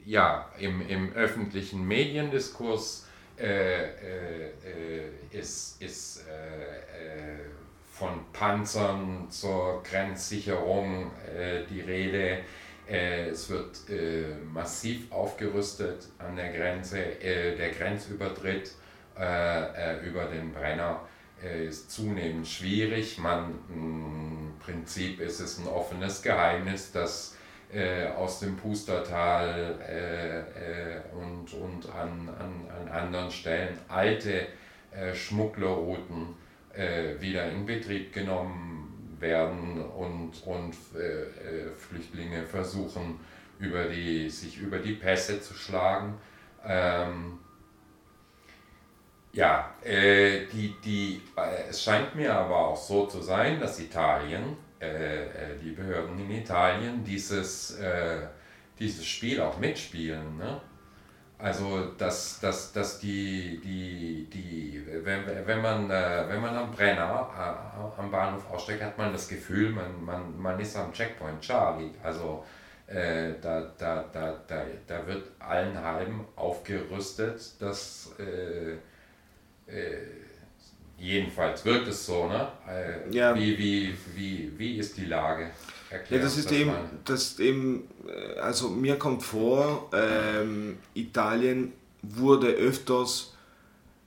ja, 0.05 0.49
im, 0.57 0.87
im 0.87 1.13
öffentlichen 1.13 1.87
Mediendiskurs 1.87 3.07
äh, 3.39 3.83
äh, 3.83 4.49
ist, 5.31 5.79
ist 5.79 6.25
äh, 6.27 7.37
von 7.91 8.25
Panzern 8.33 9.27
zur 9.29 9.83
Grenzsicherung 9.83 11.11
äh, 11.27 11.63
die 11.69 11.81
Rede. 11.81 12.39
Äh, 12.89 13.29
es 13.29 13.49
wird 13.49 13.89
äh, 13.89 14.33
massiv 14.53 15.11
aufgerüstet 15.11 16.07
an 16.19 16.35
der 16.35 16.53
Grenze. 16.53 16.99
Äh, 17.21 17.55
der 17.55 17.71
Grenzübertritt 17.71 18.71
äh, 19.19 19.95
äh, 19.95 20.07
über 20.07 20.25
den 20.25 20.53
Brenner 20.53 21.01
ist 21.67 21.91
zunehmend 21.91 22.47
schwierig. 22.47 23.19
Man, 23.19 23.59
Im 23.69 24.53
Prinzip 24.59 25.19
ist 25.19 25.39
es 25.39 25.59
ein 25.59 25.67
offenes 25.67 26.23
Geheimnis, 26.23 26.91
dass 26.91 27.37
aus 28.15 28.39
dem 28.39 28.55
Pustertal 28.55 29.75
und, 31.13 31.53
und 31.53 31.93
an, 31.93 32.27
an, 32.39 32.65
an 32.75 32.87
anderen 32.87 33.29
Stellen 33.29 33.77
alte 33.87 34.47
Schmugglerrouten 35.13 36.33
äh, 36.77 37.19
wieder 37.19 37.49
in 37.51 37.65
Betrieb 37.65 38.13
genommen 38.13 38.86
werden 39.19 39.81
und, 39.81 40.31
und 40.45 40.75
äh, 40.95 41.23
äh, 41.23 41.71
Flüchtlinge 41.71 42.43
versuchen, 42.43 43.19
über 43.59 43.85
die, 43.85 44.29
sich 44.29 44.57
über 44.57 44.79
die 44.79 44.93
Pässe 44.93 45.41
zu 45.41 45.53
schlagen. 45.53 46.15
Ähm, 46.65 47.39
ja, 49.33 49.75
äh, 49.83 50.45
die, 50.51 50.75
die, 50.83 51.21
äh, 51.35 51.69
es 51.69 51.83
scheint 51.83 52.15
mir 52.15 52.33
aber 52.33 52.55
auch 52.55 52.75
so 52.75 53.05
zu 53.05 53.21
sein, 53.21 53.59
dass 53.59 53.79
Italien, 53.79 54.57
äh, 54.79 55.55
die 55.63 55.71
Behörden 55.71 56.19
in 56.19 56.31
Italien 56.31 57.03
dieses, 57.03 57.79
dieses 58.79 59.05
Spiel 59.05 59.41
auch 59.41 59.57
mitspielen. 59.57 60.37
Ne? 60.37 60.61
Also, 61.39 61.91
dass, 61.97 62.39
dass, 62.39 62.73
dass 62.73 62.99
die, 62.99 63.59
die, 63.63 64.27
die 64.33 64.83
wenn, 65.03 65.23
wenn, 65.45 65.61
man, 65.61 65.91
äh, 65.91 66.25
wenn 66.27 66.41
man 66.41 66.55
am 66.55 66.71
Brenner 66.71 67.29
äh, 67.37 67.99
am 68.01 68.09
Bahnhof 68.09 68.49
aussteigt, 68.51 68.81
hat 68.81 68.97
man 68.97 69.11
das 69.11 69.27
Gefühl, 69.27 69.69
man, 69.69 70.03
man, 70.03 70.39
man 70.39 70.59
ist 70.59 70.75
am 70.75 70.91
Checkpoint 70.91 71.39
Charlie. 71.41 71.91
Also, 72.01 72.43
äh, 72.87 73.33
da, 73.39 73.71
da, 73.77 74.05
da, 74.11 74.35
da, 74.47 74.63
da 74.87 75.07
wird 75.07 75.27
allen 75.37 75.79
halben 75.79 76.25
aufgerüstet, 76.35 77.61
dass, 77.61 78.15
äh, 78.17 78.71
äh, 79.71 80.07
jedenfalls 80.97 81.63
wirkt 81.65 81.87
es 81.87 82.05
so, 82.05 82.27
ne? 82.27 82.47
Äh, 82.67 83.15
ja. 83.15 83.35
Wie, 83.35 83.57
wie, 83.57 83.97
wie, 84.15 84.53
wie 84.57 84.77
ist 84.77 84.97
die 84.97 85.05
Lage? 85.05 85.51
Ja, 86.09 86.17
das 86.19 86.37
ist 86.37 86.51
das 86.51 86.57
eben, 86.57 86.71
das 87.05 87.39
eben, 87.39 87.87
äh, 88.07 88.39
also 88.39 88.69
mir 88.69 88.97
kommt 88.97 89.23
vor, 89.23 89.89
ähm, 89.93 90.77
Italien 90.93 91.73
wurde 92.01 92.47
öfters 92.47 93.33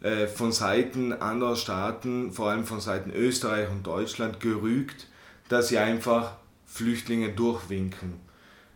äh, 0.00 0.26
von 0.26 0.52
Seiten 0.52 1.12
anderer 1.12 1.56
Staaten, 1.56 2.32
vor 2.32 2.50
allem 2.50 2.64
von 2.64 2.80
Seiten 2.80 3.10
Österreich 3.10 3.68
und 3.70 3.86
Deutschland, 3.86 4.40
gerügt, 4.40 5.06
dass 5.48 5.68
sie 5.68 5.78
einfach 5.78 6.36
Flüchtlinge 6.66 7.30
durchwinken. 7.30 8.14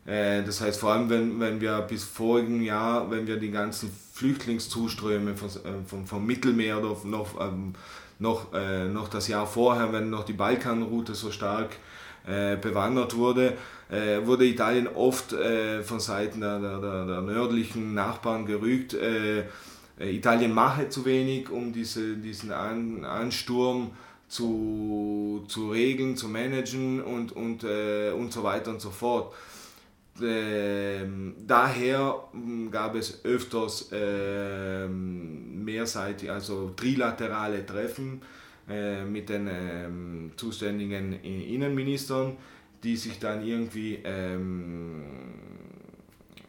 Äh, 0.07 0.42
das 0.42 0.61
heißt, 0.61 0.80
vor 0.80 0.92
allem 0.92 1.09
wenn, 1.09 1.40
wenn 1.40 1.61
wir 1.61 1.80
bis 1.82 2.05
vorigen 2.05 2.62
Jahr, 2.62 3.11
wenn 3.11 3.26
wir 3.26 3.36
die 3.36 3.50
ganzen 3.50 3.90
Flüchtlingszuströme 4.12 5.34
von, 5.36 5.48
äh, 5.48 5.84
vom, 5.86 6.07
vom 6.07 6.26
Mittelmeer 6.26 6.78
oder 6.78 6.96
noch, 7.05 7.40
ähm, 7.40 7.74
noch, 8.18 8.52
äh, 8.52 8.88
noch 8.88 9.09
das 9.09 9.28
Jahr 9.28 9.46
vorher, 9.46 9.92
wenn 9.92 10.11
noch 10.11 10.24
die 10.24 10.32
Balkanroute 10.32 11.14
so 11.14 11.30
stark 11.30 11.76
äh, 12.26 12.56
bewandert 12.56 13.16
wurde, 13.16 13.52
äh, 13.90 14.24
wurde 14.24 14.46
Italien 14.46 14.88
oft 14.88 15.34
äh, 15.34 15.82
von 15.82 16.00
Seiten 16.00 16.40
der, 16.40 16.58
der, 16.58 17.06
der, 17.06 17.20
nördlichen 17.20 17.92
Nachbarn 17.92 18.46
gerügt. 18.46 18.96
Italien 19.98 20.52
mache 20.52 20.88
zu 20.88 21.04
wenig, 21.04 21.50
um 21.50 21.72
diese, 21.72 22.16
diesen 22.16 22.50
An 22.50 23.04
Ansturm 23.04 23.90
zu, 24.26 25.44
zu 25.48 25.70
regeln, 25.70 26.16
zu 26.16 26.28
managen 26.28 27.02
und, 27.02 27.32
und, 27.32 27.62
und 27.62 28.32
so 28.32 28.42
weiter 28.42 28.70
und 28.70 28.80
so 28.80 28.90
fort. 28.90 29.34
Ähm, 30.22 31.34
daher 31.46 32.24
hm, 32.32 32.70
gab 32.70 32.94
es 32.94 33.24
öfters 33.24 33.90
ähm, 33.92 35.64
mehrseitig, 35.64 36.30
also 36.30 36.70
trilaterale 36.70 37.66
Treffen 37.66 38.22
äh, 38.68 39.04
mit 39.04 39.28
den 39.28 39.48
ähm, 39.48 40.32
zuständigen 40.36 41.22
Innenministern, 41.22 42.36
die 42.82 42.96
sich 42.96 43.18
dann 43.18 43.46
irgendwie, 43.46 43.98
ähm, 44.04 45.04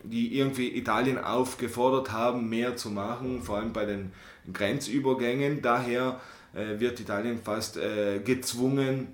die 0.03 0.37
irgendwie 0.37 0.77
Italien 0.77 1.17
aufgefordert 1.17 2.11
haben, 2.11 2.49
mehr 2.49 2.75
zu 2.75 2.89
machen, 2.89 3.41
vor 3.41 3.57
allem 3.57 3.73
bei 3.73 3.85
den 3.85 4.11
Grenzübergängen. 4.51 5.61
Daher 5.61 6.19
äh, 6.53 6.79
wird 6.79 6.99
Italien 6.99 7.39
fast 7.43 7.77
äh, 7.77 8.19
gezwungen, 8.19 9.07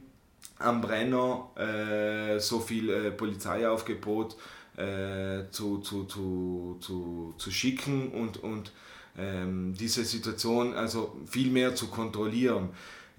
am 0.60 0.82
Brenner 0.82 1.50
äh, 1.56 2.40
so 2.40 2.60
viel 2.60 2.90
äh, 2.90 3.12
Polizeiaufgebot 3.12 4.36
äh, 4.78 5.50
zu, 5.50 5.80
zu, 5.80 6.06
zu, 6.06 6.78
zu, 6.80 7.34
zu 7.38 7.52
schicken 7.52 8.10
und, 8.10 8.38
und 8.44 8.72
ähm, 9.18 9.74
diese 9.78 10.06
Situation 10.06 10.74
also 10.74 11.18
viel 11.30 11.52
mehr 11.52 11.76
zu 11.76 11.88
kontrollieren. 11.88 12.70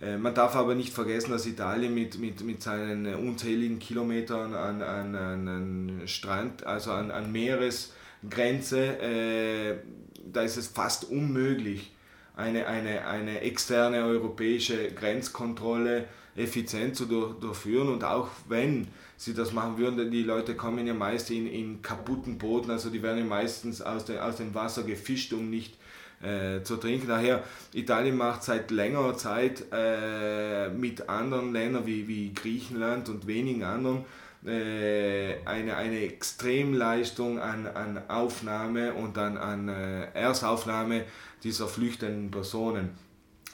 Äh, 0.00 0.16
man 0.18 0.34
darf 0.34 0.56
aber 0.56 0.74
nicht 0.74 0.92
vergessen, 0.92 1.30
dass 1.30 1.46
Italien 1.46 1.94
mit, 1.94 2.18
mit, 2.18 2.42
mit 2.42 2.62
seinen 2.62 3.14
unzähligen 3.14 3.78
Kilometern 3.78 4.54
an, 4.54 4.82
an, 4.82 5.14
an 5.14 6.02
Strand, 6.06 6.66
also 6.66 6.92
an, 6.92 7.10
an 7.10 7.30
Meeresgrenze, 7.30 8.80
äh, 9.00 9.76
da 10.24 10.42
ist 10.42 10.56
es 10.56 10.68
fast 10.68 11.04
unmöglich, 11.04 11.92
eine, 12.34 12.66
eine, 12.66 13.06
eine 13.06 13.40
externe 13.42 14.04
europäische 14.04 14.90
Grenzkontrolle 14.92 16.06
effizient 16.34 16.96
zu 16.96 17.06
durchführen. 17.06 17.88
Und 17.88 18.04
auch 18.04 18.28
wenn 18.48 18.88
sie 19.16 19.34
das 19.34 19.52
machen 19.52 19.78
würden, 19.78 20.10
die 20.10 20.22
Leute 20.22 20.56
kommen 20.56 20.86
ja 20.86 20.94
meist 20.94 21.30
in, 21.30 21.46
in 21.46 21.82
kaputten 21.82 22.38
Booten, 22.38 22.70
also 22.70 22.90
die 22.90 23.02
werden 23.02 23.18
ja 23.18 23.24
meistens 23.24 23.82
aus, 23.82 24.06
de, 24.06 24.18
aus 24.18 24.36
dem 24.36 24.54
Wasser 24.54 24.82
gefischt, 24.82 25.32
um 25.32 25.50
nicht 25.50 25.76
äh, 26.22 26.62
zu 26.62 26.76
trinken. 26.76 27.08
Daher, 27.08 27.42
Italien 27.72 28.16
macht 28.16 28.44
seit 28.44 28.70
längerer 28.70 29.16
Zeit 29.16 29.64
äh, 29.72 30.68
mit 30.68 31.08
anderen 31.08 31.52
Ländern 31.52 31.86
wie, 31.86 32.08
wie 32.08 32.32
Griechenland 32.32 33.08
und 33.08 33.26
wenigen 33.26 33.64
anderen 33.64 34.04
äh, 34.44 35.36
eine, 35.44 35.76
eine 35.76 36.00
Extremleistung 36.00 37.38
an, 37.38 37.66
an 37.66 38.02
Aufnahme 38.08 38.94
und 38.94 39.16
an, 39.18 39.36
an 39.36 39.68
äh, 39.68 40.12
Erstaufnahme 40.14 41.04
dieser 41.42 41.68
flüchtenden 41.68 42.30
Personen. 42.30 42.90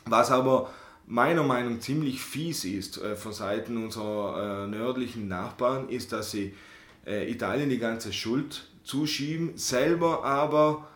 Was 0.07 0.31
aber 0.31 0.71
meiner 1.07 1.43
Meinung 1.43 1.75
nach 1.75 1.81
ziemlich 1.81 2.21
fies 2.21 2.65
ist 2.65 2.99
äh, 2.99 3.17
von 3.17 3.33
Seiten 3.33 3.83
unserer 3.83 4.65
äh, 4.65 4.67
nördlichen 4.67 5.29
Nachbarn, 5.29 5.89
ist, 5.89 6.13
dass 6.13 6.31
sie 6.31 6.55
äh, 7.07 7.31
Italien 7.31 7.71
die 7.71 7.79
ganze 7.79 8.13
Schuld 8.13 8.67
zuschieben, 8.85 9.57
selber 9.57 10.25
aber 10.25 10.89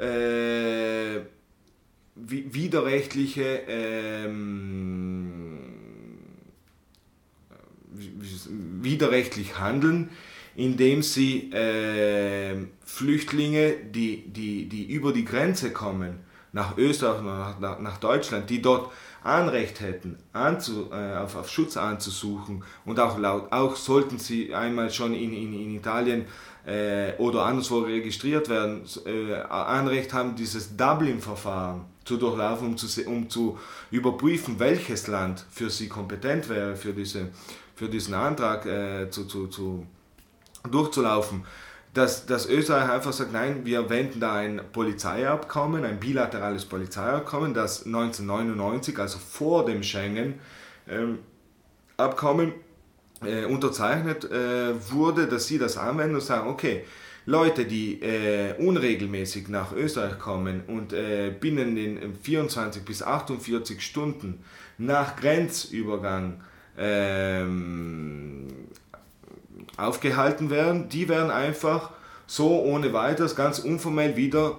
äh, 0.00 1.20
widerrechtliche 2.16 3.62
ähm, 3.68 5.58
widerrechtlich 8.82 9.58
handeln, 9.58 10.10
indem 10.56 11.02
sie 11.02 11.50
äh, 11.52 12.56
Flüchtlinge, 12.84 13.74
die, 13.94 14.24
die, 14.28 14.68
die 14.68 14.90
über 14.90 15.12
die 15.12 15.24
Grenze 15.24 15.72
kommen, 15.72 16.20
nach 16.52 16.76
Österreich, 16.76 17.22
nach, 17.60 17.78
nach 17.78 17.98
Deutschland, 17.98 18.50
die 18.50 18.60
dort 18.60 18.90
Anrecht 19.22 19.80
hätten, 19.80 20.18
anzu, 20.32 20.90
äh, 20.92 21.16
auf, 21.16 21.36
auf 21.36 21.50
Schutz 21.50 21.76
anzusuchen. 21.76 22.64
Und 22.84 22.98
auch, 22.98 23.18
laut, 23.18 23.52
auch 23.52 23.76
sollten 23.76 24.18
sie 24.18 24.54
einmal 24.54 24.90
schon 24.90 25.14
in, 25.14 25.32
in, 25.32 25.52
in 25.52 25.74
Italien 25.76 26.26
äh, 26.66 27.12
oder 27.18 27.44
anderswo 27.44 27.80
registriert 27.80 28.48
werden, 28.48 28.82
äh, 29.04 29.34
Anrecht 29.34 30.12
haben, 30.12 30.36
dieses 30.36 30.76
Dublin-Verfahren 30.76 31.84
zu 32.04 32.16
durchlaufen, 32.16 32.68
um 32.68 32.76
zu, 32.76 33.02
um 33.04 33.28
zu 33.28 33.58
überprüfen, 33.90 34.58
welches 34.58 35.06
Land 35.06 35.44
für 35.50 35.70
sie 35.70 35.88
kompetent 35.88 36.48
wäre, 36.48 36.74
für, 36.74 36.92
diese, 36.92 37.28
für 37.76 37.88
diesen 37.88 38.14
Antrag 38.14 38.64
äh, 38.64 39.10
zu, 39.10 39.26
zu, 39.26 39.48
zu, 39.48 39.86
durchzulaufen 40.68 41.44
dass, 41.94 42.26
dass 42.26 42.46
Österreich 42.46 42.88
einfach 42.88 43.12
sagt, 43.12 43.32
nein, 43.32 43.64
wir 43.64 43.90
wenden 43.90 44.20
da 44.20 44.34
ein 44.34 44.60
Polizeiabkommen, 44.72 45.84
ein 45.84 45.98
bilaterales 45.98 46.64
Polizeiabkommen, 46.64 47.52
das 47.52 47.84
1999, 47.84 48.96
also 48.98 49.18
vor 49.18 49.64
dem 49.64 49.82
Schengen-Abkommen, 49.82 52.52
äh, 53.24 53.44
unterzeichnet 53.44 54.30
äh, 54.30 54.90
wurde, 54.90 55.26
dass 55.26 55.46
sie 55.46 55.58
das 55.58 55.76
anwenden 55.76 56.14
und 56.14 56.22
sagen, 56.22 56.48
okay, 56.48 56.84
Leute, 57.26 57.66
die 57.66 58.00
äh, 58.00 58.54
unregelmäßig 58.58 59.48
nach 59.48 59.72
Österreich 59.72 60.18
kommen 60.18 60.62
und 60.66 60.92
äh, 60.92 61.32
binnen 61.38 61.76
den 61.76 62.14
24 62.14 62.84
bis 62.84 63.02
48 63.02 63.82
Stunden 63.82 64.42
nach 64.78 65.16
Grenzübergang 65.16 66.40
ähm, 66.78 68.46
aufgehalten 69.80 70.50
werden, 70.50 70.88
die 70.88 71.08
werden 71.08 71.30
einfach 71.30 71.90
so 72.26 72.62
ohne 72.62 72.92
weiteres 72.92 73.34
ganz 73.34 73.58
unformell 73.58 74.16
wieder 74.16 74.58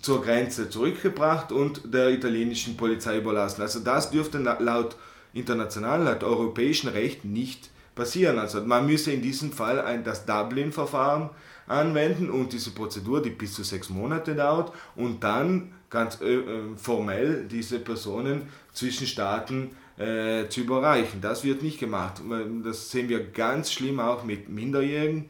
zur 0.00 0.22
Grenze 0.22 0.70
zurückgebracht 0.70 1.52
und 1.52 1.92
der 1.92 2.10
italienischen 2.10 2.76
Polizei 2.76 3.18
überlassen. 3.18 3.62
Also 3.62 3.80
das 3.80 4.10
dürfte 4.10 4.38
laut 4.38 4.96
internationalen, 5.32 6.04
laut 6.04 6.24
europäischem 6.24 6.90
Recht 6.90 7.24
nicht 7.24 7.70
passieren. 7.94 8.38
Also 8.38 8.62
man 8.62 8.86
müsse 8.86 9.12
in 9.12 9.22
diesem 9.22 9.52
Fall 9.52 9.80
ein, 9.80 10.04
das 10.04 10.24
Dublin-Verfahren 10.24 11.30
anwenden 11.66 12.30
und 12.30 12.52
diese 12.52 12.70
Prozedur, 12.70 13.22
die 13.22 13.30
bis 13.30 13.54
zu 13.54 13.62
sechs 13.62 13.90
Monate 13.90 14.34
dauert 14.34 14.72
und 14.96 15.22
dann 15.22 15.72
ganz 15.88 16.20
äh, 16.20 16.34
äh 16.34 16.76
formell 16.76 17.46
diese 17.46 17.78
Personen 17.78 18.48
zwischen 18.72 19.06
Staaten 19.06 19.70
äh, 20.00 20.48
zu 20.48 20.62
überreichen. 20.62 21.20
Das 21.20 21.44
wird 21.44 21.62
nicht 21.62 21.78
gemacht. 21.78 22.22
Das 22.64 22.90
sehen 22.90 23.08
wir 23.08 23.22
ganz 23.22 23.70
schlimm 23.70 24.00
auch 24.00 24.24
mit 24.24 24.48
Minderjährigen. 24.48 25.26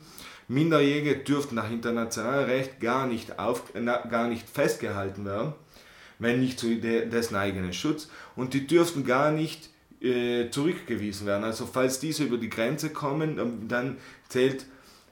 Minderjährige 0.46 1.16
dürften 1.16 1.56
nach 1.56 1.70
internationalem 1.70 2.48
Recht 2.48 2.80
gar 2.80 3.06
nicht, 3.06 3.38
auf, 3.38 3.64
na, 3.74 3.98
gar 3.98 4.28
nicht 4.28 4.48
festgehalten 4.48 5.24
werden, 5.24 5.54
wenn 6.18 6.40
nicht 6.40 6.58
zu 6.58 6.76
de, 6.76 7.08
dessen 7.08 7.36
eigenen 7.36 7.72
Schutz. 7.72 8.08
Und 8.36 8.54
die 8.54 8.66
dürften 8.66 9.04
gar 9.04 9.32
nicht 9.32 9.70
äh, 10.00 10.50
zurückgewiesen 10.50 11.26
werden. 11.26 11.44
Also 11.44 11.66
falls 11.66 12.00
diese 12.00 12.24
über 12.24 12.36
die 12.38 12.50
Grenze 12.50 12.90
kommen, 12.90 13.66
dann 13.68 13.96
zählt 14.28 14.66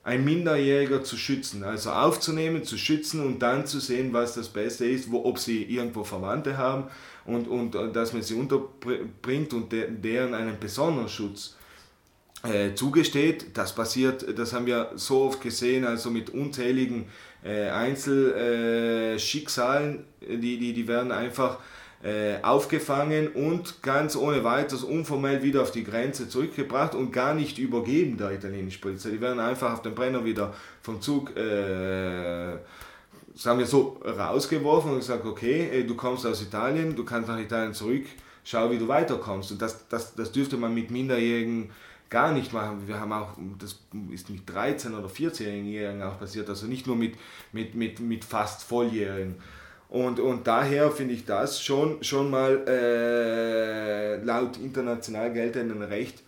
ein 0.09 0.25
Minderjähriger 0.25 1.05
zu 1.05 1.17
schützen, 1.19 1.63
also 1.65 1.91
aufzunehmen, 1.91 2.65
zu 2.65 2.79
schützen 2.79 3.21
und 3.21 3.41
dann 3.41 3.67
zu 3.67 3.79
sehen, 3.79 4.15
was 4.15 4.35
das 4.35 4.49
Beste 4.49 4.87
ist, 4.87 5.13
wo, 5.13 5.27
ob 5.27 5.39
sie 5.39 5.65
irgendwo 5.65 6.03
Verwandte 6.03 6.57
haben 6.57 6.85
und, 7.27 7.47
und 7.47 7.75
äh, 7.75 7.93
dass 7.93 8.15
man 8.15 8.23
sie 8.23 8.33
unterbringt 8.33 9.53
und 9.53 9.71
de, 9.71 9.91
deren 9.91 10.33
einen 10.33 10.59
besonderen 10.59 11.11
Schutz 11.11 11.57
äh, 12.43 12.73
zugesteht. 12.75 13.49
Das 13.53 13.75
passiert, 13.75 14.39
das 14.39 14.55
haben 14.55 14.65
wir 14.65 14.93
so 14.95 15.25
oft 15.25 15.43
gesehen, 15.43 15.85
also 15.85 16.11
mit 16.11 16.31
unzähligen 16.31 17.05
äh, 17.45 17.69
Einzelschicksalen, 17.69 20.05
äh, 20.23 20.39
die, 20.39 20.59
die, 20.59 20.73
die 20.73 20.89
werden 20.89 21.13
einfach 21.13 21.59
äh, 22.03 22.43
aufgefangen 22.43 23.29
und 23.29 23.83
ganz 23.83 24.17
ohne 24.17 24.45
weiteres 24.45 24.85
unformell 24.85 25.43
wieder 25.43 25.63
auf 25.63 25.73
die 25.73 25.85
Grenze 25.85 26.29
zurückgebracht 26.29 26.95
und 26.95 27.13
gar 27.13 27.35
nicht 27.35 27.59
übergeben 27.59 28.17
der 28.17 28.33
italienischen 28.33 28.81
Polizei. 28.81 29.11
Die 29.11 29.21
werden 29.21 29.41
einfach 29.41 29.73
auf 29.73 29.83
den 29.83 29.95
Brenner 29.95 30.25
wieder 30.25 30.55
vom 30.83 31.01
Zug 31.01 31.37
äh, 31.37 32.57
sagen 33.35 33.61
wir 33.61 33.67
so, 33.67 34.01
rausgeworfen 34.05 34.93
und 34.93 34.99
gesagt, 34.99 35.25
okay, 35.25 35.85
du 35.87 35.95
kommst 35.95 36.27
aus 36.27 36.43
Italien, 36.43 36.97
du 36.97 37.05
kannst 37.05 37.29
nach 37.29 37.39
Italien 37.39 37.73
zurück 37.73 38.05
schau, 38.49 38.71
wie 38.71 38.79
du 38.79 38.89
weiterkommst. 38.89 39.53
Und 39.53 39.63
das, 39.63 39.89
das, 39.89 40.15
das 40.15 40.33
dürfte 40.33 40.57
man 40.57 40.73
mit 40.75 40.91
Minderjährigen 40.91 41.71
gar 42.09 42.33
nicht 42.33 42.53
machen. 42.53 42.89
Wir 42.89 42.99
haben 42.99 43.13
auch, 43.13 43.33
das 43.59 43.79
ist 44.11 44.31
mit 44.31 44.49
13- 44.49 44.99
oder 44.99 45.09
14-Jährigen 45.09 46.03
auch 46.03 46.19
passiert, 46.19 46.49
also 46.49 46.67
nicht 46.67 46.87
nur 46.87 46.97
mit, 46.97 47.17
mit, 47.53 47.75
mit, 47.75 48.01
mit 48.01 48.25
fast 48.25 48.63
Volljährigen. 48.63 49.37
Und, 49.89 50.21
und 50.21 50.47
daher 50.47 50.91
finde 50.91 51.15
ich 51.15 51.25
das 51.25 51.63
schon, 51.63 52.03
schon 52.05 52.31
mal 52.31 52.63
äh, 52.69 54.23
laut 54.23 54.59
international 54.59 55.33
geltendem 55.33 55.81
Recht 55.83 56.23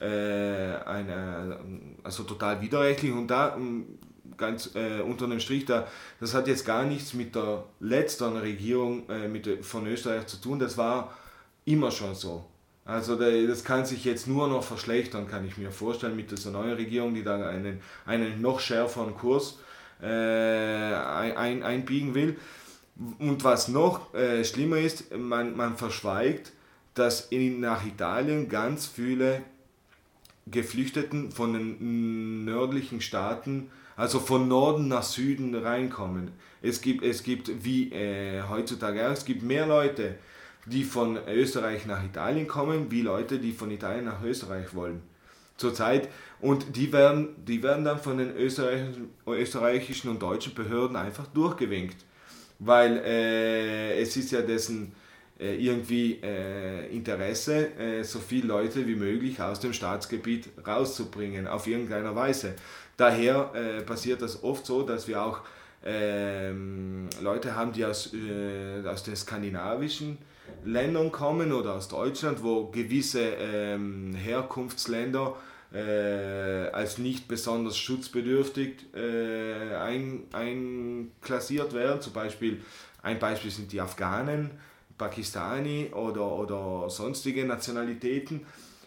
äh, 0.00 0.06
eine, 0.06 1.58
also 2.02 2.22
total 2.22 2.62
widerrechtlich. 2.62 3.12
Und 3.12 3.28
da 3.28 3.58
ganz 4.36 4.70
äh, 4.74 5.00
unter 5.00 5.26
dem 5.26 5.40
Strich, 5.40 5.66
da, 5.66 5.86
das 6.20 6.34
hat 6.34 6.48
jetzt 6.48 6.64
gar 6.64 6.84
nichts 6.84 7.14
mit 7.14 7.34
der 7.34 7.64
letzten 7.80 8.36
Regierung 8.36 9.08
äh, 9.08 9.28
mit, 9.28 9.64
von 9.64 9.86
Österreich 9.86 10.26
zu 10.26 10.38
tun, 10.38 10.58
das 10.58 10.76
war 10.78 11.16
immer 11.64 11.90
schon 11.90 12.14
so. 12.14 12.44
Also 12.86 13.16
das 13.16 13.64
kann 13.64 13.86
sich 13.86 14.04
jetzt 14.04 14.26
nur 14.26 14.46
noch 14.46 14.62
verschlechtern, 14.62 15.26
kann 15.26 15.46
ich 15.46 15.56
mir 15.56 15.70
vorstellen, 15.70 16.16
mit 16.16 16.30
dieser 16.30 16.50
neuen 16.50 16.74
Regierung, 16.74 17.14
die 17.14 17.24
da 17.24 17.48
einen, 17.48 17.80
einen 18.04 18.42
noch 18.42 18.60
schärferen 18.60 19.14
Kurs 19.14 19.58
äh, 20.02 20.06
ein, 20.06 21.62
einbiegen 21.62 22.14
will. 22.14 22.36
Und 23.18 23.42
was 23.42 23.68
noch 23.68 24.14
äh, 24.14 24.44
schlimmer 24.44 24.78
ist, 24.78 25.14
man, 25.16 25.56
man 25.56 25.76
verschweigt, 25.76 26.52
dass 26.94 27.26
in, 27.32 27.60
nach 27.60 27.84
Italien 27.84 28.48
ganz 28.48 28.86
viele 28.86 29.42
Geflüchteten 30.46 31.32
von 31.32 31.54
den 31.54 32.44
nördlichen 32.44 33.00
Staaten, 33.00 33.70
also 33.96 34.20
von 34.20 34.46
Norden 34.46 34.88
nach 34.88 35.02
Süden 35.02 35.54
reinkommen. 35.54 36.32
Es 36.62 36.80
gibt, 36.80 37.04
es 37.04 37.22
gibt 37.22 37.64
wie 37.64 37.92
äh, 37.92 38.42
heutzutage, 38.48 39.00
es 39.00 39.24
gibt 39.24 39.42
mehr 39.42 39.66
Leute, 39.66 40.16
die 40.66 40.84
von 40.84 41.18
Österreich 41.28 41.86
nach 41.86 42.04
Italien 42.04 42.46
kommen, 42.46 42.90
wie 42.90 43.02
Leute, 43.02 43.38
die 43.38 43.52
von 43.52 43.70
Italien 43.70 44.04
nach 44.04 44.22
Österreich 44.22 44.74
wollen. 44.74 45.02
Zurzeit. 45.56 46.08
Und 46.40 46.76
die 46.76 46.92
werden, 46.92 47.28
die 47.44 47.62
werden 47.62 47.84
dann 47.84 47.98
von 47.98 48.18
den 48.18 48.34
österreichischen, 48.36 49.10
österreichischen 49.26 50.10
und 50.10 50.22
deutschen 50.22 50.54
Behörden 50.54 50.96
einfach 50.96 51.26
durchgewinkt. 51.28 51.96
Weil 52.58 52.98
äh, 52.98 54.00
es 54.00 54.16
ist 54.16 54.30
ja 54.32 54.42
dessen 54.42 54.92
äh, 55.38 55.56
irgendwie 55.56 56.20
äh, 56.22 56.86
Interesse, 56.94 57.76
äh, 57.78 58.02
so 58.04 58.20
viele 58.20 58.48
Leute 58.48 58.86
wie 58.86 58.94
möglich 58.94 59.40
aus 59.40 59.60
dem 59.60 59.72
Staatsgebiet 59.72 60.48
rauszubringen, 60.66 61.46
auf 61.46 61.66
irgendeiner 61.66 62.14
Weise. 62.14 62.54
Daher 62.96 63.50
äh, 63.54 63.82
passiert 63.82 64.22
das 64.22 64.42
oft 64.44 64.64
so, 64.64 64.82
dass 64.82 65.08
wir 65.08 65.22
auch 65.22 65.40
ähm, 65.84 67.08
Leute 67.20 67.54
haben, 67.54 67.72
die 67.72 67.84
aus, 67.84 68.12
äh, 68.14 68.86
aus 68.86 69.02
den 69.02 69.16
skandinavischen 69.16 70.18
Ländern 70.64 71.10
kommen 71.12 71.52
oder 71.52 71.74
aus 71.74 71.88
Deutschland, 71.88 72.42
wo 72.42 72.66
gewisse 72.66 73.20
ähm, 73.20 74.14
Herkunftsländer 74.14 75.36
äh, 75.74 76.68
als 76.72 76.98
nicht 76.98 77.26
besonders 77.26 77.76
schutzbedürftig 77.76 78.94
äh, 78.94 79.74
ein, 79.74 80.22
einklassiert 80.32 81.72
werden. 81.72 82.00
Zum 82.00 82.12
Beispiel, 82.12 82.62
ein 83.02 83.18
Beispiel 83.18 83.50
sind 83.50 83.72
die 83.72 83.80
Afghanen, 83.80 84.52
Pakistani 84.96 85.90
oder, 85.92 86.30
oder 86.30 86.88
sonstige 86.88 87.44
Nationalitäten. 87.44 88.46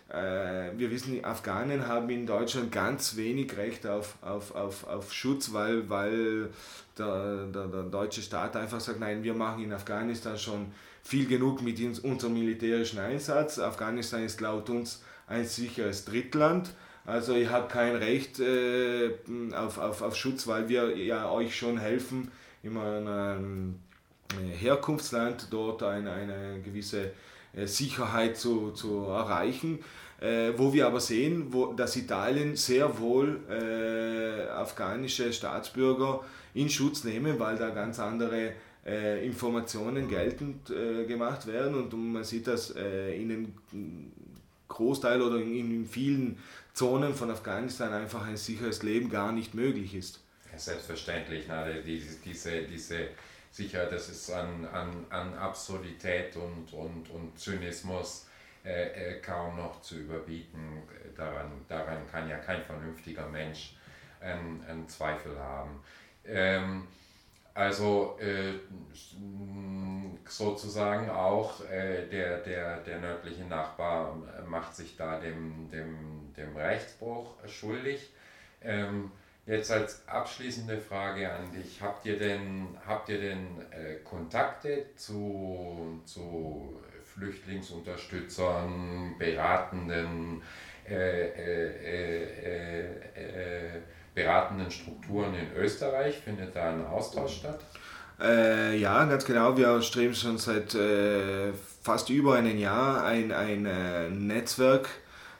Äh, 0.10 0.72
wir 0.78 0.90
wissen, 0.90 1.24
Afghanen 1.26 1.86
haben 1.86 2.10
in 2.10 2.26
Deutschland 2.26 2.72
ganz 2.72 3.18
wenig 3.18 3.58
Recht 3.58 3.86
auf, 3.86 4.16
auf, 4.22 4.56
auf, 4.56 4.88
auf 4.88 5.12
Schutz, 5.12 5.52
weil, 5.52 5.90
weil 5.90 6.50
der, 6.98 7.48
der, 7.48 7.68
der 7.68 7.84
deutsche 7.84 8.22
Staat 8.22 8.56
einfach 8.56 8.80
sagt, 8.80 9.02
nein, 9.02 9.24
wir 9.24 9.34
machen 9.34 9.62
in 9.62 9.74
Afghanistan 9.74 10.38
schon 10.38 10.68
viel 11.04 11.28
genug 11.28 11.62
mit 11.62 11.80
unserem 12.02 12.34
militärischen 12.34 13.00
Einsatz. 13.00 13.60
Afghanistan 13.60 14.24
ist 14.24 14.40
laut 14.40 14.70
uns 14.70 15.02
ein 15.28 15.46
sicheres 15.46 16.06
Drittland. 16.06 16.74
Also 17.06 17.36
ihr 17.36 17.52
habt 17.52 17.72
kein 17.72 17.96
Recht 17.96 18.40
äh, 18.40 19.12
auf, 19.56 19.78
auf, 19.78 20.02
auf 20.02 20.16
Schutz, 20.16 20.48
weil 20.48 20.68
wir 20.68 20.98
ja 20.98 21.30
euch 21.30 21.56
schon 21.56 21.78
helfen, 21.78 22.32
in 22.64 22.78
einem 22.78 23.76
Herkunftsland 24.60 25.48
dort 25.52 25.84
eine, 25.84 26.12
eine 26.12 26.62
gewisse 26.62 27.12
äh, 27.54 27.66
Sicherheit 27.66 28.38
zu, 28.38 28.72
zu 28.72 29.06
erreichen. 29.06 29.80
Äh, 30.20 30.54
wo 30.58 30.74
wir 30.74 30.88
aber 30.88 31.00
sehen, 31.00 31.54
wo, 31.54 31.74
dass 31.74 31.96
Italien 31.96 32.56
sehr 32.56 32.98
wohl 32.98 33.40
äh, 33.52 34.50
afghanische 34.50 35.32
Staatsbürger 35.32 36.24
in 36.56 36.70
Schutz 36.70 37.04
nehmen, 37.04 37.40
weil 37.40 37.56
da 37.56 37.70
ganz 37.70 38.00
andere 38.00 38.54
äh, 38.84 39.24
Informationen 39.24 40.08
geltend 40.08 40.72
äh, 40.72 41.06
gemacht 41.06 41.46
werden 41.46 41.76
und 41.76 41.94
man 41.94 42.24
sieht, 42.24 42.48
dass 42.48 42.76
äh, 42.76 43.16
in 43.22 43.32
einem 43.32 43.54
Großteil 44.68 45.22
oder 45.22 45.38
in, 45.38 45.86
vielen 45.86 46.38
Zonen 46.74 47.14
von 47.14 47.32
Afghanistan 47.32 47.94
einfach 47.94 48.26
ein 48.26 48.38
sicheres 48.38 48.84
Leben 48.84 49.10
gar 49.10 49.32
nicht 49.32 49.54
möglich 49.54 49.96
ist. 49.96 50.22
Selbstverständlich, 50.56 51.48
ne? 51.48 51.84
diese, 51.86 52.20
diese, 52.20 52.64
diese 52.64 53.10
Sicherheit, 53.52 53.92
das 53.92 54.10
ist 54.10 54.32
an, 54.32 54.66
an, 54.66 55.06
an 55.10 55.34
Absurdität 55.36 56.36
und, 56.36 56.74
und, 56.74 57.10
und 57.10 57.40
Zynismus 57.40 58.28
äh, 58.66 59.16
äh, 59.16 59.22
kaum 59.22 59.56
noch 59.58 59.82
zu 59.82 59.96
überbieten. 59.98 60.84
Daran, 61.16 61.52
daran 61.68 62.08
kann 62.12 62.30
ja 62.30 62.38
kein 62.38 62.62
vernünftiger 62.64 63.28
Mensch 63.28 63.76
einen, 64.20 64.64
einen 64.68 64.90
Zweifel 64.90 65.38
haben. 65.40 65.80
Ähm, 66.26 66.88
also 67.58 68.18
äh, 68.20 68.54
sozusagen 70.28 71.10
auch 71.10 71.66
äh, 71.66 72.06
der, 72.08 72.38
der, 72.40 72.82
der 72.82 73.00
nördliche 73.00 73.46
Nachbar 73.46 74.16
macht 74.48 74.76
sich 74.76 74.96
da 74.96 75.20
dem, 75.20 75.68
dem, 75.72 76.32
dem 76.38 76.56
Rechtsbruch 76.56 77.34
schuldig. 77.48 78.12
Ähm, 78.62 79.12
jetzt 79.48 79.72
als 79.72 80.08
abschließende 80.08 80.78
Frage 80.78 81.34
an 81.34 81.52
dich, 81.52 81.82
habt 81.82 82.06
ihr 82.06 82.20
denn, 82.20 82.78
habt 82.86 83.10
ihr 83.10 83.20
denn 83.20 83.48
äh, 83.72 83.96
Kontakte 84.04 84.86
zu, 84.96 86.00
zu 86.06 86.80
Flüchtlingsunterstützern, 87.04 89.16
Beratenden, 89.18 90.44
äh, 90.88 91.28
äh, 91.28 92.84
äh, 93.16 93.82
beratenden 94.18 94.72
Strukturen 94.72 95.34
in 95.36 95.56
Österreich? 95.56 96.16
Findet 96.18 96.56
da 96.56 96.72
ein 96.72 96.86
Austausch 96.86 97.38
statt? 97.38 97.60
Äh, 98.20 98.78
ja, 98.80 99.06
ganz 99.06 99.24
genau. 99.24 99.56
Wir 99.56 99.80
streben 99.84 100.16
schon 100.16 100.40
seit 100.40 100.74
äh, 100.74 101.54
fast 101.84 102.10
über 102.10 102.34
einem 102.34 102.58
Jahr 102.58 103.04
ein, 103.04 103.32
ein 103.32 103.68
äh, 103.68 104.10
Netzwerk 104.10 104.90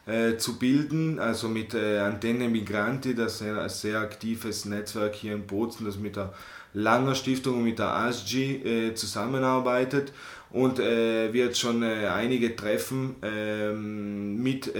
äh, 0.06 0.38
zu 0.38 0.60
bilden, 0.60 1.18
also 1.18 1.50
mit 1.50 1.74
äh, 1.74 1.98
Antenne 1.98 2.48
Migranti, 2.50 3.16
das 3.16 3.42
ist 3.42 3.48
ein 3.48 3.68
sehr 3.70 4.00
aktives 4.00 4.66
Netzwerk 4.66 5.16
hier 5.16 5.34
in 5.34 5.48
Bozen, 5.48 5.88
das 5.88 5.98
mit 5.98 6.16
der 6.16 6.34
Langer 6.74 7.16
Stiftung 7.16 7.58
und 7.58 7.64
mit 7.64 7.80
der 7.80 7.88
ASG 7.88 8.36
äh, 8.36 8.94
zusammenarbeitet 8.94 10.14
und 10.52 10.78
äh, 10.78 11.34
wird 11.34 11.58
schon 11.58 11.84
einige 11.84 12.56
Treffen 12.56 13.16
ähm, 13.24 14.42
mit 14.44 14.72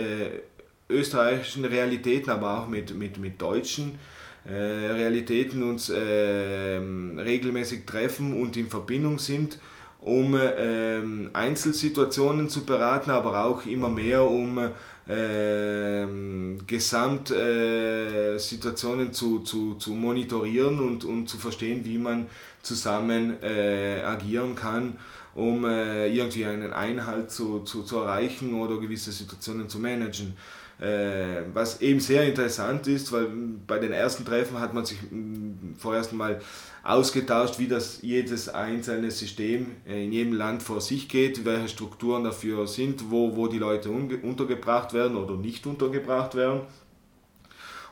österreichischen 0.90 1.66
Realitäten, 1.66 2.30
aber 2.30 2.60
auch 2.60 2.68
mit, 2.68 2.96
mit, 2.96 3.18
mit 3.18 3.42
deutschen 3.42 4.00
äh, 4.46 4.54
Realitäten 4.54 5.64
uns 5.64 5.90
äh, 5.90 6.78
regelmäßig 6.78 7.86
treffen 7.86 8.42
und 8.42 8.56
in 8.56 8.70
Verbindung 8.70 9.20
sind, 9.20 9.60
um 10.00 10.36
äh, 10.36 11.02
Einzelsituationen 11.34 12.48
zu 12.50 12.66
beraten, 12.66 13.12
aber 13.12 13.46
auch 13.46 13.66
immer 13.66 13.90
mehr 13.90 14.24
um 14.24 14.72
ähm, 15.10 16.60
Gesamtsituationen 16.68 19.14
zu, 19.14 19.40
zu, 19.40 19.76
zu 19.76 19.92
monitorieren 19.92 20.80
und, 20.80 21.06
und 21.06 21.28
zu 21.28 21.38
verstehen, 21.38 21.86
wie 21.86 21.98
man 21.98 22.28
zusammen 22.62 23.42
äh, 23.42 24.02
agieren 24.04 24.54
kann, 24.56 24.98
um 25.34 25.64
äh, 25.66 26.08
irgendwie 26.08 26.46
einen 26.46 26.74
Einhalt 26.74 27.32
zu, 27.32 27.62
zu, 27.62 27.84
zu 27.84 28.00
erreichen 28.00 28.54
oder 28.56 28.78
gewisse 28.80 29.12
Situationen 29.12 29.70
zu 29.70 29.80
managen. 29.80 30.36
Äh, 30.80 31.42
was 31.54 31.82
eben 31.82 32.00
sehr 32.00 32.24
interessant 32.28 32.86
ist, 32.86 33.12
weil 33.12 33.26
bei 33.66 33.80
den 33.80 33.92
ersten 33.92 34.24
Treffen 34.24 34.60
hat 34.60 34.76
man 34.76 34.86
sich 34.86 35.00
mm, 35.10 35.74
vorerst 35.76 36.14
mal 36.14 36.40
ausgetauscht, 36.84 37.58
wie 37.58 37.68
das 37.68 38.04
jedes 38.04 38.48
einzelne 38.48 39.10
System 39.10 39.72
äh, 39.88 40.06
in 40.06 40.12
jedem 40.12 40.34
Land 40.34 40.62
vor 40.62 40.80
sich 40.80 41.10
geht, 41.10 41.46
welche 41.46 41.70
Strukturen 41.70 42.24
dafür 42.24 42.68
sind, 42.68 43.10
wo, 43.10 43.36
wo 43.36 43.48
die 43.48 43.58
Leute 43.58 43.90
untergebracht 43.90 44.94
werden 44.94 45.18
oder 45.18 45.36
nicht 45.36 45.66
untergebracht 45.66 46.36
werden. 46.36 46.62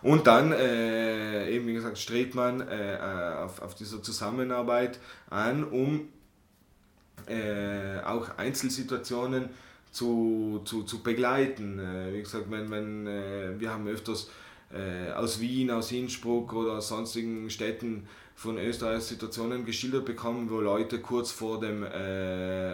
Und 0.04 0.28
dann, 0.28 0.52
äh, 0.52 1.50
eben 1.50 1.66
wie 1.66 1.74
gesagt, 1.74 1.98
strebt 1.98 2.36
man 2.36 2.62
äh, 2.62 3.00
auf, 3.44 3.64
auf 3.64 3.74
dieser 3.74 4.04
Zusammenarbeit 4.04 5.00
an, 5.32 5.64
um 5.64 6.10
äh, 7.26 8.00
auch 8.06 8.38
Einzelsituationen 8.38 9.50
zu, 9.96 10.62
zu, 10.66 10.84
zu 10.84 11.02
begleiten. 11.02 11.80
Äh, 11.80 12.14
wie 12.14 12.22
gesagt, 12.22 12.46
wenn, 12.50 12.70
wenn, 12.70 13.08
äh, 13.08 13.60
wir 13.60 13.70
haben 13.72 13.88
öfters 13.88 14.30
äh, 14.74 15.12
aus 15.12 15.40
Wien, 15.40 15.72
aus 15.72 15.92
Innsbruck 15.92 16.54
oder 16.54 16.74
aus 16.74 16.90
sonstigen 16.90 17.50
Städten 17.50 18.08
von 18.36 18.58
Österreich 18.58 19.04
Situationen 19.04 19.64
geschildert 19.64 20.04
bekommen, 20.06 20.50
wo 20.50 20.60
Leute 20.60 21.00
kurz 21.00 21.32
vor, 21.32 21.62
dem, 21.62 21.84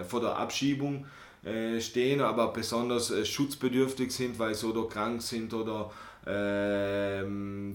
vor 0.08 0.20
der 0.20 0.36
Abschiebung 0.36 1.06
äh, 1.44 1.82
stehen, 1.82 2.22
aber 2.22 2.54
besonders 2.54 3.10
äh, 3.10 3.26
schutzbedürftig 3.26 4.12
sind, 4.12 4.38
weil 4.38 4.54
sie 4.54 4.68
oder 4.68 4.88
krank 4.88 5.24
sind 5.24 5.52
oder 5.54 5.92
äh, 6.24 7.24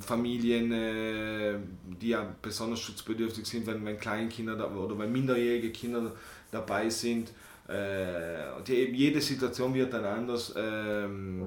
Familien, 0.01 0.71
äh, 0.71 1.59
die 2.01 2.11
ja 2.11 2.25
besonders 2.41 2.79
schutzbedürftig 2.81 3.45
sind, 3.45 3.67
wenn, 3.67 3.85
wenn 3.85 3.99
Kleinkinder 3.99 4.55
da, 4.55 4.73
oder 4.73 4.97
wenn 4.99 5.11
minderjährige 5.11 5.71
Kinder 5.71 6.13
dabei 6.53 6.89
sind. 6.91 7.33
Äh, 7.69 8.63
die, 8.67 8.85
jede 8.93 9.21
Situation 9.21 9.75
wird 9.75 9.93
dann 9.93 10.05
anders 10.05 10.55
ähm, 10.57 11.47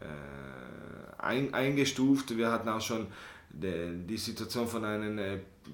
äh, 0.00 1.22
ein, 1.22 1.54
eingestuft. 1.54 2.36
Wir 2.36 2.50
hatten 2.50 2.68
auch 2.68 2.80
schon 2.80 3.06
die, 3.50 4.06
die 4.06 4.16
Situation 4.16 4.66
von 4.66 4.84
einem 4.84 5.18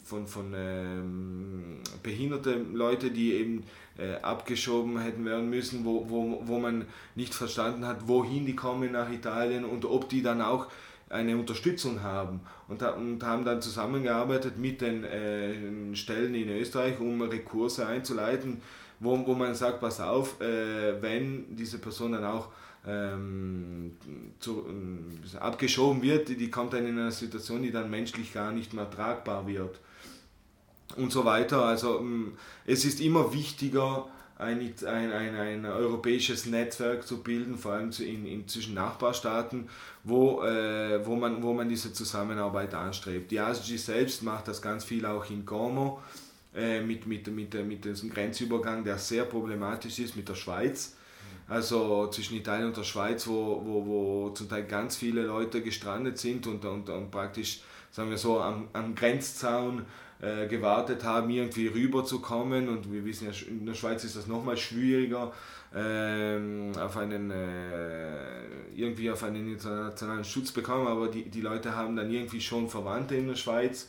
von, 0.05 0.27
von 0.27 0.53
ähm, 0.55 1.79
behinderten 2.03 2.75
Leuten, 2.75 3.13
die 3.13 3.33
eben 3.35 3.65
äh, 3.99 4.15
abgeschoben 4.23 4.99
hätten 5.01 5.25
werden 5.25 5.51
müssen, 5.51 5.85
wo, 5.85 6.09
wo, 6.09 6.43
wo 6.45 6.59
man 6.59 6.87
nicht 7.15 7.35
verstanden 7.35 7.87
hat, 7.87 8.07
wohin 8.07 8.47
die 8.47 8.55
kommen 8.55 8.93
nach 8.93 9.11
Italien 9.11 9.65
und 9.65 9.85
ob 9.85 10.09
die 10.09 10.23
dann 10.23 10.41
auch 10.41 10.69
eine 11.09 11.37
Unterstützung 11.37 12.03
haben 12.03 12.41
und, 12.69 12.83
und 12.83 13.23
haben 13.25 13.45
dann 13.45 13.61
zusammengearbeitet 13.61 14.59
mit 14.59 14.81
den 14.81 15.03
äh, 15.03 15.97
Stellen 15.97 16.35
in 16.35 16.49
Österreich, 16.51 17.01
um 17.01 17.21
Rekurse 17.23 17.87
einzuleiten, 17.87 18.63
wo, 19.01 19.27
wo 19.27 19.35
man 19.35 19.55
sagt, 19.55 19.81
pass 19.81 20.01
auf, 20.01 20.41
äh, 20.41 21.03
wenn 21.03 21.57
diese 21.57 21.79
Person 21.79 22.13
dann 22.13 22.25
auch 22.25 22.49
ähm, 22.87 23.97
zu, 24.39 24.65
äh, 24.67 25.37
abgeschoben 25.39 26.03
wird, 26.03 26.29
die 26.29 26.51
kommt 26.51 26.73
dann 26.73 26.87
in 26.87 26.99
eine 26.99 27.11
Situation, 27.11 27.63
die 27.63 27.73
dann 27.73 27.91
menschlich 27.91 28.33
gar 28.33 28.53
nicht 28.53 28.73
mehr 28.73 28.91
tragbar 28.91 29.47
wird 29.47 29.81
und 30.97 31.13
so 31.13 31.25
weiter. 31.25 31.65
Also 31.65 31.99
ähm, 31.99 32.37
es 32.67 32.85
ist 32.85 33.01
immer 33.01 33.33
wichtiger, 33.33 34.07
ein, 34.39 34.73
ein, 34.87 35.13
ein, 35.13 35.35
ein 35.35 35.67
europäisches 35.67 36.47
Netzwerk 36.47 37.07
zu 37.07 37.23
bilden, 37.23 37.59
vor 37.59 37.73
allem 37.73 37.91
in, 37.99 38.25
in 38.25 38.49
zwischen 38.49 38.75
Nachbarstaaten, 38.75 39.69
wo, 40.03 40.43
äh, 40.43 41.05
wo, 41.05 41.17
man, 41.17 41.43
wo 41.43 41.53
man 41.53 41.69
diese 41.69 41.93
Zusammenarbeit 41.93 42.75
anstrebt. 42.75 43.31
Die 43.31 43.39
ASG 43.39 43.77
selbst 43.77 44.23
macht 44.23 44.49
das 44.49 44.63
ganz 44.63 44.85
viel 44.85 45.05
auch 45.05 45.29
in 45.29 45.45
Como 45.45 46.01
äh, 46.55 46.81
mit, 46.81 47.07
mit, 47.07 47.27
mit, 47.29 47.55
mit 47.67 47.85
diesem 47.85 48.11
Grenzübergang, 48.11 48.85
der 48.85 48.99
sehr 48.99 49.25
problematisch 49.25 49.99
ist 49.99 50.17
mit 50.17 50.29
der 50.29 50.35
Schweiz 50.35 50.97
also 51.51 52.07
zwischen 52.07 52.37
Italien 52.37 52.69
und 52.69 52.77
der 52.77 52.85
Schweiz, 52.85 53.27
wo, 53.27 53.61
wo, 53.65 53.87
wo 53.87 54.31
zum 54.31 54.49
Teil 54.49 54.65
ganz 54.65 54.97
viele 54.97 55.23
Leute 55.23 55.61
gestrandet 55.63 56.17
sind 56.17 56.47
und, 56.47 56.65
und, 56.65 56.89
und 56.89 57.11
praktisch, 57.11 57.63
sagen 57.91 58.09
wir 58.09 58.19
so, 58.19 58.41
am, 58.41 58.69
am 58.73 58.95
Grenzzaun 58.95 59.85
äh, 60.23 60.47
gewartet 60.47 61.03
haben, 61.03 61.29
irgendwie 61.29 61.67
rüberzukommen. 61.67 62.69
Und 62.69 62.93
wir 62.93 63.05
wissen 63.05 63.27
ja, 63.27 63.33
in 63.49 63.67
der 63.67 63.75
Schweiz 63.75 64.05
ist 64.05 64.17
das 64.17 64.29
nochmal 64.29 64.57
schwieriger, 64.57 65.33
ähm, 65.75 66.71
auf 66.79 66.97
einen, 66.97 67.33
äh, 67.33 68.45
irgendwie 68.77 69.11
auf 69.11 69.25
einen 69.25 69.51
internationalen 69.51 70.25
Schutz 70.25 70.53
bekommen, 70.53 70.87
aber 70.87 71.09
die, 71.09 71.31
die 71.31 71.41
Leute 71.41 71.75
haben 71.75 71.97
dann 71.97 72.13
irgendwie 72.13 72.41
schon 72.41 72.69
Verwandte 72.69 73.17
in 73.17 73.27
der 73.27 73.35
Schweiz. 73.35 73.89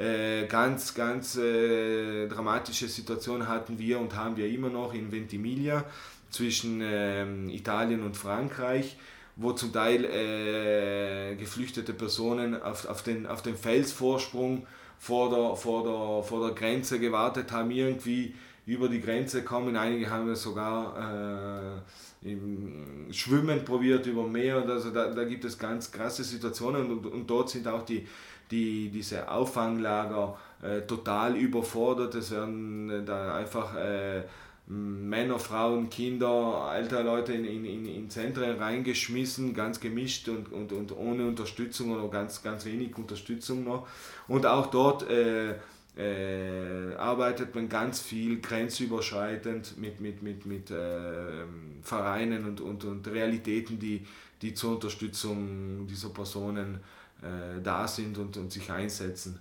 Äh, 0.00 0.46
ganz, 0.46 0.94
ganz 0.94 1.36
äh, 1.36 2.26
dramatische 2.26 2.88
Situation 2.88 3.46
hatten 3.46 3.78
wir 3.78 4.00
und 4.00 4.16
haben 4.16 4.34
wir 4.38 4.48
immer 4.48 4.70
noch 4.70 4.94
in 4.94 5.12
Ventimiglia 5.12 5.84
zwischen 6.30 6.80
ähm, 6.82 7.50
Italien 7.50 8.02
und 8.02 8.16
Frankreich, 8.16 8.96
wo 9.36 9.52
zum 9.52 9.74
Teil 9.74 10.06
äh, 10.06 11.34
geflüchtete 11.36 11.92
Personen 11.92 12.62
auf, 12.62 12.88
auf, 12.88 13.02
den, 13.02 13.26
auf 13.26 13.42
den 13.42 13.56
Felsvorsprung 13.56 14.66
vor 14.98 15.28
der, 15.28 15.56
vor, 15.56 15.84
der, 15.84 16.22
vor 16.26 16.46
der 16.46 16.54
Grenze 16.54 16.98
gewartet 16.98 17.52
haben, 17.52 17.70
irgendwie 17.70 18.34
über 18.64 18.88
die 18.88 19.02
Grenze 19.02 19.42
kommen. 19.42 19.76
Einige 19.76 20.08
haben 20.08 20.30
es 20.30 20.42
sogar 20.42 21.82
äh, 22.24 22.30
im 22.30 23.06
Schwimmen 23.10 23.64
probiert 23.64 24.06
über 24.06 24.26
Meer. 24.26 24.64
Also 24.66 24.90
da, 24.90 25.08
da 25.08 25.24
gibt 25.24 25.44
es 25.44 25.58
ganz 25.58 25.90
krasse 25.90 26.24
Situationen 26.24 26.90
und, 26.90 27.06
und 27.06 27.28
dort 27.28 27.50
sind 27.50 27.66
auch 27.66 27.84
die, 27.84 28.06
die, 28.50 28.90
diese 28.90 29.30
Auffanglager 29.30 30.36
äh, 30.62 30.82
total 30.82 31.36
überfordert. 31.36 32.14
Es 32.14 32.30
werden 32.30 32.90
äh, 32.90 33.04
da 33.04 33.34
einfach 33.34 33.76
äh, 33.76 34.22
Männer, 34.66 35.38
Frauen, 35.38 35.90
Kinder, 35.90 36.28
alte 36.28 37.02
Leute 37.02 37.32
in, 37.32 37.44
in, 37.44 37.86
in 37.86 38.08
Zentren 38.08 38.56
reingeschmissen, 38.56 39.52
ganz 39.52 39.80
gemischt 39.80 40.28
und, 40.28 40.52
und, 40.52 40.72
und 40.72 40.96
ohne 40.96 41.26
Unterstützung 41.26 41.90
oder 41.90 42.08
ganz, 42.08 42.42
ganz 42.42 42.64
wenig 42.64 42.96
Unterstützung 42.96 43.64
noch. 43.64 43.88
Und 44.28 44.46
auch 44.46 44.66
dort 44.66 45.08
äh, 45.10 45.54
äh, 45.96 46.94
arbeitet 46.96 47.54
man 47.54 47.68
ganz 47.68 48.00
viel 48.00 48.40
grenzüberschreitend 48.40 49.76
mit, 49.76 50.00
mit, 50.00 50.22
mit, 50.22 50.46
mit 50.46 50.70
äh, 50.70 51.44
Vereinen 51.82 52.44
und, 52.44 52.60
und, 52.60 52.84
und 52.84 53.08
Realitäten, 53.08 53.78
die, 53.80 54.06
die 54.40 54.54
zur 54.54 54.74
Unterstützung 54.74 55.88
dieser 55.88 56.10
Personen 56.10 56.76
äh, 56.76 56.99
da 57.62 57.86
sind 57.86 58.16
und, 58.18 58.36
und 58.36 58.52
sich 58.52 58.70
einsetzen. 58.70 59.38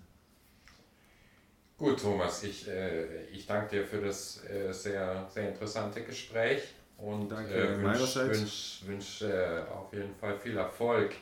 Gut, 1.79 2.01
Thomas, 2.01 2.43
ich, 2.43 2.67
äh, 2.67 3.23
ich 3.31 3.47
danke 3.47 3.77
dir 3.77 3.85
für 3.85 4.01
das 4.01 4.43
äh, 4.43 4.73
sehr, 4.73 5.25
sehr 5.33 5.47
interessante 5.47 6.03
Gespräch 6.03 6.61
und 6.97 7.31
äh, 7.31 7.81
wünsche 7.81 8.27
wünsch, 8.27 8.81
wünsch, 8.85 9.21
äh, 9.21 9.61
auf 9.73 9.93
jeden 9.93 10.13
Fall 10.15 10.37
viel 10.37 10.57
Erfolg 10.57 11.15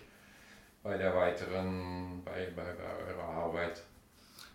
bei 0.81 0.97
der 0.97 1.15
weiteren, 1.15 2.23
bei, 2.25 2.47
bei, 2.55 2.63
bei 2.63 3.13
eurer 3.13 3.29
Arbeit. 3.29 3.83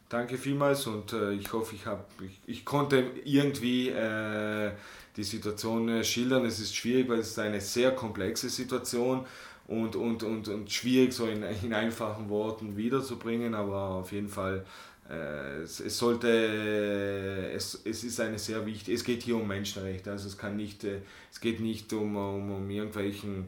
Danke 0.09 0.37
vielmals 0.37 0.89
und 0.89 1.13
äh, 1.13 1.35
ich 1.35 1.53
hoffe, 1.53 1.77
ich, 1.77 1.87
hab, 1.87 2.11
ich, 2.21 2.41
ich 2.47 2.65
konnte 2.65 3.05
irgendwie 3.25 3.91
äh, 3.91 4.73
die 5.17 5.25
Situation 5.25 5.89
äh, 5.89 6.05
schildern. 6.05 6.45
Es 6.45 6.59
ist 6.59 6.75
schwierig, 6.75 7.09
weil 7.09 7.21
es 7.21 7.29
ist 7.29 7.39
eine 7.39 7.61
sehr 7.61 7.93
komplexe 7.93 8.51
Situation 8.51 9.25
und, 9.67 9.97
und, 9.97 10.23
und, 10.23 10.49
und 10.49 10.71
schwierig 10.71 11.13
so 11.13 11.27
in, 11.27 11.43
in 11.43 11.73
einfachen 11.73 12.29
Worten 12.29 12.77
wiederzubringen, 12.77 13.55
aber 13.55 13.81
auf 13.91 14.13
jeden 14.13 14.29
Fall 14.29 14.65
äh, 15.09 15.63
es, 15.63 15.81
es, 15.81 15.99
sollte, 15.99 16.29
es, 17.55 17.81
es 17.85 18.05
ist 18.05 18.21
eine 18.21 18.39
sehr 18.39 18.65
wichtig, 18.67 18.95
es 18.95 19.05
geht 19.05 19.23
hier 19.23 19.37
um 19.37 19.47
Menschenrechte, 19.47 20.11
also 20.11 20.29
es 20.29 20.39
kann 20.39 20.57
nicht, 20.57 20.85
äh, 20.85 21.01
es 21.31 21.41
geht 21.41 21.61
nicht 21.61 21.93
um, 21.93 22.17
um, 22.17 22.51
um 22.51 22.71
irgendwelchen 22.71 23.47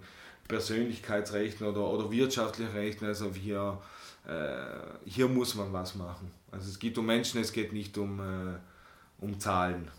Persönlichkeitsrechten 0.49 1.67
oder, 1.67 1.89
oder 1.89 2.11
wirtschaftlichen 2.11 2.73
Rechten, 2.73 3.07
also 3.07 3.33
hier, 3.33 3.81
äh, 4.27 5.09
hier 5.09 5.29
muss 5.29 5.55
man 5.55 5.73
was 5.73 5.95
machen. 5.95 6.31
Also 6.51 6.69
es 6.69 6.79
geht 6.79 6.97
um 6.99 7.07
Menschen, 7.07 7.41
es 7.41 7.53
geht 7.53 7.73
nicht 7.73 7.97
um, 7.99 8.21
äh, 8.21 8.59
um 9.21 9.39
Zahlen. 9.41 9.91